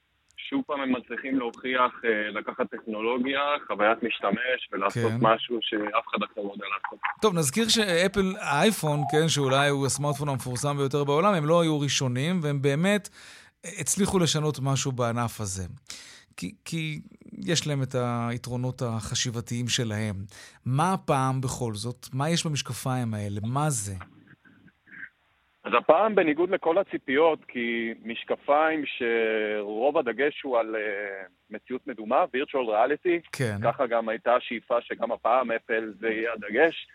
שוב 0.48 0.62
פעם 0.66 0.81
הם 0.81 0.92
מצליחים 0.92 1.38
להוכיח, 1.38 1.92
אה, 2.05 2.31
לקחת 2.31 2.66
טכנולוגיה, 2.70 3.40
חוויית 3.66 4.02
משתמש, 4.02 4.68
ולעשות 4.72 5.12
כן. 5.12 5.18
משהו 5.20 5.59
שאף 5.61 6.05
אחד 6.11 6.18
אחר 6.24 6.40
לא 6.40 6.52
יודע 6.52 6.66
לעשות. 6.74 6.98
טוב, 7.20 7.35
נזכיר 7.35 7.68
שאפל, 7.68 8.35
האייפון, 8.40 9.00
כן, 9.11 9.28
שאולי 9.28 9.68
הוא 9.68 9.87
הסמארטפון 9.87 10.28
המפורסם 10.28 10.76
ביותר 10.76 11.05
בעולם, 11.05 11.35
הם 11.35 11.46
לא 11.46 11.61
היו 11.61 11.81
ראשונים, 11.81 12.40
והם 12.42 12.62
באמת 12.62 13.09
הצליחו 13.64 14.18
לשנות 14.18 14.59
משהו 14.62 14.92
בענף 14.92 15.40
הזה. 15.40 15.62
כי, 16.37 16.55
כי 16.64 17.00
יש 17.38 17.66
להם 17.66 17.83
את 17.83 17.94
היתרונות 17.98 18.83
החשיבתיים 18.83 19.68
שלהם. 19.68 20.16
מה 20.66 20.92
הפעם 20.92 21.40
בכל 21.40 21.74
זאת? 21.74 22.09
מה 22.12 22.31
יש 22.31 22.46
במשקפיים 22.46 23.14
האלה? 23.14 23.40
מה 23.42 23.70
זה? 23.70 23.94
אז 25.64 25.72
הפעם, 25.79 26.14
בניגוד 26.14 26.51
לכל 26.51 26.79
הציפיות, 26.79 27.44
כי 27.44 27.94
משקפיים 28.05 28.83
שרוב 28.87 29.98
הדגש 29.98 30.42
הוא 30.42 30.59
על 30.59 30.77
uh, 30.77 31.29
מציאות 31.51 31.87
מדומה, 31.87 32.25
virtual 32.25 32.68
reality, 32.68 33.31
כן. 33.33 33.57
ככה 33.64 33.87
גם 33.87 34.09
הייתה 34.09 34.35
השאיפה 34.35 34.81
שגם 34.81 35.12
הפעם 35.12 35.51
אפל 35.51 35.92
זה 36.01 36.09
יהיה 36.09 36.33
הדגש. 36.33 36.87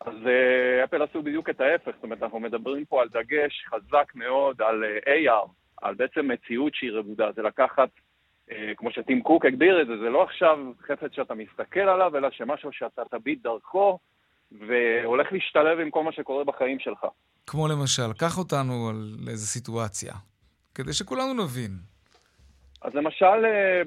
אז 0.00 0.14
uh, 0.14 0.84
אפל 0.84 1.02
עשו 1.02 1.22
בדיוק 1.22 1.50
את 1.50 1.60
ההפך, 1.60 1.92
זאת 1.94 2.04
אומרת, 2.04 2.22
אנחנו 2.22 2.40
מדברים 2.40 2.84
פה 2.84 3.02
על 3.02 3.08
דגש 3.08 3.64
חזק 3.68 4.12
מאוד 4.14 4.62
על 4.62 4.84
uh, 4.84 5.08
AR, 5.08 5.48
על 5.82 5.94
בעצם 5.94 6.28
מציאות 6.28 6.74
שהיא 6.74 6.92
רבודה, 6.92 7.32
זה 7.32 7.42
לקחת 7.42 7.88
אה, 8.50 8.72
כמו 8.76 8.90
שטים 8.90 9.22
קוק 9.22 9.44
הגדיר 9.44 9.82
את 9.82 9.86
זה, 9.86 9.96
זה 9.96 10.10
לא 10.10 10.22
עכשיו 10.22 10.58
חפץ 10.80 11.12
שאתה 11.12 11.34
מסתכל 11.34 11.80
עליו, 11.80 12.16
אלא 12.16 12.30
שמשהו 12.30 12.72
שאתה 12.72 13.02
תביט 13.10 13.42
דרכו 13.42 13.98
והולך 14.52 15.32
להשתלב 15.32 15.80
עם 15.80 15.90
כל 15.90 16.04
מה 16.04 16.12
שקורה 16.12 16.44
בחיים 16.44 16.78
שלך. 16.78 17.06
כמו 17.46 17.68
למשל, 17.68 18.12
קח 18.18 18.38
אותנו 18.38 18.88
על 18.90 19.28
איזה 19.30 19.46
סיטואציה, 19.46 20.12
כדי 20.74 20.92
שכולנו 20.92 21.44
נבין. 21.44 21.70
אז 22.82 22.94
למשל, 22.94 23.44
אה, 23.44 23.82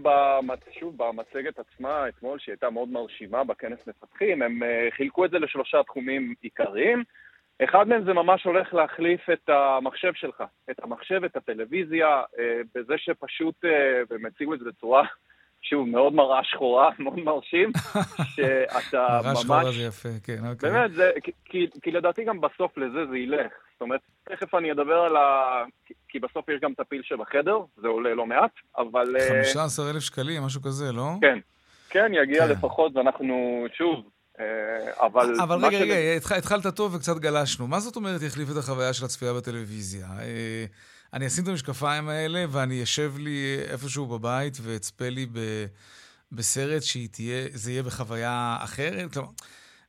שוב, 0.79 0.97
במצגת 0.97 1.59
עצמה, 1.59 2.09
אתמול, 2.09 2.39
שהיא 2.39 2.53
הייתה 2.53 2.69
מאוד 2.69 2.89
מרשימה 2.89 3.43
בכנס 3.43 3.87
מפתחים, 3.87 4.41
הם 4.41 4.63
אה, 4.63 4.87
חילקו 4.91 5.25
את 5.25 5.31
זה 5.31 5.39
לשלושה 5.39 5.83
תחומים 5.83 6.33
עיקריים. 6.41 7.03
אחד 7.63 7.87
מהם 7.87 8.03
זה 8.05 8.13
ממש 8.13 8.43
הולך 8.43 8.73
להחליף 8.73 9.29
את 9.29 9.49
המחשב 9.49 10.13
שלך, 10.13 10.43
את 10.71 10.83
המחשב, 10.83 11.23
את 11.23 11.35
הטלוויזיה, 11.35 12.07
אה, 12.39 12.61
בזה 12.75 12.93
שפשוט, 12.97 13.55
והם 14.09 14.25
הציגו 14.25 14.53
את 14.53 14.59
זה 14.59 14.65
בצורה, 14.65 15.03
שוב, 15.61 15.87
מאוד 15.87 16.13
מראה 16.13 16.43
שחורה, 16.43 16.89
מאוד 16.99 17.19
מרשים, 17.19 17.71
שאתה 18.35 19.21
ממש... 19.23 19.23
מראה 19.23 19.35
שחורה 19.35 19.71
זה 19.71 19.83
יפה, 19.83 20.09
כן, 20.23 20.47
אוקיי. 20.51 20.71
באמת, 20.71 20.93
זה, 20.93 21.11
כי, 21.45 21.67
כי 21.81 21.91
לדעתי 21.91 22.23
גם 22.23 22.41
בסוף 22.41 22.77
לזה 22.77 23.05
זה 23.11 23.17
ילך. 23.17 23.51
זאת 23.73 23.81
אומרת, 23.81 24.01
תכף 24.23 24.55
אני 24.55 24.71
אדבר 24.71 24.99
על 24.99 25.17
ה... 25.17 25.63
כי 26.07 26.19
בסוף 26.19 26.49
יש 26.49 26.61
גם 26.61 26.71
את 26.71 26.79
הפיל 26.79 27.01
שבחדר, 27.03 27.57
זה 27.77 27.87
עולה 27.87 28.13
לא 28.13 28.25
מעט, 28.25 28.51
אבל... 28.77 29.15
15,000 29.29 29.95
אה, 29.95 30.01
שקלים, 30.01 30.43
משהו 30.43 30.61
כזה, 30.61 30.91
לא? 30.91 31.11
כן. 31.21 31.39
כן, 31.89 32.11
יגיע 32.13 32.47
כן. 32.47 32.51
לפחות, 32.51 32.95
ואנחנו, 32.95 33.65
שוב, 33.77 34.09
אה, 34.39 35.05
אבל... 35.05 35.33
אבל 35.41 35.65
רגע, 35.65 35.77
רגע, 35.77 35.95
התחלת 36.37 36.67
טוב 36.75 36.95
וקצת 36.95 37.17
גלשנו. 37.17 37.67
מה 37.67 37.79
זאת 37.79 37.95
אומרת 37.95 38.21
יחליף 38.21 38.49
את 38.51 38.57
החוויה 38.57 38.93
של 38.93 39.05
הצפייה 39.05 39.33
בטלוויזיה? 39.33 40.07
אה, 41.13 41.17
אני 41.17 41.27
אשים 41.27 41.43
את 41.43 41.49
המשקפיים 41.49 42.09
האלה 42.09 42.45
ואני 42.49 42.83
אשב 42.83 43.13
לי 43.17 43.57
איפשהו 43.71 44.05
בבית 44.05 44.57
ואצפה 44.61 45.09
לי 45.09 45.25
בסרט 46.31 46.81
שזה 46.81 47.71
יהיה 47.71 47.83
בחוויה 47.83 48.57
אחרת? 48.59 49.13
כלומר, 49.13 49.29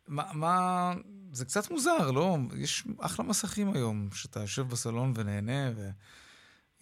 מה, 0.09 0.25
מה... 0.35 0.93
זה 1.33 1.45
קצת 1.45 1.71
מוזר, 1.71 2.11
לא? 2.11 2.37
יש 2.59 2.85
אחלה 3.01 3.27
מסכים 3.27 3.73
היום, 3.75 4.09
שאתה 4.13 4.41
יושב 4.41 4.63
בסלון 4.63 5.13
ונהנה 5.17 5.71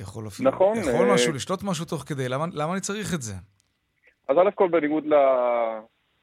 ויכול 0.00 0.26
אפילו... 0.26 0.50
נכון. 0.50 0.78
יכול 0.78 1.14
משהו, 1.14 1.32
לשתות 1.32 1.62
משהו 1.62 1.84
תוך 1.84 2.02
כדי, 2.02 2.28
למה, 2.28 2.46
למה 2.52 2.72
אני 2.72 2.80
צריך 2.80 3.14
את 3.14 3.22
זה? 3.22 3.34
אז 4.28 4.36
א' 4.36 4.50
כל 4.54 4.68
בניגוד 4.68 5.04
ל... 5.06 5.14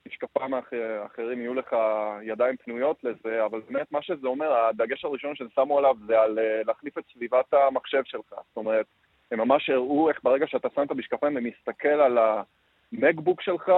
משקפיים 0.08 0.54
האחרים 0.54 1.42
יהיו 1.42 1.54
לך 1.54 1.76
ידיים 2.22 2.58
פנויות 2.58 3.04
לזה, 3.04 3.46
אבל 3.46 3.62
באמת 3.70 3.92
מה 3.92 4.02
שזה 4.02 4.28
אומר, 4.28 4.54
הדגש 4.54 5.06
הראשון 5.06 5.36
שהם 5.36 5.48
שמו 5.56 5.78
עליו 5.78 5.96
זה 6.08 6.20
על 6.20 6.40
אה, 6.40 6.62
להחליף 6.68 6.98
את 6.98 7.04
סביבת 7.14 7.54
המחשב 7.54 8.02
שלך. 8.06 8.30
זאת 8.30 8.58
אומרת, 8.58 8.86
הם 9.32 9.40
ממש 9.40 9.70
הראו 9.70 10.10
איך 10.10 10.20
ברגע 10.24 10.48
שאתה 10.48 10.68
שם 10.76 10.84
את 10.84 10.92
המשקפיים 10.92 11.36
ומסתכל 11.36 11.88
על 11.88 12.18
המקבוק 12.18 13.42
שלך, 13.42 13.72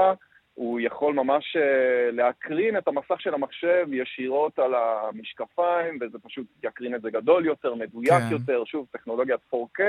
הוא 0.54 0.80
יכול 0.80 1.14
ממש 1.14 1.56
אה, 1.56 2.12
להקרין 2.12 2.78
את 2.78 2.88
המסך 2.88 3.22
של 3.22 3.34
המחשב 3.34 3.88
ישירות 3.92 4.60
על 4.60 4.74
המשקפיים, 4.76 6.00
וזה 6.02 6.20
פשוט 6.20 6.48
יקרין 6.64 6.96
את 6.96 7.02
זה 7.02 7.12
גדול 7.12 7.46
יותר, 7.46 7.76
מדויק 7.76 8.24
כן. 8.30 8.32
יותר, 8.32 8.64
שוב, 8.66 8.88
טכנולוגיית 8.92 9.40
4K. 9.54 9.82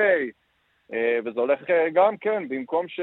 אה, 0.92 1.18
וזה 1.24 1.40
הולך 1.40 1.58
אה, 1.70 1.86
גם 1.94 2.16
כן, 2.20 2.48
במקום 2.48 2.88
ש... 2.88 3.00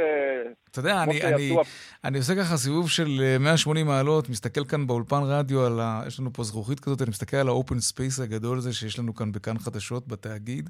אתה 0.71 0.79
יודע, 0.79 1.03
אני, 1.03 1.21
אני, 1.21 1.55
אני 2.03 2.17
עושה 2.17 2.35
ככה 2.35 2.57
סיבוב 2.57 2.89
של 2.89 3.37
180 3.39 3.87
מעלות, 3.87 4.29
מסתכל 4.29 4.65
כאן 4.65 4.87
באולפן 4.87 5.21
רדיו 5.23 5.65
על 5.65 5.79
ה... 5.79 6.03
יש 6.07 6.19
לנו 6.19 6.33
פה 6.33 6.43
זכוכית 6.43 6.79
כזאת, 6.79 7.01
אני 7.01 7.09
מסתכל 7.09 7.37
על 7.37 7.47
ה 7.47 7.53
open 7.53 7.79
space 7.79 8.19
הגדול 8.19 8.57
הזה 8.57 8.73
שיש 8.73 8.99
לנו 8.99 9.15
כאן 9.15 9.31
בכאן 9.31 9.57
חדשות 9.57 10.07
בתאגיד, 10.07 10.69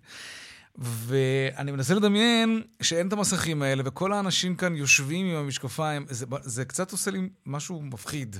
ואני 0.77 1.71
מנסה 1.71 1.93
לדמיין 1.93 2.61
שאין 2.81 3.07
את 3.07 3.13
המסכים 3.13 3.61
האלה, 3.61 3.83
וכל 3.85 4.13
האנשים 4.13 4.55
כאן 4.55 4.75
יושבים 4.75 5.25
עם 5.25 5.35
המשקפיים. 5.35 6.05
זה, 6.09 6.25
זה 6.41 6.65
קצת 6.65 6.91
עושה 6.91 7.11
לי 7.11 7.19
משהו 7.45 7.81
מפחיד. 7.81 8.35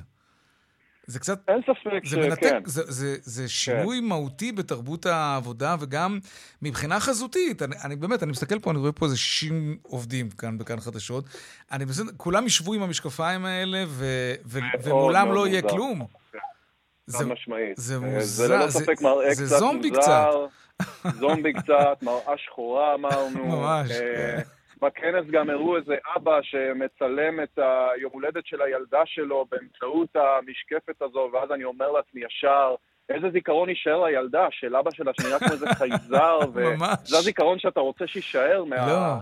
זה 1.07 1.19
קצת... 1.19 1.39
אין 1.47 1.61
ספק 1.61 2.05
זה 2.05 2.17
מנתק, 2.17 2.47
שכן. 2.47 2.59
זה, 2.65 2.83
זה, 2.87 3.15
זה 3.21 3.41
כן. 3.41 3.47
שינוי 3.47 3.97
כן. 3.97 4.05
מהותי 4.05 4.51
בתרבות 4.51 5.05
העבודה, 5.05 5.75
וגם 5.79 6.19
מבחינה 6.61 6.99
חזותית. 6.99 7.61
אני, 7.61 7.75
אני 7.83 7.95
באמת, 7.95 8.23
אני 8.23 8.31
מסתכל 8.31 8.59
פה, 8.59 8.71
אני 8.71 8.79
רואה 8.79 8.91
פה 8.91 9.05
איזה 9.05 9.17
60 9.17 9.77
עובדים 9.81 10.29
כאן, 10.29 10.57
בכאן 10.57 10.79
חדשות. 10.79 11.25
אני 11.71 11.85
בסדר, 11.85 12.11
כולם 12.17 12.45
ישבו 12.45 12.73
עם 12.73 12.81
המשקפיים 12.81 13.45
האלה, 13.45 13.83
ו, 13.87 14.05
ו, 14.45 14.59
ומולם 14.83 15.31
לא 15.31 15.47
יהיה 15.47 15.61
כלום. 15.61 16.05
חד 17.11 17.23
משמעית. 17.23 17.77
זה 17.77 17.99
מוזר. 17.99 18.19
זה 18.19 18.47
ללא 18.47 18.69
ספק 18.69 19.01
מראה 19.01 19.31
קצת 19.31 19.41
מוזר. 19.41 19.45
זה 19.45 19.57
זומבי 19.57 19.91
קצת. 19.91 20.29
זומבי 21.19 21.53
קצת, 21.53 21.97
מראה 22.01 22.37
שחורה 22.37 22.93
אמרנו. 22.95 23.45
ממש. 23.55 23.91
בכנס 24.81 25.25
גם 25.31 25.49
הראו 25.49 25.77
איזה 25.77 25.95
אבא 26.15 26.39
שמצלם 26.41 27.43
את 27.43 27.59
היום 27.95 28.11
הולדת 28.13 28.45
של 28.45 28.61
הילדה 28.61 29.01
שלו 29.05 29.45
באמצעות 29.51 30.15
המשקפת 30.15 31.01
הזו, 31.01 31.29
ואז 31.33 31.51
אני 31.51 31.63
אומר 31.63 31.91
לעצמי 31.91 32.21
ישר, 32.21 32.75
איזה 33.09 33.29
זיכרון 33.33 33.69
יישאר 33.69 34.03
לילדה 34.03 34.47
של 34.51 34.75
אבא 34.75 34.91
שלה 34.91 35.11
שנראה 35.21 35.39
כמו 35.39 35.51
איזה 35.51 35.65
חייזר, 35.79 36.39
וזה 36.53 37.17
הזיכרון 37.17 37.59
שאתה 37.59 37.79
רוצה 37.79 38.07
שיישאר 38.07 38.63
מה... 38.63 38.87
לא. 38.87 39.15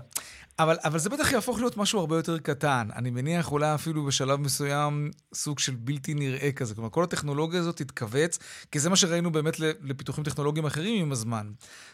אבל, 0.60 0.76
אבל 0.84 1.00
זה 1.00 1.10
בטח 1.10 1.32
יהפוך 1.32 1.60
להיות 1.60 1.78
משהו 1.78 2.00
הרבה 2.00 2.16
יותר 2.16 2.40
קטן. 2.40 2.88
אני 2.96 3.10
מניח 3.10 3.52
אולי 3.52 3.76
אפילו 3.76 4.06
בשלב 4.06 4.40
מסוים 4.40 5.12
סוג 5.34 5.60
של 5.60 5.76
בלתי 5.76 6.14
נראה 6.14 6.52
כזה. 6.52 6.76
כלומר, 6.76 6.90
כל 6.90 7.04
הטכנולוגיה 7.04 7.60
הזאת 7.60 7.78
תתכווץ, 7.78 8.40
כי 8.72 8.80
זה 8.80 8.90
מה 8.90 8.96
שראינו 8.96 9.32
באמת 9.32 9.60
לפיתוחים 9.60 10.24
טכנולוגיים 10.24 10.66
אחרים 10.66 11.06
עם 11.06 11.12
הזמן. 11.12 11.52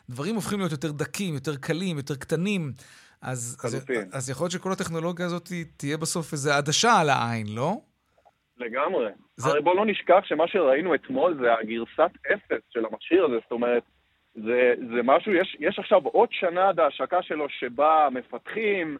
דברים 0.09 0.35
הופכים 0.35 0.59
להיות 0.59 0.71
יותר 0.71 0.91
דקים, 0.91 1.33
יותר 1.33 1.55
קלים, 1.55 1.97
יותר 1.97 2.15
קטנים. 2.15 2.73
אז, 3.21 3.57
אז, 3.63 3.85
אז 4.13 4.29
יכול 4.29 4.43
להיות 4.43 4.51
שכל 4.51 4.71
הטכנולוגיה 4.71 5.25
הזאת 5.25 5.49
תהיה 5.77 5.97
בסוף 5.97 6.33
איזו 6.33 6.51
עדשה 6.51 6.99
על 7.01 7.09
העין, 7.09 7.47
לא? 7.55 7.73
לגמרי. 8.57 9.11
זה... 9.37 9.49
הרי 9.49 9.61
בוא 9.61 9.75
לא 9.75 9.85
נשכח 9.85 10.19
שמה 10.23 10.47
שראינו 10.47 10.95
אתמול 10.95 11.37
זה 11.41 11.53
הגרסת 11.53 12.11
אפס 12.33 12.61
של 12.69 12.85
המכשיר 12.85 13.25
הזה, 13.25 13.35
זאת 13.43 13.51
אומרת, 13.51 13.83
זה, 14.35 14.73
זה 14.93 15.01
משהו, 15.03 15.33
יש, 15.33 15.57
יש 15.59 15.79
עכשיו 15.79 16.01
עוד 16.03 16.29
שנה 16.31 16.69
עד 16.69 16.79
ההשקה 16.79 17.23
שלו 17.23 17.49
שבה 17.49 18.07
מפתחים, 18.11 18.97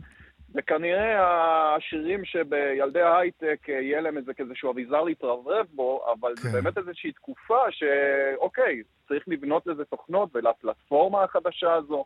וכנראה 0.55 1.19
העשירים 1.21 2.25
שבילדי 2.25 3.01
ההייטק 3.01 3.69
אה, 3.69 3.73
יהיה 3.73 4.01
להם 4.01 4.17
איזה 4.17 4.33
כאיזשהו 4.33 4.71
אביזר 4.71 5.01
להתרברב 5.01 5.65
בו, 5.73 6.05
אבל 6.13 6.35
כן. 6.35 6.41
זה 6.41 6.61
באמת 6.61 6.77
איזושהי 6.77 7.11
תקופה 7.11 7.59
שאוקיי, 7.71 8.81
צריך 9.07 9.23
לבנות 9.27 9.67
לזה 9.67 9.85
תוכנות 9.85 10.29
ולפלטפורמה 10.35 11.23
החדשה 11.23 11.73
הזו. 11.73 12.03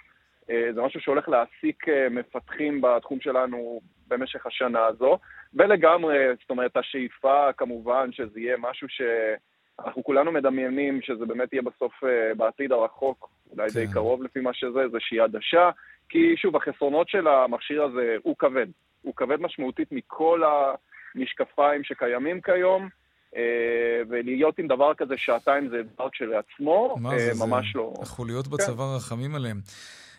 אה, 0.49 0.73
זה 0.73 0.81
משהו 0.81 1.01
שהולך 1.01 1.29
להעסיק 1.29 1.89
אה, 1.89 2.07
מפתחים 2.09 2.81
בתחום 2.81 3.19
שלנו 3.21 3.81
במשך 4.07 4.45
השנה 4.45 4.85
הזו, 4.85 5.17
ולגמרי, 5.53 6.17
זאת 6.41 6.49
אומרת, 6.49 6.77
השאיפה 6.77 7.53
כמובן 7.57 8.11
שזה 8.11 8.39
יהיה 8.39 8.57
משהו 8.59 8.87
שאנחנו 8.89 10.03
כולנו 10.03 10.31
מדמיינים 10.31 11.01
שזה 11.01 11.25
באמת 11.25 11.53
יהיה 11.53 11.61
בסוף 11.61 12.03
אה, 12.03 12.33
בעתיד 12.37 12.71
הרחוק, 12.71 13.29
אולי 13.51 13.69
כן. 13.69 13.79
די 13.79 13.93
קרוב 13.93 14.23
לפי 14.23 14.39
מה 14.39 14.53
שזה, 14.53 14.87
זה 14.91 14.97
שהיא 14.99 15.21
עדשה, 15.21 15.69
כי 16.09 16.37
שוב, 16.37 16.55
החסרונות 16.55 17.09
של 17.09 17.27
המכשיר 17.27 17.83
הזה 17.83 18.15
הוא 18.23 18.35
כבד. 18.39 18.67
הוא 19.01 19.13
כבד 19.15 19.41
משמעותית 19.41 19.91
מכל 19.91 20.41
המשקפיים 21.15 21.83
שקיימים 21.83 22.41
כיום. 22.41 22.89
ולהיות 24.09 24.59
עם 24.59 24.67
דבר 24.67 24.93
כזה 24.93 25.13
שעתיים 25.17 25.69
זה 25.69 25.81
דבר 25.93 26.09
כשלעצמו, 26.09 26.95
ממש 26.99 27.71
זה 27.73 27.79
לא. 27.79 27.93
החוליות 28.01 28.47
בצבא 28.47 28.83
כן. 28.83 28.95
רחמים 28.95 29.35
עליהם. 29.35 29.57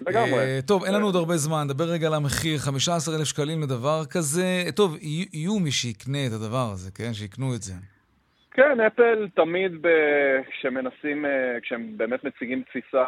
לגמרי. 0.01 0.59
Uh, 0.59 0.67
טוב, 0.67 0.85
אין 0.85 0.95
לנו 0.95 1.07
עוד 1.07 1.17
הרבה 1.17 1.37
זמן, 1.37 1.65
נדבר 1.65 1.85
רגע 1.85 2.07
על 2.07 2.15
המחיר, 2.15 2.59
15,000 2.59 3.25
שקלים 3.25 3.63
לדבר 3.63 4.03
כזה. 4.11 4.65
טוב, 4.77 4.97
יהיו 5.01 5.59
מי 5.61 5.71
שיקנה 5.71 6.27
את 6.27 6.33
הדבר 6.33 6.71
הזה, 6.73 6.91
כן? 6.91 7.15
שיקנו 7.15 7.55
את 7.55 7.63
זה. 7.63 7.75
כן, 8.51 8.81
אפל 8.81 9.29
תמיד 9.35 9.73
כשמנסים, 10.51 11.27
אה, 11.27 11.61
כשהם 11.63 11.97
באמת 11.97 12.25
מציגים 12.25 12.63
תפיסה 12.63 13.05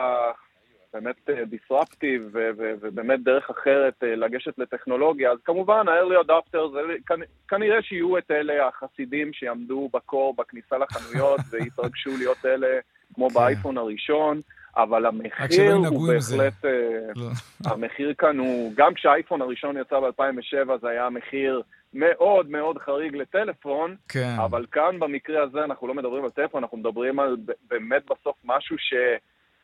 באמת 0.93 1.31
דיסרפטיב 1.47 2.37
אה, 2.37 2.51
ובאמת 2.57 3.23
דרך 3.23 3.51
אחרת 3.51 3.95
לגשת 4.03 4.59
לטכנולוגיה, 4.59 5.33
אז 5.33 5.39
כמובן 5.45 5.89
ה-early 5.89 6.27
adopters, 6.27 7.15
כנראה 7.49 7.83
שיהיו 7.83 8.19
את 8.19 8.31
אלה 8.31 8.69
החסידים 8.69 9.33
שיעמדו 9.33 9.91
בקור 9.93 10.35
בכניסה 10.39 10.79
לחנויות 10.79 11.41
ויתרגשו 11.51 12.11
להיות 12.19 12.47
אלה 12.47 12.79
כמו 13.15 13.29
כן. 13.29 13.35
באייפון 13.35 13.79
הראשון. 13.79 14.41
אבל 14.77 15.07
המחיר 15.07 15.75
הוא 15.75 16.09
בהחלט... 16.09 16.65
אה, 16.65 16.71
לא. 17.17 17.29
המחיר 17.71 18.15
כאן 18.19 18.39
הוא... 18.39 18.73
גם 18.77 18.95
כשהאייפון 18.95 19.43
הראשון 19.43 19.77
יצא 19.77 20.01
ב-2007 20.01 20.81
זה 20.81 20.89
היה 20.89 21.11
מחיר 21.11 21.63
מאוד 21.95 22.51
מאוד 22.51 22.79
חריג 22.79 23.17
לטלפון, 23.17 23.97
כן. 24.09 24.35
אבל 24.45 24.67
כאן 24.73 24.99
במקרה 24.99 25.43
הזה 25.43 25.65
אנחנו 25.65 25.87
לא 25.87 25.95
מדברים 25.95 26.25
על 26.25 26.31
טלפון, 26.31 26.63
אנחנו 26.63 26.79
מדברים 26.79 27.21
על 27.21 27.37
באמת 27.71 28.03
בסוף 28.05 28.37
משהו 28.45 28.79
ש... 28.79 28.95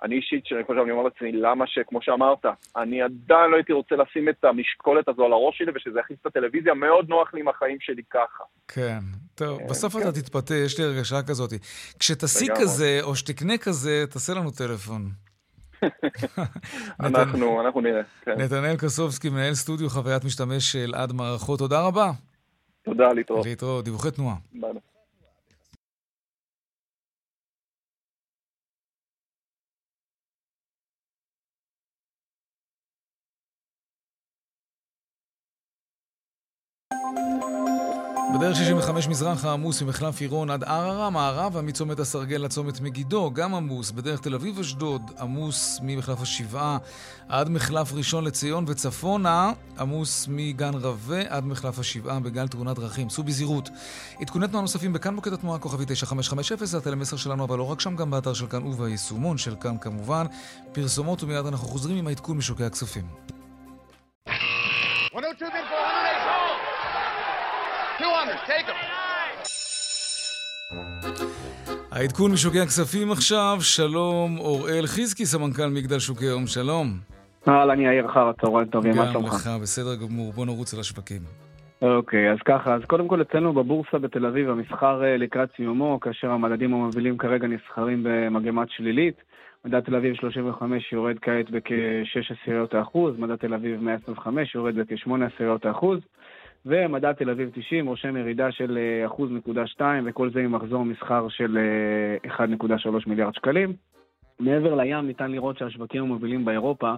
אני 0.03 0.17
אישית, 0.17 0.47
שאני 0.47 0.65
חושב, 0.65 0.79
אני 0.79 0.91
אומר 0.91 1.03
לעצמי, 1.03 1.33
למה 1.33 1.65
שכמו 1.67 2.03
שאמרת, 2.03 2.45
אני 2.77 3.03
עדיין 3.03 3.51
לא 3.51 3.57
הייתי 3.57 3.73
רוצה 3.73 3.95
לשים 3.97 4.29
את 4.29 4.45
המשקולת 4.45 5.09
הזו 5.09 5.25
על 5.25 5.33
הראש 5.33 5.59
שלי 5.59 5.73
ושזה 5.75 6.01
יכניס 6.01 6.19
את 6.21 6.27
הטלוויזיה, 6.27 6.75
מאוד 6.75 7.09
נוח 7.09 7.35
לי 7.35 7.41
עם 7.41 7.49
החיים 7.49 7.77
שלי 7.81 8.03
ככה. 8.11 8.45
כן, 8.69 8.99
טוב, 9.35 9.59
כן, 9.59 9.67
בסוף 9.67 9.97
כן. 9.97 10.03
אתה 10.03 10.13
תתפתה, 10.13 10.55
יש 10.55 10.79
לי 10.79 10.85
הרגשה 10.85 11.23
כזאת. 11.29 11.51
כשתשיג 11.99 12.53
כזה, 12.61 12.99
או 13.03 13.17
שתקנה 13.17 13.59
כזה, 13.59 14.05
תעשה 14.11 14.33
לנו 14.35 14.51
טלפון. 14.51 15.03
אנחנו, 17.07 17.61
אנחנו 17.61 17.81
נראה, 17.81 18.03
כן. 18.23 18.41
נתנאל 18.41 18.77
קסובסקי, 18.77 19.29
מנהל 19.29 19.55
סטודיו 19.55 19.89
חוויית 19.89 20.25
משתמש 20.25 20.73
של 20.73 20.95
עד 20.95 21.13
מערכות, 21.13 21.59
תודה 21.59 21.87
רבה. 21.87 22.11
תודה, 22.83 23.13
להתראות. 23.13 23.47
להתראות, 23.47 23.85
דיווחי 23.85 24.11
תנועה. 24.11 24.37
ביי. 24.53 24.71
בדרך 38.53 38.65
65 38.65 39.09
מזרח 39.09 39.45
העמוס 39.45 39.83
ממחלף 39.83 40.21
עירון 40.21 40.51
עד 40.51 40.65
ערערה, 40.65 41.11
מערב 41.11 41.61
מצומת 41.61 42.01
הסרגל 42.01 42.37
לצומת 42.37 42.81
מגידו, 42.81 43.31
גם 43.35 43.55
עמוס. 43.55 43.91
בדרך 43.91 44.21
תל 44.21 44.35
אביב-אשדוד, 44.35 45.11
עמוס 45.21 45.81
ממחלף 45.83 46.21
השבעה 46.21 46.79
עד 47.29 47.49
מחלף 47.49 47.93
ראשון 47.93 48.25
לציון 48.25 48.65
וצפונה, 48.69 49.53
עמוס 49.79 50.27
מגן 50.31 50.75
רבה 50.75 51.21
עד 51.29 51.45
מחלף 51.45 51.79
השבעה 51.79 52.21
בגל 52.21 52.49
תאונת 52.49 52.79
דרכים. 52.79 53.11
סעו 53.11 53.25
בזהירות. 53.25 53.71
עדכוני 54.21 54.49
תנועה 54.49 54.63
נוספים 54.63 54.93
בכאן 54.93 55.15
מוקד 55.15 55.33
התנועה 55.33 55.59
כוכבי 55.59 55.85
9550, 55.87 56.67
זה 56.67 56.79
הטלמסר 56.79 57.17
שלנו, 57.17 57.45
אבל 57.45 57.59
לא 57.59 57.71
רק 57.71 57.81
שם, 57.81 57.97
גם 57.97 58.11
באתר 58.11 58.33
של 58.35 58.47
כאן 58.47 58.67
וביישומון 58.67 59.39
של 59.39 59.55
כאן 59.61 59.79
כמובן. 59.81 60.27
פרסומות 60.73 61.23
ומיד 61.23 61.47
אנחנו 61.47 61.69
חוזרים 61.69 61.97
עם 61.97 62.07
העדכון 62.07 62.37
משוקי 62.37 62.65
הכספים. 62.65 63.32
העדכון 71.93 72.33
משוקי 72.33 72.61
הכספים 72.61 73.13
עכשיו, 73.13 73.57
שלום 73.61 74.39
אוראל 74.39 74.87
חזקי, 74.87 75.27
סמנכ"ל 75.27 75.67
מגדל 75.67 75.99
שוקי 75.99 76.25
היום, 76.25 76.47
שלום. 76.47 76.87
אהלן, 77.49 77.81
יאיר, 77.81 78.07
אחר 78.07 78.29
הצהריים 78.29 78.69
טובים, 78.69 78.97
מה 78.97 79.13
שלומך? 79.13 79.29
גם 79.29 79.37
לך, 79.37 79.51
בסדר 79.63 79.95
גמור, 79.95 80.33
בוא 80.33 80.47
נרוץ 80.47 80.75
על 80.75 80.81
השווקים. 80.81 81.21
אוקיי, 81.83 82.33
אז 82.33 82.39
ככה, 82.45 82.75
אז 82.75 82.83
קודם 82.85 83.09
כל 83.09 83.23
אצלנו 83.23 83.53
בבורסה 83.53 83.99
בתל 83.99 84.27
אביב 84.27 84.51
המסחר 84.51 85.05
אה, 85.05 85.17
לקראת 85.17 85.49
סיומו, 85.57 86.01
כאשר 86.01 86.31
המדדים 86.31 86.75
המובילים 86.75 87.19
כרגע 87.19 87.47
נסחרים 87.47 88.03
במגמת 88.03 88.71
שלילית. 88.71 89.15
מדד 89.65 89.81
תל 89.81 89.97
אביב 89.97 90.15
35 90.15 90.93
יורד 90.93 91.17
כעת 91.23 91.51
בכ-6 91.51 92.35
עשיריות 92.41 92.75
האחוז, 92.75 93.19
מדד 93.19 93.37
תל 93.37 93.55
אביב 93.55 93.83
125 93.83 94.55
יורד 94.55 94.75
בכ-8 94.75 95.11
עשיריות 95.35 95.67
האחוז. 95.67 95.99
ומדד 96.67 97.13
תל 97.13 97.31
אביב 97.31 97.51
90 97.55 97.87
רושם 97.87 98.17
ירידה 98.17 98.53
של 98.53 98.79
1.2, 99.79 99.83
וכל 100.05 100.31
זה 100.31 100.41
עם 100.41 100.53
מחזור 100.53 100.85
מסחר 100.85 101.29
של 101.29 101.59
1.3 102.27 102.39
מיליארד 103.07 103.35
שקלים. 103.35 103.73
מעבר 104.41 104.75
לים 104.75 105.07
ניתן 105.07 105.31
לראות 105.31 105.59
שהשווקים 105.59 106.03
המובילים 106.03 106.45
באירופה 106.45 106.95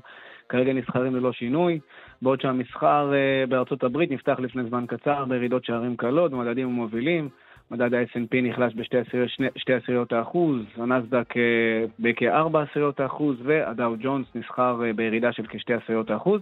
כרגע 0.49 0.73
נסחרים 0.73 1.17
ללא 1.17 1.33
שינוי, 1.33 1.81
בעוד 2.23 2.41
שהמסחר 2.41 3.13
בארצות 3.49 3.85
הברית 3.85 4.11
נפתח 4.11 4.37
לפני 4.39 4.65
זמן 4.65 4.85
קצר 4.89 5.25
בירידות 5.25 5.65
שערים 5.65 5.97
קלות 5.97 6.31
במדדים 6.31 6.69
המובילים. 6.69 7.29
מדד 7.71 7.95
ה-S&P 7.95 8.37
נחלש 8.43 8.75
בשתי 8.77 9.73
עשיריות 9.75 10.13
האחוז, 10.13 10.61
הנסדק 10.77 11.37
אה, 11.37 11.85
בכ-4 11.99 12.59
עשיריות 12.59 13.01
האחוז, 13.01 13.37
והדאו 13.45 13.95
ג'ונס 14.03 14.27
נסחר 14.35 14.85
אה, 14.85 14.93
בירידה 14.93 15.33
של 15.33 15.47
כשתי 15.47 15.75
עשיריות 15.75 16.11
האחוז. 16.11 16.41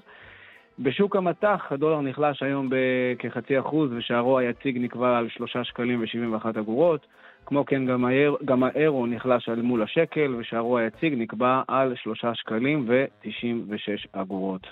בשוק 0.78 1.16
המטח 1.16 1.60
הדולר 1.70 2.00
נחלש 2.00 2.42
היום 2.42 2.68
בכחצי 2.70 3.60
אחוז 3.60 3.90
ושערו 3.92 4.38
היציג 4.38 4.78
נקבע 4.78 5.18
על 5.18 5.28
3 5.28 5.56
שקלים 5.62 6.00
ו-71 6.00 6.60
אגורות. 6.60 7.06
כמו 7.46 7.66
כן 7.66 7.86
גם, 7.86 8.04
האיר, 8.04 8.36
גם 8.44 8.62
האירו 8.62 9.06
נחלש 9.06 9.48
על 9.48 9.62
מול 9.62 9.82
השקל 9.82 10.34
ושערו 10.38 10.78
היציג 10.78 11.14
נקבע 11.16 11.62
על 11.68 11.94
3 12.02 12.24
שקלים 12.34 12.86
ו-96 12.88 14.08
אגורות. 14.12 14.66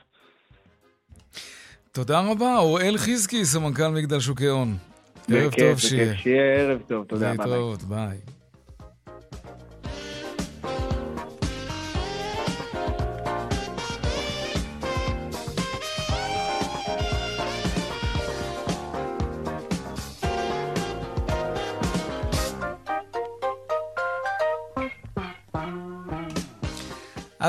תודה 1.92 2.20
רבה, 2.30 2.58
אוראל 2.58 2.96
חזקי, 2.96 3.44
סמנכ"ל 3.44 3.88
מגדל 3.88 4.20
שוקי 4.20 4.46
הון. 4.46 4.68
ערב 5.30 5.52
טוב 5.52 5.78
שיהיה. 5.78 6.16
שיהיה 6.16 6.42
ערב 6.42 6.80
טוב, 6.88 7.04
תודה. 7.04 7.30
להתראות, 7.30 7.82
ביי. 7.82 8.39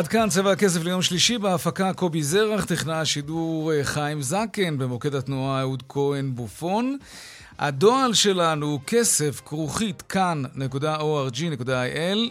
עד 0.01 0.07
כאן 0.07 0.29
צבע 0.29 0.51
הכסף 0.51 0.83
ליום 0.83 1.01
שלישי, 1.01 1.37
בהפקה 1.37 1.93
קובי 1.93 2.23
זרח, 2.23 2.65
טכנאי 2.65 3.01
השידור 3.01 3.73
אה, 3.73 3.83
חיים 3.83 4.21
זקן, 4.21 4.77
במוקד 4.77 5.15
התנועה 5.15 5.61
אהוד 5.61 5.83
כהן 5.89 6.35
בופון. 6.35 6.97
הדואל 7.59 8.13
שלנו 8.13 8.65
הוא 8.65 8.79
כסף 8.87 9.41
כרוכית 9.45 10.01
kan.org.il 10.01 11.59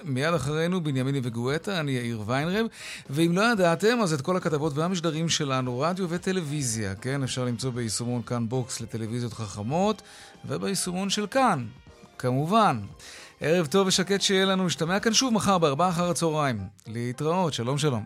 מיד 0.05 0.35
אחרינו 0.35 0.85
בנימיני 0.85 1.21
וגואטה, 1.23 1.81
אני 1.81 1.93
יאיר 1.93 2.23
ויינרב 2.27 2.67
ואם 3.11 3.33
לא 3.37 3.53
ידעתם 3.53 4.01
אז 4.03 4.13
את 4.13 4.21
כל 4.21 4.37
הכתבות 4.37 4.79
והמשדרים 4.79 5.29
שלנו, 5.29 5.81
רדיו 5.81 6.07
וטלוויזיה, 6.09 6.95
כן? 6.95 7.23
אפשר 7.23 7.45
למצוא 7.45 7.71
ביישומון 7.71 8.23
כאן 8.23 8.49
בוקס 8.49 8.81
לטלוויזיות 8.81 9.33
חכמות 9.33 10.03
וביישומון 10.45 11.11
של 11.11 11.27
כאן, 11.27 11.67
כמובן. 12.19 12.81
ערב 13.43 13.67
טוב 13.67 13.87
ושקט 13.87 14.21
שיהיה 14.21 14.45
לנו, 14.45 14.67
נשתמע 14.67 15.01
כאן 15.01 15.15
שוב 15.15 15.35
מחר 15.35 15.59
בארבעה 15.59 15.89
אחר 15.89 16.11
הצהריים. 16.11 16.59
להתראות, 16.87 17.53
שלום 17.55 17.79
שלום. 17.79 18.05